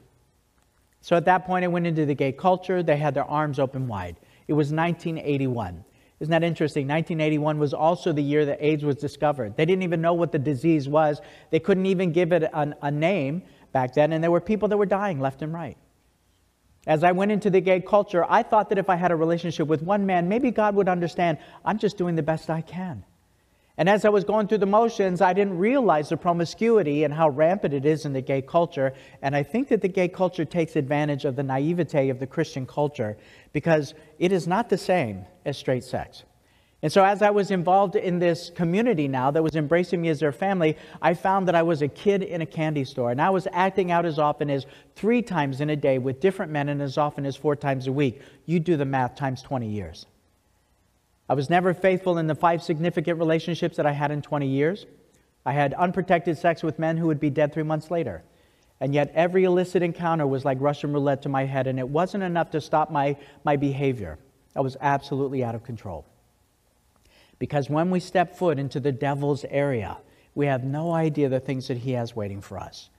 So 1.00 1.16
at 1.16 1.24
that 1.24 1.44
point, 1.44 1.64
I 1.64 1.68
went 1.68 1.86
into 1.86 2.06
the 2.06 2.14
gay 2.14 2.32
culture. 2.32 2.82
They 2.82 2.96
had 2.96 3.14
their 3.14 3.24
arms 3.24 3.58
open 3.58 3.88
wide. 3.88 4.16
It 4.48 4.52
was 4.52 4.72
1981. 4.72 5.84
Isn't 6.20 6.30
that 6.30 6.44
interesting? 6.44 6.86
1981 6.86 7.58
was 7.58 7.74
also 7.74 8.12
the 8.12 8.22
year 8.22 8.46
that 8.46 8.64
AIDS 8.64 8.84
was 8.84 8.96
discovered. 8.96 9.56
They 9.56 9.66
didn't 9.66 9.82
even 9.82 10.00
know 10.00 10.14
what 10.14 10.32
the 10.32 10.38
disease 10.38 10.88
was, 10.88 11.20
they 11.50 11.60
couldn't 11.60 11.86
even 11.86 12.12
give 12.12 12.32
it 12.32 12.44
a, 12.44 12.74
a 12.80 12.90
name 12.90 13.42
back 13.72 13.94
then, 13.94 14.12
and 14.12 14.22
there 14.22 14.30
were 14.30 14.40
people 14.40 14.68
that 14.68 14.76
were 14.76 14.86
dying 14.86 15.20
left 15.20 15.42
and 15.42 15.52
right. 15.52 15.76
As 16.86 17.02
I 17.02 17.12
went 17.12 17.32
into 17.32 17.50
the 17.50 17.60
gay 17.60 17.80
culture, 17.80 18.24
I 18.28 18.42
thought 18.42 18.68
that 18.68 18.78
if 18.78 18.90
I 18.90 18.96
had 18.96 19.10
a 19.10 19.16
relationship 19.16 19.68
with 19.68 19.82
one 19.82 20.04
man, 20.04 20.28
maybe 20.28 20.50
God 20.50 20.74
would 20.74 20.88
understand 20.88 21.38
I'm 21.64 21.78
just 21.78 21.96
doing 21.96 22.14
the 22.14 22.22
best 22.22 22.50
I 22.50 22.60
can. 22.60 23.04
And 23.76 23.88
as 23.88 24.04
I 24.04 24.08
was 24.10 24.22
going 24.22 24.46
through 24.46 24.58
the 24.58 24.66
motions, 24.66 25.20
I 25.20 25.32
didn't 25.32 25.58
realize 25.58 26.08
the 26.08 26.16
promiscuity 26.16 27.02
and 27.02 27.12
how 27.12 27.28
rampant 27.30 27.74
it 27.74 27.84
is 27.84 28.04
in 28.04 28.12
the 28.12 28.20
gay 28.20 28.40
culture. 28.40 28.92
And 29.20 29.34
I 29.34 29.42
think 29.42 29.68
that 29.68 29.80
the 29.80 29.88
gay 29.88 30.06
culture 30.08 30.44
takes 30.44 30.76
advantage 30.76 31.24
of 31.24 31.34
the 31.34 31.42
naivete 31.42 32.08
of 32.10 32.20
the 32.20 32.26
Christian 32.26 32.66
culture 32.66 33.16
because 33.52 33.94
it 34.20 34.30
is 34.30 34.46
not 34.46 34.68
the 34.68 34.78
same 34.78 35.24
as 35.44 35.58
straight 35.58 35.82
sex. 35.82 36.22
And 36.84 36.92
so, 36.92 37.02
as 37.02 37.22
I 37.22 37.30
was 37.30 37.50
involved 37.50 37.96
in 37.96 38.18
this 38.18 38.50
community 38.50 39.08
now 39.08 39.30
that 39.30 39.42
was 39.42 39.56
embracing 39.56 40.02
me 40.02 40.10
as 40.10 40.20
their 40.20 40.32
family, 40.32 40.76
I 41.00 41.14
found 41.14 41.48
that 41.48 41.54
I 41.54 41.62
was 41.62 41.80
a 41.80 41.88
kid 41.88 42.22
in 42.22 42.42
a 42.42 42.46
candy 42.46 42.84
store. 42.84 43.10
And 43.10 43.22
I 43.22 43.30
was 43.30 43.48
acting 43.52 43.90
out 43.90 44.04
as 44.04 44.18
often 44.18 44.50
as 44.50 44.66
three 44.94 45.22
times 45.22 45.62
in 45.62 45.70
a 45.70 45.76
day 45.76 45.96
with 45.96 46.20
different 46.20 46.52
men 46.52 46.68
and 46.68 46.82
as 46.82 46.98
often 46.98 47.24
as 47.24 47.36
four 47.36 47.56
times 47.56 47.86
a 47.86 47.92
week. 47.92 48.20
You 48.44 48.60
do 48.60 48.76
the 48.76 48.84
math 48.84 49.14
times 49.14 49.40
20 49.40 49.66
years. 49.66 50.04
I 51.26 51.32
was 51.32 51.48
never 51.48 51.72
faithful 51.72 52.18
in 52.18 52.26
the 52.26 52.34
five 52.34 52.62
significant 52.62 53.18
relationships 53.18 53.78
that 53.78 53.86
I 53.86 53.92
had 53.92 54.10
in 54.10 54.20
20 54.20 54.46
years. 54.46 54.84
I 55.46 55.52
had 55.52 55.72
unprotected 55.72 56.36
sex 56.36 56.62
with 56.62 56.78
men 56.78 56.98
who 56.98 57.06
would 57.06 57.18
be 57.18 57.30
dead 57.30 57.54
three 57.54 57.62
months 57.62 57.90
later. 57.90 58.24
And 58.78 58.92
yet, 58.92 59.10
every 59.14 59.44
illicit 59.44 59.82
encounter 59.82 60.26
was 60.26 60.44
like 60.44 60.60
Russian 60.60 60.92
roulette 60.92 61.22
to 61.22 61.30
my 61.30 61.46
head, 61.46 61.66
and 61.66 61.78
it 61.78 61.88
wasn't 61.88 62.24
enough 62.24 62.50
to 62.50 62.60
stop 62.60 62.90
my, 62.90 63.16
my 63.42 63.56
behavior. 63.56 64.18
I 64.54 64.60
was 64.60 64.76
absolutely 64.82 65.42
out 65.42 65.54
of 65.54 65.64
control. 65.64 66.04
Because 67.38 67.68
when 67.68 67.90
we 67.90 68.00
step 68.00 68.36
foot 68.36 68.58
into 68.58 68.80
the 68.80 68.92
devil's 68.92 69.44
area, 69.50 69.98
we 70.34 70.46
have 70.46 70.64
no 70.64 70.92
idea 70.92 71.28
the 71.28 71.40
things 71.40 71.68
that 71.68 71.78
he 71.78 71.92
has 71.92 72.16
waiting 72.16 72.40
for 72.40 72.58
us. 72.58 72.90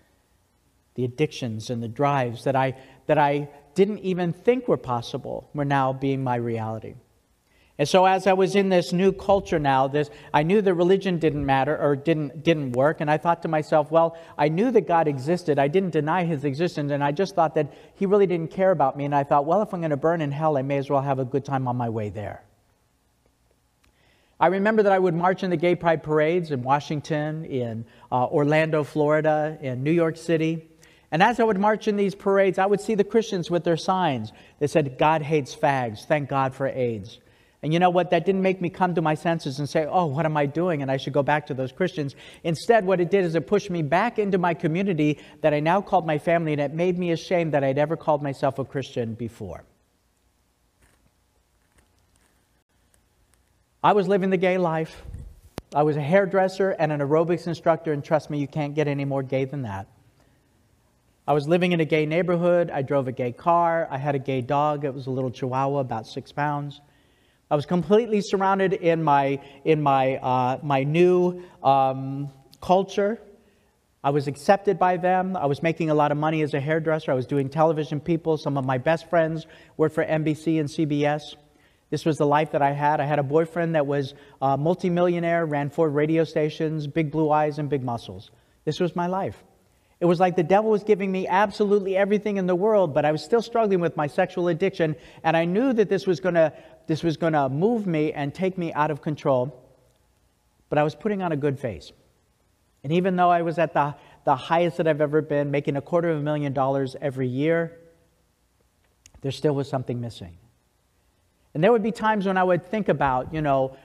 The 0.95 1.05
addictions 1.05 1.69
and 1.69 1.83
the 1.83 1.87
drives 1.87 2.45
that 2.45 2.55
I, 2.55 2.75
that 3.07 3.17
I 3.17 3.49
didn't 3.75 3.99
even 3.99 4.33
think 4.33 4.67
were 4.67 4.77
possible 4.77 5.49
were 5.53 5.65
now 5.65 5.91
being 5.93 6.23
my 6.23 6.35
reality. 6.35 6.95
And 7.77 7.89
so 7.89 8.05
as 8.05 8.25
I 8.25 8.31
was 8.31 8.55
in 8.55 8.69
this 8.69 8.93
new 8.93 9.11
culture 9.11 9.59
now, 9.59 9.89
this 9.89 10.09
I 10.33 10.43
knew 10.43 10.61
that 10.61 10.73
religion 10.73 11.19
didn't 11.19 11.45
matter 11.45 11.77
or 11.77 11.97
didn't 11.97 12.41
didn't 12.41 12.71
work, 12.71 13.01
and 13.01 13.11
I 13.11 13.17
thought 13.17 13.41
to 13.41 13.49
myself, 13.49 13.91
well, 13.91 14.17
I 14.37 14.47
knew 14.47 14.71
that 14.71 14.87
God 14.87 15.09
existed. 15.09 15.59
I 15.59 15.67
didn't 15.67 15.89
deny 15.89 16.23
his 16.23 16.45
existence, 16.45 16.91
and 16.93 17.03
I 17.03 17.11
just 17.11 17.35
thought 17.35 17.53
that 17.55 17.73
he 17.95 18.05
really 18.05 18.27
didn't 18.27 18.51
care 18.51 18.71
about 18.71 18.95
me. 18.95 19.03
And 19.03 19.13
I 19.13 19.25
thought, 19.25 19.45
well, 19.45 19.61
if 19.61 19.73
I'm 19.73 19.81
going 19.81 19.89
to 19.89 19.97
burn 19.97 20.21
in 20.21 20.31
hell, 20.31 20.57
I 20.57 20.61
may 20.61 20.77
as 20.77 20.89
well 20.89 21.01
have 21.01 21.19
a 21.19 21.25
good 21.25 21.43
time 21.43 21.67
on 21.67 21.75
my 21.75 21.89
way 21.89 22.07
there. 22.07 22.45
I 24.39 24.47
remember 24.47 24.83
that 24.83 24.91
I 24.91 24.99
would 24.99 25.13
march 25.13 25.43
in 25.43 25.49
the 25.49 25.57
gay 25.57 25.75
pride 25.75 26.03
parades 26.03 26.51
in 26.51 26.61
Washington, 26.61 27.45
in 27.45 27.85
uh, 28.11 28.25
Orlando, 28.25 28.83
Florida, 28.83 29.57
in 29.61 29.83
New 29.83 29.91
York 29.91 30.17
City. 30.17 30.69
And 31.11 31.23
as 31.23 31.39
I 31.39 31.43
would 31.43 31.57
march 31.57 31.87
in 31.87 31.95
these 31.95 32.15
parades, 32.15 32.59
I 32.59 32.65
would 32.65 32.81
see 32.81 32.95
the 32.95 33.05
Christians 33.05 33.49
with 33.49 33.63
their 33.63 33.77
signs 33.77 34.33
that 34.59 34.69
said, 34.69 34.97
God 34.97 35.21
hates 35.21 35.55
fags, 35.55 36.05
thank 36.05 36.27
God 36.27 36.53
for 36.53 36.67
AIDS. 36.67 37.19
And 37.63 37.73
you 37.73 37.79
know 37.79 37.89
what? 37.89 38.11
That 38.11 38.25
didn't 38.25 38.41
make 38.41 38.61
me 38.61 38.69
come 38.69 38.93
to 38.93 39.01
my 39.01 39.15
senses 39.15 39.57
and 39.59 39.67
say, 39.67 39.87
oh, 39.89 40.05
what 40.05 40.25
am 40.25 40.35
I 40.35 40.45
doing? 40.45 40.81
And 40.81 40.91
I 40.91 40.97
should 40.97 41.13
go 41.13 41.23
back 41.23 41.47
to 41.47 41.53
those 41.53 41.71
Christians. 41.71 42.13
Instead, 42.43 42.85
what 42.85 42.99
it 42.99 43.09
did 43.09 43.23
is 43.25 43.33
it 43.33 43.47
pushed 43.47 43.69
me 43.69 43.81
back 43.81 44.19
into 44.19 44.37
my 44.37 44.53
community 44.53 45.19
that 45.41 45.53
I 45.53 45.61
now 45.61 45.81
called 45.81 46.05
my 46.05 46.19
family, 46.19 46.51
and 46.51 46.61
it 46.61 46.73
made 46.73 46.99
me 46.99 47.11
ashamed 47.11 47.53
that 47.53 47.63
I'd 47.63 47.79
ever 47.79 47.95
called 47.95 48.21
myself 48.21 48.59
a 48.59 48.65
Christian 48.65 49.15
before. 49.15 49.63
I 53.85 53.93
was 53.93 54.07
living 54.07 54.31
the 54.31 54.37
gay 54.37 54.57
life. 54.57 55.03
I 55.75 55.83
was 55.83 55.95
a 55.95 56.01
hairdresser 56.01 56.71
and 56.71 56.91
an 56.91 57.01
aerobics 57.01 57.45
instructor, 57.45 57.93
and 57.93 58.03
trust 58.03 58.31
me, 58.31 58.39
you 58.39 58.47
can't 58.47 58.73
get 58.73 58.87
any 58.87 59.05
more 59.05 59.21
gay 59.21 59.45
than 59.45 59.61
that. 59.61 59.87
I 61.27 61.33
was 61.33 61.47
living 61.47 61.71
in 61.71 61.79
a 61.79 61.85
gay 61.85 62.07
neighborhood. 62.07 62.71
I 62.71 62.81
drove 62.81 63.07
a 63.07 63.11
gay 63.11 63.31
car. 63.31 63.87
I 63.91 63.99
had 63.99 64.15
a 64.15 64.17
gay 64.17 64.41
dog. 64.41 64.85
It 64.85 64.93
was 64.95 65.05
a 65.05 65.11
little 65.11 65.29
chihuahua, 65.29 65.81
about 65.81 66.07
six 66.07 66.31
pounds. 66.31 66.81
I 67.51 67.55
was 67.55 67.67
completely 67.67 68.21
surrounded 68.21 68.73
in 68.73 69.03
my, 69.03 69.39
in 69.65 69.83
my, 69.83 70.15
uh, 70.15 70.57
my 70.63 70.81
new 70.81 71.43
um, 71.61 72.31
culture. 72.61 73.21
I 74.03 74.09
was 74.09 74.27
accepted 74.27 74.79
by 74.79 74.97
them. 74.97 75.37
I 75.37 75.45
was 75.45 75.61
making 75.61 75.91
a 75.91 75.93
lot 75.93 76.11
of 76.11 76.17
money 76.17 76.41
as 76.41 76.55
a 76.55 76.59
hairdresser. 76.59 77.11
I 77.11 77.15
was 77.15 77.27
doing 77.27 77.49
television 77.49 77.99
people. 77.99 78.39
Some 78.39 78.57
of 78.57 78.65
my 78.65 78.79
best 78.79 79.11
friends 79.11 79.45
worked 79.77 79.93
for 79.93 80.03
NBC 80.03 80.59
and 80.59 80.67
CBS. 80.67 81.35
This 81.95 82.03
was 82.03 82.17
the 82.17 82.25
life 82.25 82.51
that 82.51 82.61
I 82.61 82.73
had. 82.73 82.99
I 82.99 83.05
had 83.05 83.19
a 83.19 83.23
boyfriend 83.23 83.75
that 83.75 83.87
was 83.87 84.15
a 84.41 84.57
multimillionaire, 84.57 85.45
ran 85.45 85.69
four 85.69 85.89
radio 85.89 86.25
stations, 86.25 86.87
big 86.87 87.09
blue 87.09 87.31
eyes, 87.31 87.57
and 87.57 87.69
big 87.69 87.83
muscles. 87.83 88.31
This 88.65 88.81
was 88.81 88.97
my 88.97 89.07
life. 89.07 89.41
It 90.01 90.05
was 90.05 90.19
like 90.19 90.35
the 90.35 90.43
devil 90.43 90.71
was 90.71 90.83
giving 90.83 91.09
me 91.09 91.25
absolutely 91.25 91.95
everything 91.95 92.35
in 92.35 92.47
the 92.47 92.53
world, 92.53 92.93
but 92.93 93.05
I 93.05 93.13
was 93.13 93.23
still 93.23 93.41
struggling 93.41 93.79
with 93.79 93.95
my 93.95 94.07
sexual 94.07 94.49
addiction, 94.49 94.97
and 95.23 95.37
I 95.37 95.45
knew 95.45 95.71
that 95.71 95.87
this 95.87 96.05
was 96.05 96.19
going 96.19 96.35
to 96.35 96.51
this 96.85 97.01
was 97.01 97.15
to 97.15 97.47
move 97.47 97.87
me 97.87 98.11
and 98.11 98.33
take 98.33 98.57
me 98.57 98.73
out 98.73 98.91
of 98.91 99.01
control. 99.01 99.57
But 100.67 100.79
I 100.79 100.83
was 100.83 100.95
putting 100.95 101.21
on 101.21 101.31
a 101.31 101.37
good 101.37 101.57
face. 101.57 101.93
And 102.83 102.91
even 102.91 103.15
though 103.15 103.31
I 103.31 103.41
was 103.43 103.57
at 103.57 103.71
the, 103.71 103.95
the 104.25 104.35
highest 104.35 104.75
that 104.77 104.87
I've 104.89 104.99
ever 104.99 105.21
been, 105.21 105.49
making 105.49 105.77
a 105.77 105.81
quarter 105.81 106.09
of 106.09 106.17
a 106.17 106.21
million 106.21 106.51
dollars 106.51 106.97
every 106.99 107.29
year, 107.29 107.79
there 109.21 109.31
still 109.31 109.55
was 109.55 109.69
something 109.69 110.01
missing. 110.01 110.35
And 111.55 111.63
there 111.63 111.71
would 111.71 111.81
be 111.81 111.91
times 111.91 112.27
when 112.27 112.37
I 112.37 112.43
would 112.43 112.63
think 112.63 112.87
about, 112.89 113.33
you 113.33 113.41
know, 113.41 113.75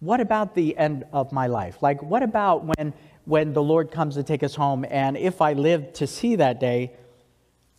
what 0.00 0.20
about 0.20 0.56
the 0.56 0.76
end 0.76 1.04
of 1.12 1.30
my 1.30 1.46
life? 1.46 1.80
Like, 1.80 2.02
what 2.02 2.24
about 2.24 2.64
when, 2.64 2.92
when 3.26 3.52
the 3.52 3.62
Lord 3.62 3.92
comes 3.92 4.16
to 4.16 4.24
take 4.24 4.42
us 4.42 4.56
home? 4.56 4.84
And 4.90 5.16
if 5.16 5.40
I 5.40 5.52
lived 5.52 5.94
to 5.96 6.08
see 6.08 6.34
that 6.36 6.58
day, 6.58 6.96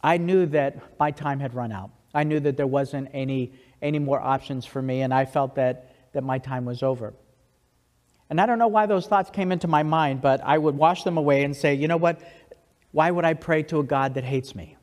I 0.02 0.18
knew 0.18 0.46
that 0.48 0.98
my 0.98 1.12
time 1.12 1.42
had 1.42 1.54
run 1.54 1.74
out. 1.74 1.90
I 2.14 2.24
knew 2.24 2.40
that 2.40 2.56
there 2.56 2.68
wasn't 2.68 3.10
any 3.14 3.52
any 3.86 4.00
more 4.00 4.20
options 4.20 4.66
for 4.66 4.82
me, 4.82 5.02
and 5.02 5.14
I 5.14 5.26
felt 5.26 5.56
that, 5.56 5.94
that 6.14 6.24
my 6.24 6.40
time 6.40 6.66
was 6.66 6.82
over. 6.82 7.14
And 8.30 8.42
I 8.42 8.46
don't 8.48 8.58
know 8.58 8.68
why 8.68 8.88
those 8.88 9.06
thoughts 9.06 9.30
came 9.30 9.52
into 9.52 9.68
my 9.68 9.84
mind, 9.84 10.22
but 10.22 10.42
I 10.44 10.58
would 10.58 10.76
wash 10.76 11.04
them 11.04 11.18
away 11.18 11.44
and 11.44 11.56
say, 11.56 11.76
you 11.76 11.88
know 11.88 11.98
what? 11.98 12.20
Why 12.92 13.12
would 13.12 13.26
I 13.26 13.36
pray 13.36 13.62
to 13.64 13.80
a 13.80 13.84
God 13.84 14.16
that 14.16 14.24
hates 14.24 14.56
me? 14.56 14.75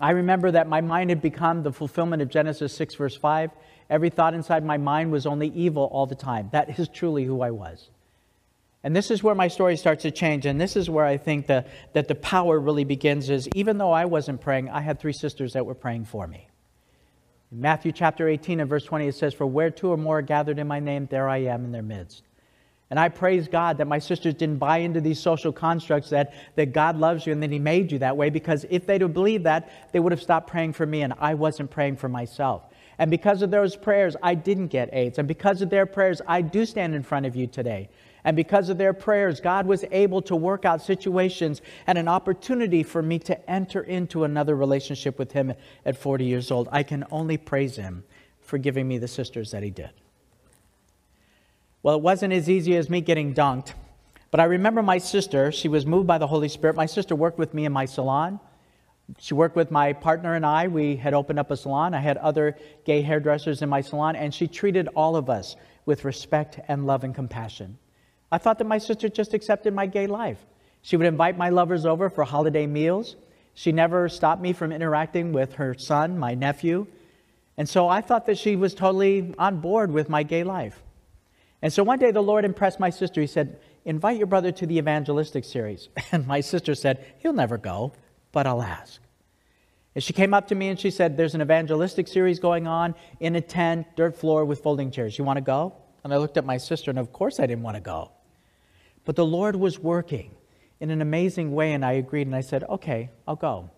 I 0.00 0.12
remember 0.12 0.50
that 0.50 0.68
my 0.68 0.80
mind 0.80 1.10
had 1.10 1.20
become 1.20 1.62
the 1.62 1.72
fulfillment 1.72 2.22
of 2.22 2.28
Genesis 2.28 2.74
6, 2.74 2.94
verse 2.94 3.16
5. 3.16 3.50
Every 3.90 4.10
thought 4.10 4.34
inside 4.34 4.64
my 4.64 4.78
mind 4.78 5.12
was 5.12 5.26
only 5.26 5.48
evil 5.48 5.84
all 5.92 6.06
the 6.06 6.14
time. 6.14 6.48
That 6.52 6.78
is 6.78 6.88
truly 6.88 7.24
who 7.24 7.42
I 7.42 7.50
was. 7.50 7.90
And 8.84 8.96
this 8.96 9.10
is 9.10 9.22
where 9.22 9.34
my 9.34 9.48
story 9.48 9.76
starts 9.76 10.02
to 10.02 10.10
change. 10.10 10.46
And 10.46 10.60
this 10.60 10.76
is 10.76 10.90
where 10.90 11.04
I 11.04 11.16
think 11.16 11.46
the, 11.46 11.66
that 11.92 12.08
the 12.08 12.14
power 12.14 12.58
really 12.58 12.84
begins 12.84 13.30
is 13.30 13.48
even 13.54 13.78
though 13.78 13.92
I 13.92 14.06
wasn't 14.06 14.40
praying, 14.40 14.70
I 14.70 14.80
had 14.80 14.98
three 14.98 15.12
sisters 15.12 15.52
that 15.52 15.66
were 15.66 15.74
praying 15.74 16.06
for 16.06 16.26
me. 16.26 16.48
In 17.52 17.60
Matthew 17.60 17.92
chapter 17.92 18.28
18 18.28 18.60
and 18.60 18.68
verse 18.68 18.84
20, 18.84 19.06
it 19.06 19.14
says, 19.14 19.34
For 19.34 19.46
where 19.46 19.70
two 19.70 19.92
or 19.92 19.96
more 19.96 20.18
are 20.18 20.22
gathered 20.22 20.58
in 20.58 20.66
my 20.66 20.80
name, 20.80 21.06
there 21.10 21.28
I 21.28 21.38
am 21.38 21.64
in 21.64 21.70
their 21.70 21.82
midst. 21.82 22.22
And 22.92 23.00
I 23.00 23.08
praise 23.08 23.48
God 23.48 23.78
that 23.78 23.86
my 23.86 23.98
sisters 23.98 24.34
didn't 24.34 24.58
buy 24.58 24.76
into 24.76 25.00
these 25.00 25.18
social 25.18 25.50
constructs 25.50 26.10
that, 26.10 26.34
that 26.56 26.74
God 26.74 26.98
loves 26.98 27.26
you 27.26 27.32
and 27.32 27.42
that 27.42 27.50
He 27.50 27.58
made 27.58 27.90
you 27.90 27.98
that 28.00 28.18
way, 28.18 28.28
because 28.28 28.66
if 28.68 28.84
they'd 28.84 29.00
have 29.00 29.14
believed 29.14 29.44
that, 29.44 29.70
they 29.92 29.98
would 29.98 30.12
have 30.12 30.20
stopped 30.20 30.50
praying 30.50 30.74
for 30.74 30.84
me, 30.84 31.00
and 31.00 31.14
I 31.18 31.32
wasn't 31.32 31.70
praying 31.70 31.96
for 31.96 32.10
myself. 32.10 32.64
And 32.98 33.10
because 33.10 33.40
of 33.40 33.50
those 33.50 33.76
prayers, 33.76 34.14
I 34.22 34.34
didn't 34.34 34.66
get 34.66 34.92
AIDS. 34.92 35.18
And 35.18 35.26
because 35.26 35.62
of 35.62 35.70
their 35.70 35.86
prayers, 35.86 36.20
I 36.28 36.42
do 36.42 36.66
stand 36.66 36.94
in 36.94 37.02
front 37.02 37.24
of 37.24 37.34
you 37.34 37.46
today. 37.46 37.88
And 38.24 38.36
because 38.36 38.68
of 38.68 38.76
their 38.76 38.92
prayers, 38.92 39.40
God 39.40 39.64
was 39.64 39.86
able 39.90 40.20
to 40.20 40.36
work 40.36 40.66
out 40.66 40.82
situations 40.82 41.62
and 41.86 41.96
an 41.96 42.08
opportunity 42.08 42.82
for 42.82 43.00
me 43.00 43.18
to 43.20 43.50
enter 43.50 43.80
into 43.80 44.24
another 44.24 44.54
relationship 44.54 45.18
with 45.18 45.32
Him 45.32 45.54
at 45.86 45.96
40 45.96 46.26
years 46.26 46.50
old. 46.50 46.68
I 46.70 46.82
can 46.82 47.06
only 47.10 47.38
praise 47.38 47.76
Him 47.76 48.04
for 48.42 48.58
giving 48.58 48.86
me 48.86 48.98
the 48.98 49.08
sisters 49.08 49.52
that 49.52 49.62
He 49.62 49.70
did. 49.70 49.92
Well, 51.82 51.96
it 51.96 52.02
wasn't 52.02 52.32
as 52.32 52.48
easy 52.48 52.76
as 52.76 52.88
me 52.88 53.00
getting 53.00 53.34
dunked, 53.34 53.72
but 54.30 54.38
I 54.38 54.44
remember 54.44 54.84
my 54.84 54.98
sister, 54.98 55.50
she 55.50 55.68
was 55.68 55.84
moved 55.84 56.06
by 56.06 56.18
the 56.18 56.28
Holy 56.28 56.48
Spirit. 56.48 56.76
My 56.76 56.86
sister 56.86 57.16
worked 57.16 57.38
with 57.38 57.54
me 57.54 57.64
in 57.64 57.72
my 57.72 57.86
salon. 57.86 58.38
She 59.18 59.34
worked 59.34 59.56
with 59.56 59.72
my 59.72 59.92
partner 59.92 60.34
and 60.34 60.46
I. 60.46 60.68
We 60.68 60.94
had 60.94 61.12
opened 61.12 61.40
up 61.40 61.50
a 61.50 61.56
salon. 61.56 61.92
I 61.92 61.98
had 61.98 62.18
other 62.18 62.56
gay 62.84 63.02
hairdressers 63.02 63.62
in 63.62 63.68
my 63.68 63.80
salon, 63.80 64.14
and 64.14 64.32
she 64.32 64.46
treated 64.46 64.88
all 64.94 65.16
of 65.16 65.28
us 65.28 65.56
with 65.84 66.04
respect 66.04 66.60
and 66.68 66.86
love 66.86 67.02
and 67.02 67.12
compassion. 67.12 67.76
I 68.30 68.38
thought 68.38 68.58
that 68.58 68.66
my 68.68 68.78
sister 68.78 69.08
just 69.08 69.34
accepted 69.34 69.74
my 69.74 69.86
gay 69.86 70.06
life. 70.06 70.38
She 70.82 70.96
would 70.96 71.06
invite 71.06 71.36
my 71.36 71.48
lovers 71.48 71.84
over 71.84 72.08
for 72.08 72.22
holiday 72.22 72.66
meals. 72.66 73.16
She 73.54 73.72
never 73.72 74.08
stopped 74.08 74.40
me 74.40 74.52
from 74.52 74.70
interacting 74.70 75.32
with 75.32 75.54
her 75.54 75.74
son, 75.74 76.16
my 76.16 76.34
nephew. 76.34 76.86
And 77.56 77.68
so 77.68 77.88
I 77.88 78.02
thought 78.02 78.26
that 78.26 78.38
she 78.38 78.54
was 78.54 78.72
totally 78.72 79.34
on 79.36 79.60
board 79.60 79.90
with 79.90 80.08
my 80.08 80.22
gay 80.22 80.44
life. 80.44 80.80
And 81.62 81.72
so 81.72 81.84
one 81.84 82.00
day 82.00 82.10
the 82.10 82.22
Lord 82.22 82.44
impressed 82.44 82.80
my 82.80 82.90
sister. 82.90 83.20
He 83.20 83.26
said, 83.26 83.60
Invite 83.84 84.18
your 84.18 84.26
brother 84.26 84.52
to 84.52 84.66
the 84.66 84.78
evangelistic 84.78 85.44
series. 85.44 85.88
And 86.12 86.26
my 86.26 86.40
sister 86.40 86.74
said, 86.74 87.04
He'll 87.18 87.32
never 87.32 87.56
go, 87.56 87.92
but 88.32 88.46
I'll 88.46 88.62
ask. 88.62 89.00
And 89.94 90.02
she 90.02 90.12
came 90.12 90.34
up 90.34 90.48
to 90.48 90.54
me 90.54 90.68
and 90.68 90.78
she 90.78 90.90
said, 90.90 91.16
There's 91.16 91.34
an 91.34 91.40
evangelistic 91.40 92.08
series 92.08 92.40
going 92.40 92.66
on 92.66 92.94
in 93.20 93.36
a 93.36 93.40
tent, 93.40 93.86
dirt 93.96 94.16
floor 94.16 94.44
with 94.44 94.60
folding 94.60 94.90
chairs. 94.90 95.16
You 95.16 95.24
want 95.24 95.36
to 95.36 95.42
go? 95.42 95.74
And 96.04 96.12
I 96.12 96.16
looked 96.16 96.36
at 96.36 96.44
my 96.44 96.56
sister, 96.56 96.90
and 96.90 96.98
of 96.98 97.12
course 97.12 97.38
I 97.38 97.46
didn't 97.46 97.62
want 97.62 97.76
to 97.76 97.80
go. 97.80 98.10
But 99.04 99.16
the 99.16 99.24
Lord 99.24 99.54
was 99.54 99.78
working 99.78 100.34
in 100.80 100.90
an 100.90 101.00
amazing 101.00 101.52
way, 101.52 101.74
and 101.74 101.84
I 101.84 101.92
agreed, 101.92 102.26
and 102.26 102.34
I 102.34 102.40
said, 102.40 102.64
okay, 102.64 103.10
I'll 103.26 103.36
go. 103.36 103.70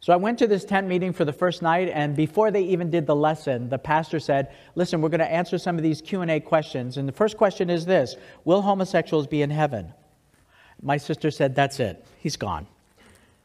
So 0.00 0.14
I 0.14 0.16
went 0.16 0.38
to 0.38 0.46
this 0.46 0.64
tent 0.64 0.88
meeting 0.88 1.12
for 1.12 1.26
the 1.26 1.32
first 1.32 1.60
night, 1.60 1.90
and 1.92 2.16
before 2.16 2.50
they 2.50 2.62
even 2.62 2.90
did 2.90 3.06
the 3.06 3.14
lesson, 3.14 3.68
the 3.68 3.78
pastor 3.78 4.18
said, 4.18 4.50
listen, 4.74 5.02
we're 5.02 5.10
going 5.10 5.20
to 5.20 5.30
answer 5.30 5.58
some 5.58 5.76
of 5.76 5.82
these 5.82 6.00
Q&A 6.00 6.40
questions. 6.40 6.96
And 6.96 7.06
the 7.06 7.12
first 7.12 7.36
question 7.36 7.68
is 7.68 7.84
this, 7.84 8.16
will 8.46 8.62
homosexuals 8.62 9.26
be 9.26 9.42
in 9.42 9.50
heaven? 9.50 9.92
My 10.80 10.96
sister 10.96 11.30
said, 11.30 11.54
that's 11.54 11.80
it. 11.80 12.02
He's 12.18 12.36
gone. 12.36 12.66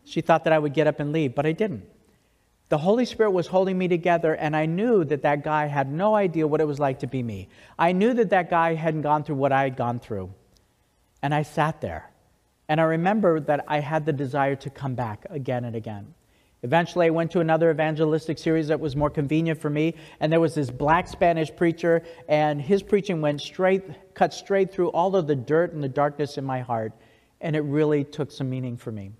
She 0.05 0.21
thought 0.21 0.45
that 0.45 0.53
I 0.53 0.59
would 0.59 0.73
get 0.73 0.87
up 0.87 1.01
and 1.01 1.11
leave, 1.11 1.35
but 1.35 1.45
I 1.45 1.51
didn't. 1.51 1.83
The 2.69 2.77
Holy 2.77 3.03
Spirit 3.03 3.31
was 3.31 3.47
holding 3.47 3.77
me 3.77 3.89
together, 3.89 4.33
and 4.33 4.55
I 4.55 4.65
knew 4.65 5.03
that 5.03 5.23
that 5.23 5.43
guy 5.43 5.65
had 5.65 5.91
no 5.91 6.15
idea 6.15 6.47
what 6.47 6.61
it 6.61 6.65
was 6.65 6.79
like 6.79 6.99
to 6.99 7.07
be 7.07 7.21
me. 7.21 7.49
I 7.77 7.91
knew 7.91 8.13
that 8.13 8.29
that 8.29 8.49
guy 8.49 8.75
hadn't 8.75 9.01
gone 9.01 9.25
through 9.25 9.35
what 9.35 9.51
I 9.51 9.63
had 9.63 9.75
gone 9.75 9.99
through. 9.99 10.33
And 11.21 11.33
I 11.33 11.43
sat 11.43 11.81
there. 11.81 12.09
And 12.69 12.79
I 12.79 12.85
remember 12.85 13.41
that 13.41 13.65
I 13.67 13.81
had 13.81 14.05
the 14.05 14.13
desire 14.13 14.55
to 14.55 14.69
come 14.69 14.95
back 14.95 15.25
again 15.29 15.65
and 15.65 15.75
again. 15.75 16.13
Eventually, 16.65 17.05
I 17.05 17.09
went 17.11 17.29
to 17.29 17.41
another 17.41 17.69
evangelistic 17.69 18.39
series 18.39 18.69
that 18.69 18.79
was 18.79 18.95
more 18.95 19.11
convenient 19.11 19.61
for 19.61 19.69
me, 19.69 19.93
and 20.19 20.33
there 20.33 20.39
was 20.39 20.55
this 20.55 20.71
black 20.71 21.07
Spanish 21.07 21.55
preacher, 21.55 22.01
and 22.27 22.59
his 22.59 22.81
preaching 22.81 23.21
went 23.21 23.39
straight, 23.39 23.83
cut 24.15 24.33
straight 24.33 24.73
through 24.73 24.87
all 24.87 25.15
of 25.15 25.27
the 25.27 25.35
dirt 25.35 25.73
and 25.73 25.83
the 25.83 25.87
darkness 25.87 26.39
in 26.39 26.43
my 26.43 26.61
heart, 26.61 26.91
and 27.39 27.55
it 27.55 27.59
really 27.59 28.03
took 28.03 28.31
some 28.31 28.49
meaning 28.49 28.77
for 28.77 28.91
me. 28.91 29.11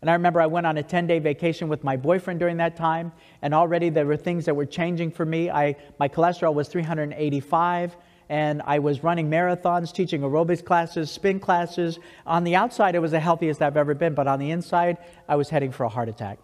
And 0.00 0.08
I 0.08 0.12
remember 0.12 0.40
I 0.40 0.46
went 0.46 0.64
on 0.64 0.76
a 0.76 0.82
10 0.84 1.08
day 1.08 1.18
vacation 1.18 1.66
with 1.66 1.82
my 1.82 1.96
boyfriend 1.96 2.38
during 2.38 2.58
that 2.58 2.76
time, 2.76 3.10
and 3.42 3.52
already 3.52 3.88
there 3.88 4.06
were 4.06 4.16
things 4.16 4.44
that 4.44 4.54
were 4.54 4.64
changing 4.64 5.10
for 5.10 5.26
me. 5.26 5.50
I, 5.50 5.74
my 5.98 6.08
cholesterol 6.08 6.54
was 6.54 6.68
385, 6.68 7.96
and 8.28 8.62
I 8.64 8.78
was 8.78 9.02
running 9.02 9.28
marathons, 9.28 9.92
teaching 9.92 10.20
aerobics 10.20 10.64
classes, 10.64 11.10
spin 11.10 11.40
classes. 11.40 11.98
On 12.28 12.44
the 12.44 12.54
outside, 12.54 12.94
it 12.94 13.00
was 13.00 13.10
the 13.10 13.18
healthiest 13.18 13.60
I've 13.60 13.76
ever 13.76 13.94
been, 13.94 14.14
but 14.14 14.28
on 14.28 14.38
the 14.38 14.52
inside, 14.52 14.98
I 15.28 15.34
was 15.34 15.50
heading 15.50 15.72
for 15.72 15.82
a 15.82 15.88
heart 15.88 16.08
attack. 16.08 16.38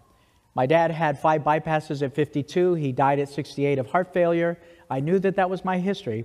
My 0.54 0.66
dad 0.66 0.90
had 0.90 1.18
five 1.18 1.42
bypasses 1.42 2.02
at 2.02 2.14
52. 2.14 2.74
He 2.74 2.92
died 2.92 3.18
at 3.18 3.28
68 3.28 3.78
of 3.78 3.86
heart 3.86 4.12
failure. 4.12 4.58
I 4.90 5.00
knew 5.00 5.18
that 5.18 5.36
that 5.36 5.48
was 5.48 5.64
my 5.64 5.78
history. 5.78 6.24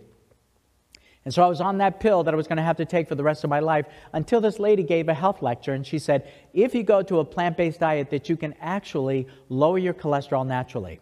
And 1.23 1.34
so 1.34 1.43
I 1.43 1.47
was 1.47 1.59
on 1.59 1.80
that 1.80 1.99
pill 1.99 2.23
that 2.23 2.34
I 2.34 2.38
was 2.38 2.47
going 2.47 2.57
to 2.57 2.63
have 2.63 2.78
to 2.78 2.86
take 2.86 3.09
for 3.09 3.15
the 3.15 3.23
rest 3.23 3.43
of 3.43 3.49
my 3.49 3.59
life 3.59 3.86
until 4.13 4.39
this 4.39 4.59
lady 4.59 4.84
gave 4.84 5.09
a 5.09 5.13
health 5.13 5.41
lecture 5.41 5.73
and 5.73 5.86
she 5.86 5.99
said, 5.99 6.32
if 6.53 6.73
you 6.73 6.84
go 6.84 7.01
to 7.03 7.19
a 7.19 7.25
plant 7.25 7.57
based 7.57 7.82
diet, 7.82 8.09
that 8.11 8.30
you 8.30 8.38
can 8.38 8.53
actually 8.61 9.28
lower 9.49 9.78
your 9.78 9.93
cholesterol 9.93 10.47
naturally. 10.47 11.01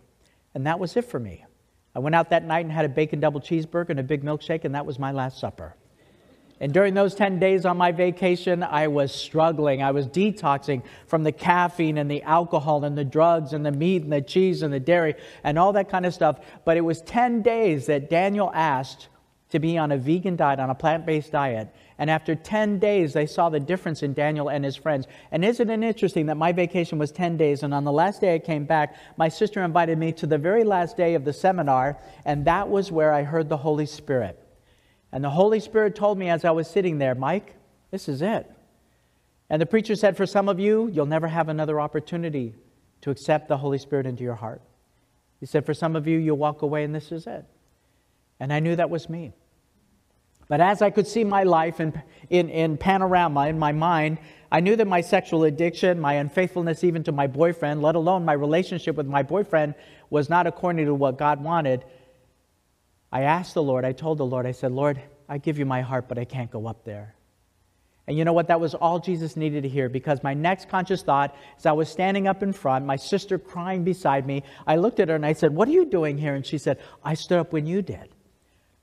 And 0.55 0.65
that 0.65 0.79
was 0.79 0.95
it 0.97 1.05
for 1.05 1.19
me. 1.19 1.45
I 1.93 1.99
went 1.99 2.15
out 2.15 2.31
that 2.31 2.43
night 2.43 2.65
and 2.65 2.71
had 2.71 2.85
a 2.85 2.89
bacon 2.89 3.19
double 3.19 3.39
cheeseburger 3.39 3.91
and 3.91 3.99
a 3.99 4.03
big 4.03 4.23
milkshake, 4.23 4.65
and 4.65 4.75
that 4.75 4.85
was 4.85 4.99
my 4.99 5.11
last 5.11 5.39
supper. 5.39 5.75
And 6.59 6.73
during 6.73 6.93
those 6.93 7.15
10 7.15 7.39
days 7.39 7.65
on 7.65 7.77
my 7.77 7.91
vacation, 7.91 8.63
I 8.63 8.87
was 8.87 9.13
struggling. 9.13 9.83
I 9.83 9.91
was 9.91 10.07
detoxing 10.07 10.83
from 11.07 11.23
the 11.23 11.31
caffeine 11.33 11.97
and 11.97 12.09
the 12.09 12.23
alcohol 12.23 12.85
and 12.85 12.97
the 12.97 13.03
drugs 13.03 13.51
and 13.51 13.65
the 13.65 13.73
meat 13.73 14.03
and 14.03 14.11
the 14.11 14.21
cheese 14.21 14.61
and 14.61 14.73
the 14.73 14.79
dairy 14.79 15.15
and 15.43 15.59
all 15.59 15.73
that 15.73 15.89
kind 15.89 16.05
of 16.05 16.13
stuff. 16.13 16.39
But 16.63 16.77
it 16.77 16.81
was 16.81 17.01
10 17.01 17.41
days 17.41 17.87
that 17.87 18.09
Daniel 18.09 18.51
asked 18.53 19.09
to 19.49 19.59
be 19.59 19.77
on 19.77 19.91
a 19.91 19.97
vegan 19.97 20.35
diet, 20.35 20.59
on 20.59 20.69
a 20.69 20.75
plant 20.75 21.05
based 21.05 21.31
diet. 21.31 21.73
And 21.97 22.09
after 22.09 22.35
10 22.35 22.79
days, 22.79 23.13
they 23.13 23.25
saw 23.25 23.49
the 23.49 23.59
difference 23.59 24.03
in 24.03 24.13
Daniel 24.13 24.49
and 24.49 24.65
his 24.65 24.75
friends. 24.75 25.07
And 25.31 25.45
isn't 25.45 25.69
it 25.69 25.83
interesting 25.83 26.25
that 26.25 26.35
my 26.35 26.51
vacation 26.51 26.97
was 26.97 27.11
10 27.11 27.37
days, 27.37 27.63
and 27.63 27.73
on 27.73 27.83
the 27.85 27.91
last 27.91 28.19
day 28.19 28.35
I 28.35 28.39
came 28.39 28.65
back, 28.65 28.95
my 29.17 29.29
sister 29.29 29.63
invited 29.63 29.97
me 29.97 30.11
to 30.13 30.27
the 30.27 30.37
very 30.37 30.63
last 30.63 30.97
day 30.97 31.15
of 31.15 31.23
the 31.23 31.31
seminar, 31.31 31.97
and 32.25 32.43
that 32.45 32.67
was 32.69 32.91
where 32.91 33.13
I 33.13 33.23
heard 33.23 33.47
the 33.47 33.57
Holy 33.57 33.85
Spirit. 33.85 34.44
And 35.11 35.23
the 35.23 35.29
Holy 35.29 35.59
Spirit 35.59 35.95
told 35.95 36.17
me 36.17 36.29
as 36.29 36.43
I 36.45 36.51
was 36.51 36.67
sitting 36.67 36.97
there, 36.97 37.15
Mike, 37.15 37.55
this 37.91 38.09
is 38.09 38.21
it. 38.21 38.51
And 39.49 39.61
the 39.61 39.65
preacher 39.65 39.95
said, 39.95 40.17
For 40.17 40.25
some 40.25 40.49
of 40.49 40.59
you, 40.59 40.87
you'll 40.87 41.05
never 41.05 41.27
have 41.27 41.49
another 41.49 41.79
opportunity 41.79 42.53
to 43.01 43.11
accept 43.11 43.47
the 43.47 43.57
Holy 43.57 43.77
Spirit 43.77 44.05
into 44.05 44.23
your 44.23 44.35
heart. 44.35 44.61
He 45.39 45.45
said, 45.45 45.65
For 45.65 45.73
some 45.73 45.95
of 45.95 46.07
you, 46.07 46.17
you'll 46.17 46.37
walk 46.37 46.61
away, 46.61 46.83
and 46.83 46.93
this 46.93 47.11
is 47.11 47.27
it. 47.27 47.45
And 48.39 48.51
I 48.51 48.59
knew 48.59 48.75
that 48.75 48.89
was 48.89 49.09
me. 49.09 49.33
But 50.47 50.61
as 50.61 50.81
I 50.81 50.89
could 50.91 51.07
see 51.07 51.23
my 51.23 51.43
life 51.43 51.79
in, 51.79 52.01
in, 52.29 52.49
in 52.49 52.77
panorama 52.77 53.47
in 53.47 53.57
my 53.57 53.71
mind, 53.71 54.19
I 54.51 54.59
knew 54.59 54.75
that 54.75 54.87
my 54.87 55.01
sexual 55.01 55.43
addiction, 55.43 55.99
my 55.99 56.13
unfaithfulness 56.13 56.83
even 56.83 57.03
to 57.03 57.11
my 57.11 57.27
boyfriend, 57.27 57.81
let 57.81 57.95
alone 57.95 58.25
my 58.25 58.33
relationship 58.33 58.95
with 58.95 59.07
my 59.07 59.23
boyfriend, 59.23 59.73
was 60.09 60.29
not 60.29 60.45
according 60.45 60.85
to 60.85 60.93
what 60.93 61.17
God 61.17 61.43
wanted. 61.43 61.83
I 63.11 63.21
asked 63.21 63.53
the 63.53 63.63
Lord, 63.63 63.85
I 63.85 63.91
told 63.91 64.17
the 64.17 64.25
Lord, 64.25 64.45
I 64.45 64.51
said, 64.51 64.71
Lord, 64.71 65.01
I 65.29 65.37
give 65.37 65.57
you 65.57 65.65
my 65.65 65.81
heart, 65.81 66.07
but 66.07 66.17
I 66.17 66.25
can't 66.25 66.51
go 66.51 66.67
up 66.67 66.83
there. 66.83 67.15
And 68.07 68.17
you 68.17 68.23
know 68.23 68.33
what? 68.33 68.47
That 68.49 68.59
was 68.59 68.75
all 68.75 68.99
Jesus 68.99 69.35
needed 69.35 69.63
to 69.63 69.69
hear 69.69 69.89
because 69.89 70.21
my 70.21 70.35
next 70.35 70.69
conscious 70.69 71.01
thought, 71.01 71.35
as 71.57 71.65
I 71.65 71.71
was 71.71 71.89
standing 71.89 72.27
up 72.27 72.43
in 72.43 72.53
front, 72.53 72.85
my 72.85 72.97
sister 72.97 73.39
crying 73.39 73.83
beside 73.83 74.27
me, 74.27 74.43
I 74.67 74.75
looked 74.75 74.99
at 74.99 75.09
her 75.09 75.15
and 75.15 75.25
I 75.25 75.33
said, 75.33 75.55
What 75.55 75.67
are 75.67 75.71
you 75.71 75.85
doing 75.85 76.17
here? 76.17 76.35
And 76.35 76.45
she 76.45 76.59
said, 76.59 76.77
I 77.03 77.15
stood 77.15 77.39
up 77.39 77.51
when 77.51 77.65
you 77.65 77.81
did. 77.81 78.09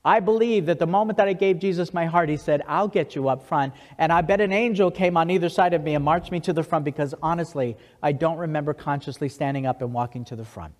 I 0.05 0.19
believe 0.19 0.65
that 0.65 0.79
the 0.79 0.87
moment 0.87 1.17
that 1.17 1.29
I 1.29 1.33
gave 1.33 1.59
Jesus 1.59 1.93
my 1.93 2.05
heart, 2.05 2.27
he 2.27 2.35
said, 2.35 2.61
I'll 2.67 2.89
get 2.89 3.15
you 3.15 3.29
up 3.29 3.47
front. 3.47 3.73
And 3.97 4.11
I 4.11 4.19
bet 4.19 4.41
an 4.41 4.51
angel 4.51 4.91
came 4.91 5.15
on 5.15 5.29
either 5.29 5.47
side 5.47 5.73
of 5.73 5.81
me 5.81 5.95
and 5.95 6.03
marched 6.03 6.29
me 6.29 6.41
to 6.41 6.51
the 6.51 6.63
front 6.63 6.83
because 6.83 7.15
honestly, 7.21 7.77
I 8.01 8.11
don't 8.11 8.37
remember 8.37 8.73
consciously 8.73 9.29
standing 9.29 9.65
up 9.65 9.81
and 9.81 9.93
walking 9.93 10.25
to 10.25 10.35
the 10.35 10.43
front. 10.43 10.73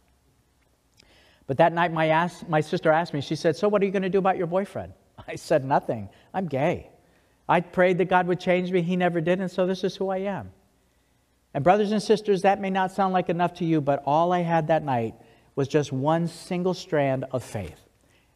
But 1.47 1.57
that 1.57 1.73
night, 1.73 1.91
my, 1.91 2.07
ass, 2.07 2.43
my 2.47 2.61
sister 2.61 2.91
asked 2.91 3.13
me, 3.13 3.21
she 3.21 3.35
said, 3.35 3.55
So 3.55 3.67
what 3.67 3.81
are 3.81 3.85
you 3.85 3.91
going 3.91 4.03
to 4.03 4.09
do 4.09 4.19
about 4.19 4.37
your 4.37 4.47
boyfriend? 4.47 4.93
I 5.27 5.35
said, 5.35 5.65
Nothing. 5.65 6.09
I'm 6.33 6.47
gay. 6.47 6.89
I 7.47 7.59
prayed 7.59 7.97
that 7.97 8.05
God 8.05 8.27
would 8.27 8.39
change 8.39 8.71
me. 8.71 8.81
He 8.81 8.95
never 8.95 9.19
did, 9.19 9.39
and 9.41 9.51
so 9.51 9.67
this 9.67 9.83
is 9.83 9.95
who 9.95 10.09
I 10.09 10.19
am. 10.19 10.51
And, 11.53 11.63
brothers 11.63 11.91
and 11.91 12.01
sisters, 12.01 12.41
that 12.41 12.61
may 12.61 12.69
not 12.69 12.91
sound 12.91 13.13
like 13.13 13.29
enough 13.29 13.55
to 13.55 13.65
you, 13.65 13.81
but 13.81 14.01
all 14.05 14.31
I 14.31 14.39
had 14.39 14.67
that 14.67 14.83
night 14.83 15.15
was 15.55 15.67
just 15.67 15.91
one 15.91 16.27
single 16.27 16.73
strand 16.73 17.25
of 17.31 17.43
faith. 17.43 17.79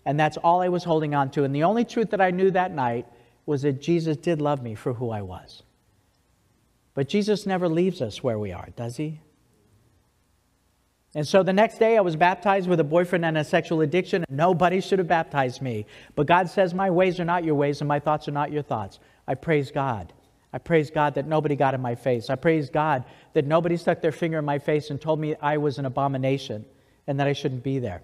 And 0.06 0.20
that's 0.20 0.38
all 0.38 0.62
I 0.62 0.70
was 0.70 0.84
holding 0.84 1.16
on 1.16 1.32
to. 1.32 1.44
And 1.44 1.56
the 1.56 1.64
only 1.64 1.84
truth 1.84 2.12
that 2.12 2.22
I 2.22 2.32
knew 2.32 2.52
that 2.52 2.72
night 2.72 3.08
was 3.46 3.64
that 3.64 3.82
Jesus 3.82 4.18
did 4.18 4.42
love 4.42 4.62
me 4.62 4.76
for 4.76 4.94
who 4.94 5.10
I 5.10 5.22
was. 5.22 5.64
But 6.94 7.10
Jesus 7.10 7.46
never 7.46 7.68
leaves 7.68 8.02
us 8.02 8.24
where 8.24 8.38
we 8.38 8.52
are, 8.52 8.70
does 8.76 8.98
he? 8.98 9.20
And 11.16 11.28
so 11.28 11.42
the 11.42 11.54
next 11.54 11.80
day, 11.80 11.98
I 11.98 12.02
was 12.02 12.16
baptized 12.16 12.70
with 12.70 12.80
a 12.80 12.84
boyfriend 12.84 13.26
and 13.26 13.38
a 13.38 13.44
sexual 13.44 13.82
addiction. 13.82 14.26
Nobody 14.30 14.82
should 14.82 15.00
have 15.00 15.08
baptized 15.08 15.62
me. 15.62 15.86
But 16.16 16.28
God 16.28 16.50
says, 16.50 16.74
My 16.74 16.90
ways 16.90 17.20
are 17.20 17.26
not 17.26 17.44
your 17.44 17.56
ways, 17.56 17.82
and 17.82 17.88
my 17.88 18.00
thoughts 18.00 18.28
are 18.28 18.32
not 18.32 18.52
your 18.52 18.62
thoughts. 18.62 19.00
I 19.28 19.36
praise 19.36 19.72
God. 19.72 20.14
I 20.54 20.60
praise 20.60 20.90
God 20.90 21.16
that 21.16 21.28
nobody 21.28 21.56
got 21.56 21.74
in 21.74 21.82
my 21.82 21.96
face. 21.96 22.30
I 22.30 22.36
praise 22.36 22.70
God 22.70 23.04
that 23.34 23.46
nobody 23.46 23.78
stuck 23.78 24.02
their 24.02 24.12
finger 24.12 24.40
in 24.40 24.46
my 24.46 24.60
face 24.60 24.90
and 24.90 25.00
told 25.00 25.20
me 25.20 25.36
I 25.42 25.58
was 25.58 25.78
an 25.78 25.86
abomination 25.86 26.66
and 27.06 27.20
that 27.20 27.28
I 27.28 27.34
shouldn't 27.34 27.64
be 27.64 27.80
there. 27.80 28.02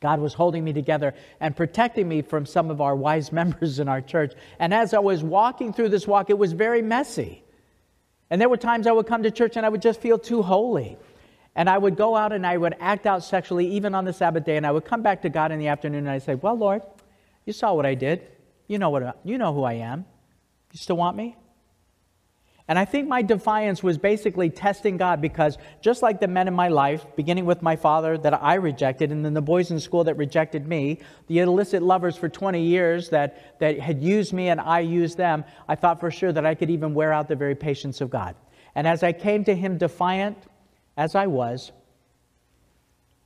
God 0.00 0.20
was 0.20 0.32
holding 0.32 0.64
me 0.64 0.72
together 0.72 1.14
and 1.40 1.54
protecting 1.54 2.08
me 2.08 2.22
from 2.22 2.46
some 2.46 2.70
of 2.70 2.80
our 2.80 2.96
wise 2.96 3.32
members 3.40 3.78
in 3.78 3.88
our 3.88 4.00
church. 4.00 4.32
And 4.58 4.72
as 4.72 4.94
I 4.94 4.98
was 4.98 5.22
walking 5.22 5.72
through 5.72 5.90
this 5.90 6.06
walk, 6.06 6.30
it 6.30 6.38
was 6.38 6.52
very 6.52 6.82
messy. 6.82 7.42
And 8.30 8.40
there 8.40 8.48
were 8.48 8.56
times 8.56 8.86
I 8.86 8.92
would 8.92 9.06
come 9.06 9.24
to 9.24 9.30
church 9.30 9.56
and 9.56 9.66
I 9.66 9.68
would 9.68 9.82
just 9.82 10.00
feel 10.00 10.18
too 10.18 10.42
holy. 10.42 10.96
And 11.60 11.68
I 11.68 11.76
would 11.76 11.94
go 11.94 12.16
out 12.16 12.32
and 12.32 12.46
I 12.46 12.56
would 12.56 12.74
act 12.80 13.04
out 13.04 13.22
sexually, 13.22 13.66
even 13.66 13.94
on 13.94 14.06
the 14.06 14.14
Sabbath 14.14 14.46
day. 14.46 14.56
And 14.56 14.66
I 14.66 14.70
would 14.70 14.86
come 14.86 15.02
back 15.02 15.20
to 15.20 15.28
God 15.28 15.52
in 15.52 15.58
the 15.58 15.66
afternoon 15.66 16.06
and 16.06 16.08
I'd 16.08 16.22
say, 16.22 16.34
Well, 16.34 16.56
Lord, 16.56 16.80
you 17.44 17.52
saw 17.52 17.74
what 17.74 17.84
I 17.84 17.92
did. 17.92 18.26
You 18.66 18.78
know, 18.78 18.88
what, 18.88 19.20
you 19.24 19.36
know 19.36 19.52
who 19.52 19.64
I 19.64 19.74
am. 19.74 20.06
You 20.72 20.78
still 20.78 20.96
want 20.96 21.18
me? 21.18 21.36
And 22.66 22.78
I 22.78 22.86
think 22.86 23.08
my 23.08 23.20
defiance 23.20 23.82
was 23.82 23.98
basically 23.98 24.48
testing 24.48 24.96
God 24.96 25.20
because 25.20 25.58
just 25.82 26.00
like 26.00 26.18
the 26.18 26.28
men 26.28 26.48
in 26.48 26.54
my 26.54 26.68
life, 26.68 27.04
beginning 27.14 27.44
with 27.44 27.60
my 27.60 27.76
father 27.76 28.16
that 28.16 28.42
I 28.42 28.54
rejected, 28.54 29.12
and 29.12 29.22
then 29.22 29.34
the 29.34 29.42
boys 29.42 29.70
in 29.70 29.80
school 29.80 30.04
that 30.04 30.16
rejected 30.16 30.66
me, 30.66 31.00
the 31.26 31.40
illicit 31.40 31.82
lovers 31.82 32.16
for 32.16 32.30
20 32.30 32.62
years 32.62 33.10
that, 33.10 33.60
that 33.60 33.78
had 33.78 34.02
used 34.02 34.32
me 34.32 34.48
and 34.48 34.62
I 34.62 34.80
used 34.80 35.18
them, 35.18 35.44
I 35.68 35.74
thought 35.74 36.00
for 36.00 36.10
sure 36.10 36.32
that 36.32 36.46
I 36.46 36.54
could 36.54 36.70
even 36.70 36.94
wear 36.94 37.12
out 37.12 37.28
the 37.28 37.36
very 37.36 37.54
patience 37.54 38.00
of 38.00 38.08
God. 38.08 38.34
And 38.74 38.86
as 38.86 39.02
I 39.02 39.12
came 39.12 39.44
to 39.44 39.54
him 39.54 39.76
defiant, 39.76 40.38
as 41.00 41.14
I 41.14 41.28
was, 41.28 41.72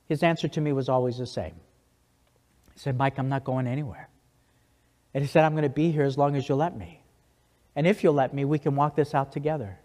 his 0.07 0.23
answer 0.23 0.47
to 0.47 0.61
me 0.61 0.71
was 0.71 0.87
always 0.87 1.17
the 1.17 1.27
same. 1.27 1.55
He 2.73 2.79
said, 2.79 2.97
Mike, 2.97 3.17
I'm 3.17 3.27
not 3.27 3.43
going 3.43 3.67
anywhere. 3.67 4.07
And 5.13 5.21
he 5.21 5.27
said, 5.27 5.43
I'm 5.43 5.51
going 5.51 5.63
to 5.63 5.69
be 5.69 5.91
here 5.91 6.03
as 6.03 6.17
long 6.17 6.37
as 6.37 6.47
you'll 6.47 6.57
let 6.57 6.77
me. 6.77 7.01
And 7.75 7.85
if 7.85 8.01
you'll 8.01 8.13
let 8.13 8.33
me, 8.33 8.45
we 8.45 8.59
can 8.59 8.77
walk 8.77 8.95
this 8.95 9.13
out 9.13 9.33
together. 9.33 9.77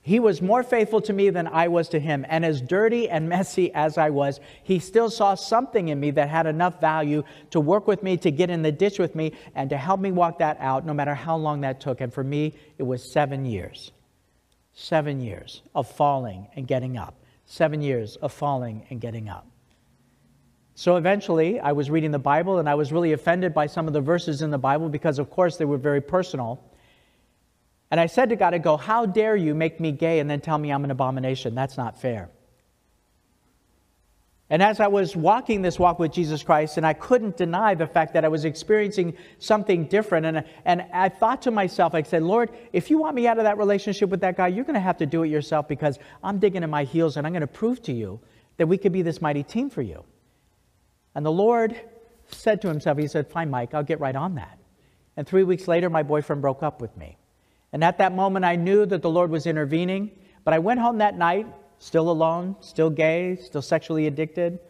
He 0.00 0.18
was 0.18 0.40
more 0.40 0.62
faithful 0.62 1.02
to 1.02 1.12
me 1.12 1.28
than 1.28 1.46
I 1.46 1.68
was 1.68 1.90
to 1.90 2.00
him. 2.00 2.24
And 2.26 2.42
as 2.42 2.62
dirty 2.62 3.10
and 3.10 3.28
messy 3.28 3.70
as 3.74 3.98
I 3.98 4.08
was, 4.08 4.40
he 4.62 4.78
still 4.78 5.10
saw 5.10 5.34
something 5.34 5.88
in 5.88 6.00
me 6.00 6.12
that 6.12 6.30
had 6.30 6.46
enough 6.46 6.80
value 6.80 7.24
to 7.50 7.60
work 7.60 7.86
with 7.86 8.02
me, 8.02 8.16
to 8.16 8.30
get 8.30 8.48
in 8.48 8.62
the 8.62 8.72
ditch 8.72 8.98
with 8.98 9.14
me, 9.14 9.32
and 9.54 9.68
to 9.68 9.76
help 9.76 10.00
me 10.00 10.10
walk 10.10 10.38
that 10.38 10.56
out, 10.58 10.86
no 10.86 10.94
matter 10.94 11.14
how 11.14 11.36
long 11.36 11.60
that 11.60 11.82
took. 11.82 12.00
And 12.00 12.14
for 12.14 12.24
me, 12.24 12.54
it 12.78 12.84
was 12.84 13.12
seven 13.12 13.44
years. 13.44 13.92
Seven 14.72 15.20
years 15.20 15.62
of 15.74 15.88
falling 15.90 16.48
and 16.56 16.66
getting 16.66 16.96
up. 16.96 17.14
Seven 17.44 17.82
years 17.82 18.16
of 18.16 18.32
falling 18.32 18.86
and 18.90 19.00
getting 19.00 19.28
up. 19.28 19.46
So 20.74 20.96
eventually, 20.96 21.60
I 21.60 21.72
was 21.72 21.90
reading 21.90 22.10
the 22.10 22.18
Bible 22.18 22.58
and 22.58 22.68
I 22.68 22.74
was 22.74 22.92
really 22.92 23.12
offended 23.12 23.52
by 23.52 23.66
some 23.66 23.86
of 23.86 23.92
the 23.92 24.00
verses 24.00 24.40
in 24.40 24.50
the 24.50 24.58
Bible 24.58 24.88
because, 24.88 25.18
of 25.18 25.28
course, 25.30 25.56
they 25.56 25.64
were 25.64 25.76
very 25.76 26.00
personal. 26.00 26.64
And 27.90 28.00
I 28.00 28.06
said 28.06 28.30
to 28.30 28.36
God, 28.36 28.54
I 28.54 28.58
go, 28.58 28.76
How 28.76 29.04
dare 29.04 29.36
you 29.36 29.54
make 29.54 29.80
me 29.80 29.92
gay 29.92 30.20
and 30.20 30.30
then 30.30 30.40
tell 30.40 30.56
me 30.56 30.72
I'm 30.72 30.84
an 30.84 30.90
abomination? 30.90 31.54
That's 31.54 31.76
not 31.76 32.00
fair. 32.00 32.30
And 34.50 34.62
as 34.62 34.80
I 34.80 34.88
was 34.88 35.14
walking 35.14 35.62
this 35.62 35.78
walk 35.78 36.00
with 36.00 36.12
Jesus 36.12 36.42
Christ, 36.42 36.76
and 36.76 36.84
I 36.84 36.92
couldn't 36.92 37.36
deny 37.36 37.76
the 37.76 37.86
fact 37.86 38.12
that 38.14 38.24
I 38.24 38.28
was 38.28 38.44
experiencing 38.44 39.16
something 39.38 39.86
different, 39.86 40.26
and, 40.26 40.44
and 40.64 40.84
I 40.92 41.08
thought 41.08 41.42
to 41.42 41.52
myself, 41.52 41.94
I 41.94 42.02
said, 42.02 42.24
Lord, 42.24 42.50
if 42.72 42.90
you 42.90 42.98
want 42.98 43.14
me 43.14 43.28
out 43.28 43.38
of 43.38 43.44
that 43.44 43.58
relationship 43.58 44.10
with 44.10 44.20
that 44.22 44.36
guy, 44.36 44.48
you're 44.48 44.64
going 44.64 44.74
to 44.74 44.80
have 44.80 44.98
to 44.98 45.06
do 45.06 45.22
it 45.22 45.28
yourself 45.28 45.68
because 45.68 46.00
I'm 46.24 46.40
digging 46.40 46.64
in 46.64 46.70
my 46.70 46.82
heels 46.82 47.16
and 47.16 47.26
I'm 47.26 47.32
going 47.32 47.42
to 47.42 47.46
prove 47.46 47.80
to 47.82 47.92
you 47.92 48.20
that 48.56 48.66
we 48.66 48.76
could 48.76 48.92
be 48.92 49.02
this 49.02 49.22
mighty 49.22 49.44
team 49.44 49.70
for 49.70 49.82
you. 49.82 50.04
And 51.14 51.24
the 51.24 51.32
Lord 51.32 51.80
said 52.26 52.60
to 52.62 52.68
himself, 52.68 52.98
He 52.98 53.06
said, 53.06 53.28
Fine, 53.28 53.50
Mike, 53.50 53.72
I'll 53.72 53.84
get 53.84 54.00
right 54.00 54.16
on 54.16 54.34
that. 54.34 54.58
And 55.16 55.26
three 55.26 55.44
weeks 55.44 55.68
later, 55.68 55.88
my 55.90 56.02
boyfriend 56.02 56.42
broke 56.42 56.62
up 56.62 56.80
with 56.80 56.96
me. 56.96 57.18
And 57.72 57.84
at 57.84 57.98
that 57.98 58.14
moment, 58.14 58.44
I 58.44 58.56
knew 58.56 58.84
that 58.86 59.02
the 59.02 59.10
Lord 59.10 59.30
was 59.30 59.46
intervening. 59.46 60.10
But 60.44 60.54
I 60.54 60.58
went 60.58 60.80
home 60.80 60.98
that 60.98 61.16
night, 61.16 61.46
still 61.80 62.10
alone, 62.10 62.54
still 62.60 62.90
gay, 62.90 63.36
still 63.36 63.62
sexually 63.62 64.06
addicted. 64.06 64.60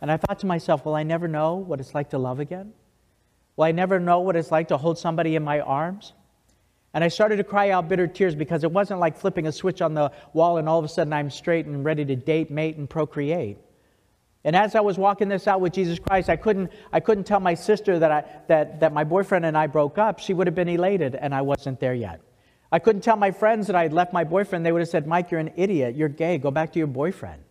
And 0.00 0.10
I 0.10 0.16
thought 0.16 0.38
to 0.38 0.46
myself, 0.46 0.86
will 0.86 0.94
I 0.94 1.02
never 1.02 1.28
know 1.28 1.56
what 1.56 1.80
it's 1.80 1.94
like 1.94 2.10
to 2.10 2.18
love 2.18 2.40
again? 2.40 2.72
Will 3.56 3.64
I 3.64 3.72
never 3.72 4.00
know 4.00 4.20
what 4.20 4.36
it's 4.36 4.50
like 4.50 4.68
to 4.68 4.78
hold 4.78 4.98
somebody 4.98 5.36
in 5.36 5.44
my 5.44 5.60
arms? 5.60 6.14
And 6.94 7.02
I 7.02 7.08
started 7.08 7.36
to 7.36 7.44
cry 7.44 7.70
out 7.70 7.88
bitter 7.88 8.06
tears 8.06 8.34
because 8.34 8.64
it 8.64 8.70
wasn't 8.70 9.00
like 9.00 9.18
flipping 9.18 9.46
a 9.46 9.52
switch 9.52 9.82
on 9.82 9.92
the 9.92 10.12
wall 10.32 10.58
and 10.58 10.68
all 10.68 10.78
of 10.78 10.84
a 10.84 10.88
sudden 10.88 11.12
I'm 11.12 11.30
straight 11.30 11.66
and 11.66 11.84
ready 11.84 12.04
to 12.04 12.16
date, 12.16 12.50
mate, 12.50 12.76
and 12.76 12.88
procreate. 12.88 13.58
And 14.44 14.54
as 14.54 14.74
I 14.74 14.80
was 14.80 14.98
walking 14.98 15.28
this 15.28 15.46
out 15.46 15.60
with 15.60 15.72
Jesus 15.72 15.98
Christ, 15.98 16.28
I 16.28 16.36
couldn't, 16.36 16.70
I 16.92 17.00
couldn't 17.00 17.24
tell 17.24 17.40
my 17.40 17.54
sister 17.54 17.98
that, 17.98 18.10
I, 18.10 18.24
that, 18.48 18.80
that 18.80 18.92
my 18.92 19.04
boyfriend 19.04 19.44
and 19.44 19.56
I 19.56 19.66
broke 19.66 19.98
up. 19.98 20.18
She 20.18 20.34
would 20.34 20.46
have 20.46 20.56
been 20.56 20.68
elated, 20.68 21.14
and 21.14 21.34
I 21.34 21.42
wasn't 21.42 21.80
there 21.80 21.94
yet. 21.94 22.20
I 22.72 22.78
couldn't 22.78 23.02
tell 23.02 23.16
my 23.16 23.30
friends 23.30 23.66
that 23.68 23.76
I 23.76 23.82
had 23.82 23.92
left 23.92 24.12
my 24.12 24.24
boyfriend. 24.24 24.64
They 24.64 24.72
would 24.72 24.80
have 24.80 24.88
said, 24.88 25.06
Mike, 25.06 25.30
you're 25.30 25.40
an 25.40 25.52
idiot. 25.56 25.94
You're 25.94 26.08
gay. 26.08 26.38
Go 26.38 26.50
back 26.50 26.72
to 26.72 26.78
your 26.78 26.88
boyfriend. 26.88 27.42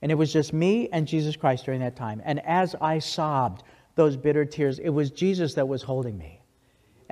And 0.00 0.10
it 0.10 0.16
was 0.16 0.32
just 0.32 0.52
me 0.52 0.88
and 0.90 1.06
Jesus 1.06 1.36
Christ 1.36 1.64
during 1.66 1.80
that 1.80 1.94
time. 1.94 2.20
And 2.24 2.44
as 2.46 2.74
I 2.80 2.98
sobbed 2.98 3.62
those 3.94 4.16
bitter 4.16 4.44
tears, 4.44 4.78
it 4.80 4.88
was 4.88 5.10
Jesus 5.10 5.54
that 5.54 5.68
was 5.68 5.82
holding 5.82 6.18
me. 6.18 6.41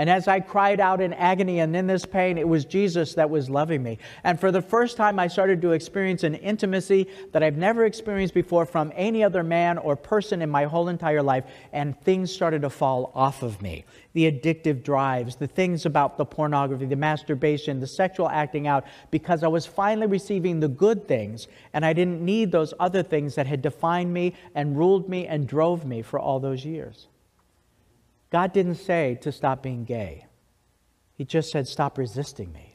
And 0.00 0.08
as 0.08 0.28
I 0.28 0.40
cried 0.40 0.80
out 0.80 1.02
in 1.02 1.12
agony 1.12 1.60
and 1.60 1.76
in 1.76 1.86
this 1.86 2.06
pain, 2.06 2.38
it 2.38 2.48
was 2.48 2.64
Jesus 2.64 3.12
that 3.16 3.28
was 3.28 3.50
loving 3.50 3.82
me. 3.82 3.98
And 4.24 4.40
for 4.40 4.50
the 4.50 4.62
first 4.62 4.96
time, 4.96 5.18
I 5.18 5.26
started 5.26 5.60
to 5.60 5.72
experience 5.72 6.24
an 6.24 6.36
intimacy 6.36 7.06
that 7.32 7.42
I've 7.42 7.58
never 7.58 7.84
experienced 7.84 8.32
before 8.32 8.64
from 8.64 8.94
any 8.96 9.22
other 9.22 9.42
man 9.42 9.76
or 9.76 9.96
person 9.96 10.40
in 10.40 10.48
my 10.48 10.64
whole 10.64 10.88
entire 10.88 11.22
life. 11.22 11.44
And 11.74 12.00
things 12.00 12.32
started 12.32 12.62
to 12.62 12.70
fall 12.70 13.12
off 13.14 13.42
of 13.42 13.60
me. 13.60 13.84
The 14.14 14.32
addictive 14.32 14.82
drives, 14.82 15.36
the 15.36 15.46
things 15.46 15.84
about 15.84 16.16
the 16.16 16.24
pornography, 16.24 16.86
the 16.86 16.96
masturbation, 16.96 17.78
the 17.78 17.86
sexual 17.86 18.30
acting 18.30 18.66
out, 18.66 18.86
because 19.10 19.42
I 19.42 19.48
was 19.48 19.66
finally 19.66 20.06
receiving 20.06 20.60
the 20.60 20.68
good 20.68 21.06
things. 21.08 21.46
And 21.74 21.84
I 21.84 21.92
didn't 21.92 22.22
need 22.22 22.52
those 22.52 22.72
other 22.80 23.02
things 23.02 23.34
that 23.34 23.46
had 23.46 23.60
defined 23.60 24.14
me 24.14 24.32
and 24.54 24.78
ruled 24.78 25.10
me 25.10 25.26
and 25.26 25.46
drove 25.46 25.84
me 25.84 26.00
for 26.00 26.18
all 26.18 26.40
those 26.40 26.64
years. 26.64 27.08
God 28.30 28.52
didn't 28.52 28.76
say 28.76 29.18
to 29.22 29.32
stop 29.32 29.62
being 29.62 29.84
gay. 29.84 30.26
He 31.14 31.24
just 31.24 31.50
said, 31.50 31.68
stop 31.68 31.98
resisting 31.98 32.52
me. 32.52 32.70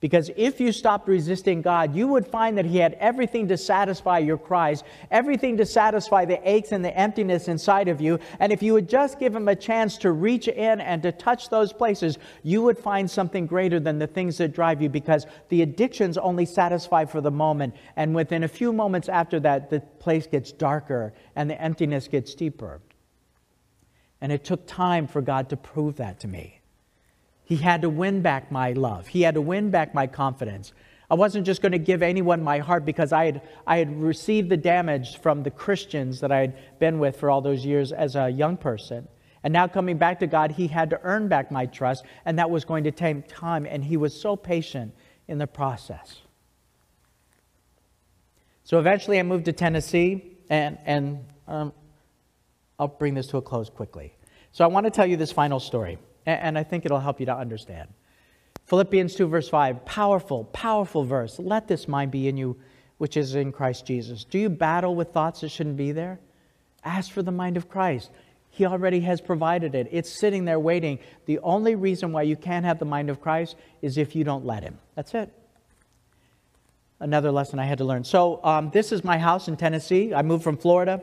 Because 0.00 0.30
if 0.36 0.60
you 0.60 0.70
stopped 0.70 1.08
resisting 1.08 1.60
God, 1.60 1.96
you 1.96 2.06
would 2.06 2.24
find 2.24 2.56
that 2.56 2.64
He 2.64 2.76
had 2.76 2.94
everything 3.00 3.48
to 3.48 3.56
satisfy 3.56 4.18
your 4.18 4.38
cries, 4.38 4.84
everything 5.10 5.56
to 5.56 5.66
satisfy 5.66 6.24
the 6.24 6.38
aches 6.48 6.70
and 6.70 6.84
the 6.84 6.96
emptiness 6.96 7.48
inside 7.48 7.88
of 7.88 8.00
you. 8.00 8.20
And 8.38 8.52
if 8.52 8.62
you 8.62 8.74
would 8.74 8.88
just 8.88 9.18
give 9.18 9.34
Him 9.34 9.48
a 9.48 9.56
chance 9.56 9.98
to 9.98 10.12
reach 10.12 10.46
in 10.46 10.80
and 10.80 11.02
to 11.02 11.10
touch 11.10 11.48
those 11.48 11.72
places, 11.72 12.16
you 12.44 12.62
would 12.62 12.78
find 12.78 13.10
something 13.10 13.44
greater 13.46 13.80
than 13.80 13.98
the 13.98 14.06
things 14.06 14.38
that 14.38 14.54
drive 14.54 14.80
you 14.80 14.88
because 14.88 15.26
the 15.48 15.62
addictions 15.62 16.16
only 16.16 16.46
satisfy 16.46 17.04
for 17.04 17.20
the 17.20 17.32
moment. 17.32 17.74
And 17.96 18.14
within 18.14 18.44
a 18.44 18.48
few 18.48 18.72
moments 18.72 19.08
after 19.08 19.40
that, 19.40 19.68
the 19.68 19.80
place 19.80 20.28
gets 20.28 20.52
darker 20.52 21.12
and 21.34 21.50
the 21.50 21.60
emptiness 21.60 22.06
gets 22.06 22.36
deeper. 22.36 22.80
And 24.20 24.32
it 24.32 24.44
took 24.44 24.66
time 24.66 25.06
for 25.06 25.20
God 25.20 25.48
to 25.50 25.56
prove 25.56 25.96
that 25.96 26.20
to 26.20 26.28
me. 26.28 26.60
He 27.44 27.56
had 27.56 27.82
to 27.82 27.88
win 27.88 28.20
back 28.20 28.52
my 28.52 28.72
love, 28.72 29.06
He 29.08 29.22
had 29.22 29.34
to 29.34 29.40
win 29.40 29.70
back 29.70 29.94
my 29.94 30.06
confidence. 30.06 30.72
I 31.10 31.14
wasn't 31.14 31.46
just 31.46 31.62
going 31.62 31.72
to 31.72 31.78
give 31.78 32.02
anyone 32.02 32.42
my 32.42 32.58
heart 32.58 32.84
because 32.84 33.12
I 33.12 33.24
had, 33.24 33.42
I 33.66 33.78
had 33.78 33.98
received 33.98 34.50
the 34.50 34.58
damage 34.58 35.18
from 35.20 35.42
the 35.42 35.50
Christians 35.50 36.20
that 36.20 36.30
I 36.30 36.40
had 36.40 36.78
been 36.78 36.98
with 36.98 37.16
for 37.16 37.30
all 37.30 37.40
those 37.40 37.64
years 37.64 37.92
as 37.92 38.14
a 38.14 38.28
young 38.28 38.58
person. 38.58 39.08
And 39.42 39.52
now 39.52 39.66
coming 39.66 39.96
back 39.96 40.18
to 40.20 40.26
God, 40.26 40.50
He 40.50 40.66
had 40.66 40.90
to 40.90 41.00
earn 41.02 41.28
back 41.28 41.50
my 41.50 41.64
trust, 41.64 42.04
and 42.26 42.38
that 42.38 42.50
was 42.50 42.66
going 42.66 42.84
to 42.84 42.90
take 42.90 43.26
time. 43.26 43.66
And 43.66 43.82
He 43.82 43.96
was 43.96 44.18
so 44.18 44.36
patient 44.36 44.94
in 45.28 45.38
the 45.38 45.46
process. 45.46 46.18
So 48.64 48.78
eventually 48.78 49.18
I 49.18 49.22
moved 49.22 49.46
to 49.46 49.52
Tennessee, 49.52 50.36
and, 50.50 50.76
and 50.84 51.24
um, 51.46 51.72
I'll 52.78 52.88
bring 52.88 53.14
this 53.14 53.26
to 53.28 53.38
a 53.38 53.42
close 53.42 53.68
quickly. 53.68 54.14
So 54.52 54.64
I 54.64 54.68
want 54.68 54.84
to 54.86 54.90
tell 54.90 55.06
you 55.06 55.16
this 55.16 55.32
final 55.32 55.60
story, 55.60 55.98
and 56.26 56.56
I 56.56 56.62
think 56.62 56.84
it'll 56.84 57.00
help 57.00 57.20
you 57.20 57.26
to 57.26 57.36
understand. 57.36 57.88
Philippians 58.66 59.14
2, 59.14 59.26
verse 59.26 59.48
5, 59.48 59.84
powerful, 59.84 60.44
powerful 60.44 61.04
verse. 61.04 61.38
Let 61.38 61.68
this 61.68 61.88
mind 61.88 62.10
be 62.10 62.28
in 62.28 62.36
you, 62.36 62.56
which 62.98 63.16
is 63.16 63.34
in 63.34 63.50
Christ 63.50 63.86
Jesus. 63.86 64.24
Do 64.24 64.38
you 64.38 64.50
battle 64.50 64.94
with 64.94 65.08
thoughts 65.12 65.40
that 65.40 65.48
shouldn't 65.48 65.76
be 65.76 65.92
there? 65.92 66.20
Ask 66.84 67.10
for 67.10 67.22
the 67.22 67.32
mind 67.32 67.56
of 67.56 67.68
Christ. 67.68 68.10
He 68.50 68.66
already 68.66 69.00
has 69.00 69.20
provided 69.20 69.74
it. 69.74 69.88
It's 69.90 70.10
sitting 70.10 70.44
there 70.44 70.60
waiting. 70.60 70.98
The 71.26 71.38
only 71.40 71.74
reason 71.74 72.12
why 72.12 72.22
you 72.22 72.36
can't 72.36 72.64
have 72.64 72.78
the 72.78 72.84
mind 72.84 73.10
of 73.10 73.20
Christ 73.20 73.56
is 73.82 73.98
if 73.98 74.14
you 74.14 74.24
don't 74.24 74.44
let 74.44 74.62
Him. 74.62 74.78
That's 74.94 75.14
it. 75.14 75.32
Another 77.00 77.30
lesson 77.30 77.58
I 77.58 77.64
had 77.64 77.78
to 77.78 77.84
learn. 77.84 78.04
So, 78.04 78.40
um, 78.42 78.70
this 78.70 78.90
is 78.90 79.04
my 79.04 79.18
house 79.18 79.48
in 79.48 79.56
Tennessee. 79.56 80.12
I 80.12 80.22
moved 80.22 80.42
from 80.42 80.56
Florida. 80.56 81.00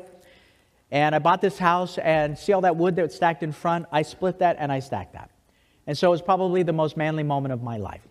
And 0.91 1.15
I 1.15 1.19
bought 1.19 1.41
this 1.41 1.57
house, 1.57 1.97
and 1.97 2.37
see 2.37 2.53
all 2.53 2.61
that 2.61 2.75
wood 2.75 2.95
that's 2.95 3.15
stacked 3.15 3.43
in 3.43 3.51
front? 3.51 3.87
I 3.91 4.03
split 4.03 4.39
that 4.39 4.57
and 4.59 4.71
I 4.71 4.79
stacked 4.79 5.13
that. 5.13 5.31
And 5.87 5.97
so 5.97 6.07
it 6.07 6.11
was 6.11 6.21
probably 6.21 6.63
the 6.63 6.73
most 6.73 6.97
manly 6.97 7.23
moment 7.23 7.53
of 7.53 7.63
my 7.63 7.77
life. 7.77 8.01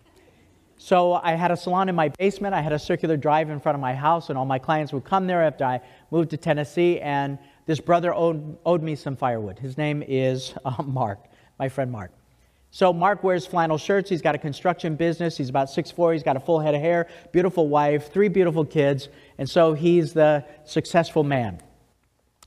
So 0.77 1.13
I 1.13 1.33
had 1.33 1.51
a 1.51 1.57
salon 1.57 1.87
in 1.87 1.95
my 1.95 2.09
basement. 2.09 2.53
I 2.53 2.61
had 2.61 2.73
a 2.73 2.79
circular 2.79 3.15
drive 3.15 3.49
in 3.49 3.59
front 3.59 3.75
of 3.75 3.81
my 3.81 3.93
house, 3.93 4.29
and 4.29 4.37
all 4.37 4.45
my 4.45 4.59
clients 4.59 4.91
would 4.91 5.05
come 5.05 5.25
there 5.25 5.41
after 5.41 5.63
I 5.63 5.81
moved 6.11 6.31
to 6.31 6.37
Tennessee. 6.37 6.99
And 6.99 7.39
this 7.65 7.79
brother 7.79 8.13
owed, 8.13 8.57
owed 8.65 8.83
me 8.83 8.95
some 8.95 9.15
firewood. 9.15 9.57
His 9.57 9.77
name 9.77 10.03
is 10.05 10.53
uh, 10.65 10.83
Mark, 10.83 11.19
my 11.57 11.69
friend 11.69 11.91
Mark. 11.91 12.11
So 12.71 12.91
Mark 12.91 13.23
wears 13.23 13.45
flannel 13.45 13.77
shirts. 13.77 14.09
He's 14.09 14.21
got 14.21 14.35
a 14.35 14.37
construction 14.37 14.97
business. 14.97 15.37
He's 15.37 15.47
about 15.47 15.69
6'4". 15.69 16.11
He's 16.11 16.23
got 16.23 16.35
a 16.35 16.41
full 16.41 16.59
head 16.59 16.75
of 16.75 16.81
hair, 16.81 17.07
beautiful 17.31 17.69
wife, 17.69 18.11
three 18.11 18.27
beautiful 18.27 18.65
kids. 18.65 19.07
And 19.37 19.49
so 19.49 19.73
he's 19.73 20.11
the 20.11 20.43
successful 20.65 21.23
man 21.23 21.61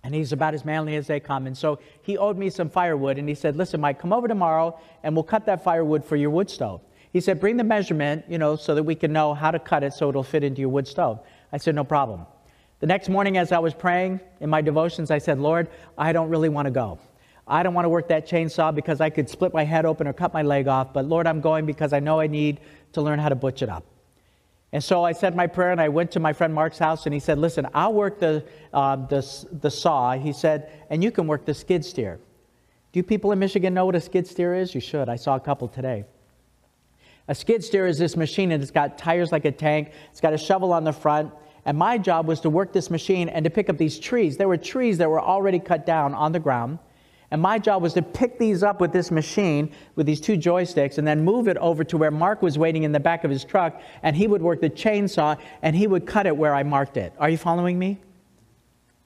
and 0.05 0.15
he's 0.15 0.33
about 0.33 0.55
as 0.55 0.65
manly 0.65 0.97
as 0.97 1.07
they 1.07 1.21
come. 1.21 1.47
And 1.47 1.57
so 1.57 1.79
he 2.03 2.17
owed 2.17 2.39
me 2.39 2.51
some 2.51 2.69
firewood, 2.69 3.19
and 3.19 3.29
he 3.29 3.35
said, 3.35 3.57
Listen, 3.57 3.81
Mike, 3.81 4.01
come 4.01 4.13
over 4.13 4.29
tomorrow, 4.29 4.79
and 5.03 5.15
we'll 5.15 5.25
cut 5.25 5.47
that 5.47 5.65
firewood 5.65 6.05
for 6.05 6.17
your 6.17 6.31
wood 6.31 6.49
stove. 6.49 6.81
He 7.13 7.21
said, 7.21 7.41
Bring 7.41 7.57
the 7.57 7.65
measurement, 7.65 8.25
you 8.29 8.39
know, 8.39 8.57
so 8.57 8.75
that 8.75 8.83
we 8.83 8.95
can 8.95 9.13
know 9.13 9.35
how 9.35 9.51
to 9.51 9.59
cut 9.59 9.83
it 9.83 9.93
so 9.93 10.09
it'll 10.09 10.23
fit 10.23 10.45
into 10.45 10.61
your 10.61 10.71
wood 10.71 10.87
stove. 10.87 11.21
I 11.53 11.59
said, 11.59 11.75
No 11.75 11.85
problem. 11.85 12.27
The 12.81 12.87
next 12.87 13.09
morning, 13.09 13.39
as 13.39 13.51
I 13.51 13.59
was 13.59 13.75
praying 13.75 14.21
in 14.41 14.49
my 14.49 14.61
devotions, 14.61 15.11
I 15.11 15.19
said, 15.19 15.41
Lord, 15.41 15.69
I 15.97 16.13
don't 16.13 16.29
really 16.29 16.49
want 16.49 16.67
to 16.67 16.71
go. 16.71 17.01
I 17.49 17.63
don't 17.63 17.75
want 17.75 17.87
to 17.87 17.89
work 17.89 18.09
that 18.09 18.29
chainsaw 18.29 18.75
because 18.75 19.01
I 19.01 19.11
could 19.11 19.29
split 19.29 19.53
my 19.53 19.65
head 19.65 19.85
open 19.85 20.07
or 20.07 20.13
cut 20.13 20.33
my 20.33 20.43
leg 20.43 20.69
off, 20.69 20.93
but 20.93 21.07
Lord, 21.07 21.27
I'm 21.27 21.41
going 21.41 21.67
because 21.67 21.93
I 21.93 21.99
know 21.99 22.21
I 22.21 22.27
need 22.27 22.61
to 22.93 23.01
learn 23.01 23.19
how 23.19 23.31
to 23.31 23.35
butch 23.35 23.63
it 23.63 23.69
up. 23.69 23.85
And 24.73 24.85
so 24.85 25.03
I 25.03 25.13
said 25.13 25.35
my 25.35 25.47
prayer 25.47 25.71
and 25.71 25.81
I 25.81 25.89
went 25.89 26.11
to 26.13 26.21
my 26.21 26.33
friend 26.33 26.53
Mark's 26.53 26.79
house 26.79 27.07
and 27.07 27.15
he 27.15 27.21
said, 27.21 27.39
Listen, 27.39 27.67
I'll 27.73 27.95
work 27.95 28.19
the, 28.19 28.45
uh, 28.73 28.97
the, 28.97 29.47
the 29.61 29.71
saw. 29.71 30.13
He 30.13 30.33
said, 30.33 30.71
and 30.91 31.03
you 31.03 31.11
can 31.11 31.27
work 31.27 31.47
the 31.47 31.55
skid 31.55 31.85
steer. 31.85 32.21
Do 32.93 33.03
people 33.03 33.33
in 33.33 33.39
Michigan 33.39 33.73
know 33.73 33.87
what 33.87 33.95
a 33.97 34.01
skid 34.01 34.27
steer 34.27 34.55
is? 34.55 34.75
You 34.75 34.81
should. 34.81 35.09
I 35.09 35.17
saw 35.17 35.37
a 35.37 35.41
couple 35.41 35.69
today. 35.69 36.05
A 37.29 37.35
skid 37.35 37.63
steer 37.63 37.87
is 37.87 37.99
this 37.99 38.17
machine 38.17 38.53
and 38.53 38.63
it's 38.63 38.73
got 38.73 38.99
tires 38.99 39.33
like 39.33 39.45
a 39.45 39.53
tank, 39.53 39.93
it's 40.11 40.21
got 40.21 40.33
a 40.33 40.39
shovel 40.39 40.73
on 40.73 40.85
the 40.85 40.93
front. 40.93 41.33
And 41.65 41.77
my 41.77 41.99
job 41.99 42.27
was 42.27 42.41
to 42.41 42.51
work 42.51 42.73
this 42.73 42.91
machine 42.91 43.29
and 43.29 43.45
to 43.45 43.51
pick 43.51 43.69
up 43.69 43.77
these 43.77 43.99
trees. 43.99 44.39
There 44.39 44.49
were 44.49 44.57
trees 44.57 44.97
that 44.99 45.11
were 45.11 45.21
already 45.21 45.59
cut 45.59 45.85
down 45.85 46.15
on 46.15 46.33
the 46.33 46.41
ground. 46.41 46.79
And 47.31 47.43
my 47.43 47.59
job 47.59 47.83
was 47.83 47.93
to 47.95 48.03
pick 48.03 48.39
these 48.39 48.63
up 48.63 48.81
with 48.81 48.93
this 48.93 49.11
machine, 49.11 49.71
with 49.97 50.07
these 50.07 50.21
two 50.21 50.39
joysticks, 50.39 50.97
and 50.97 51.07
then 51.07 51.23
move 51.25 51.47
it 51.47 51.59
over 51.59 51.85
to 51.85 51.99
where 51.99 52.11
Mark 52.11 52.41
was 52.41 52.57
waiting 52.57 52.85
in 52.85 52.93
the 52.93 53.01
back 53.01 53.25
of 53.25 53.31
his 53.31 53.45
truck, 53.45 53.81
and 54.03 54.17
he 54.17 54.27
would 54.27 54.41
work 54.41 54.61
the 54.61 54.71
chainsaw 54.71 55.37
and 55.61 55.77
he 55.77 55.87
would 55.87 56.07
cut 56.07 56.27
it 56.27 56.37
where 56.37 56.55
I 56.55 56.63
marked 56.63 56.97
it. 56.97 57.13
Are 57.19 57.29
you 57.29 57.37
following 57.37 57.79
me? 57.79 57.99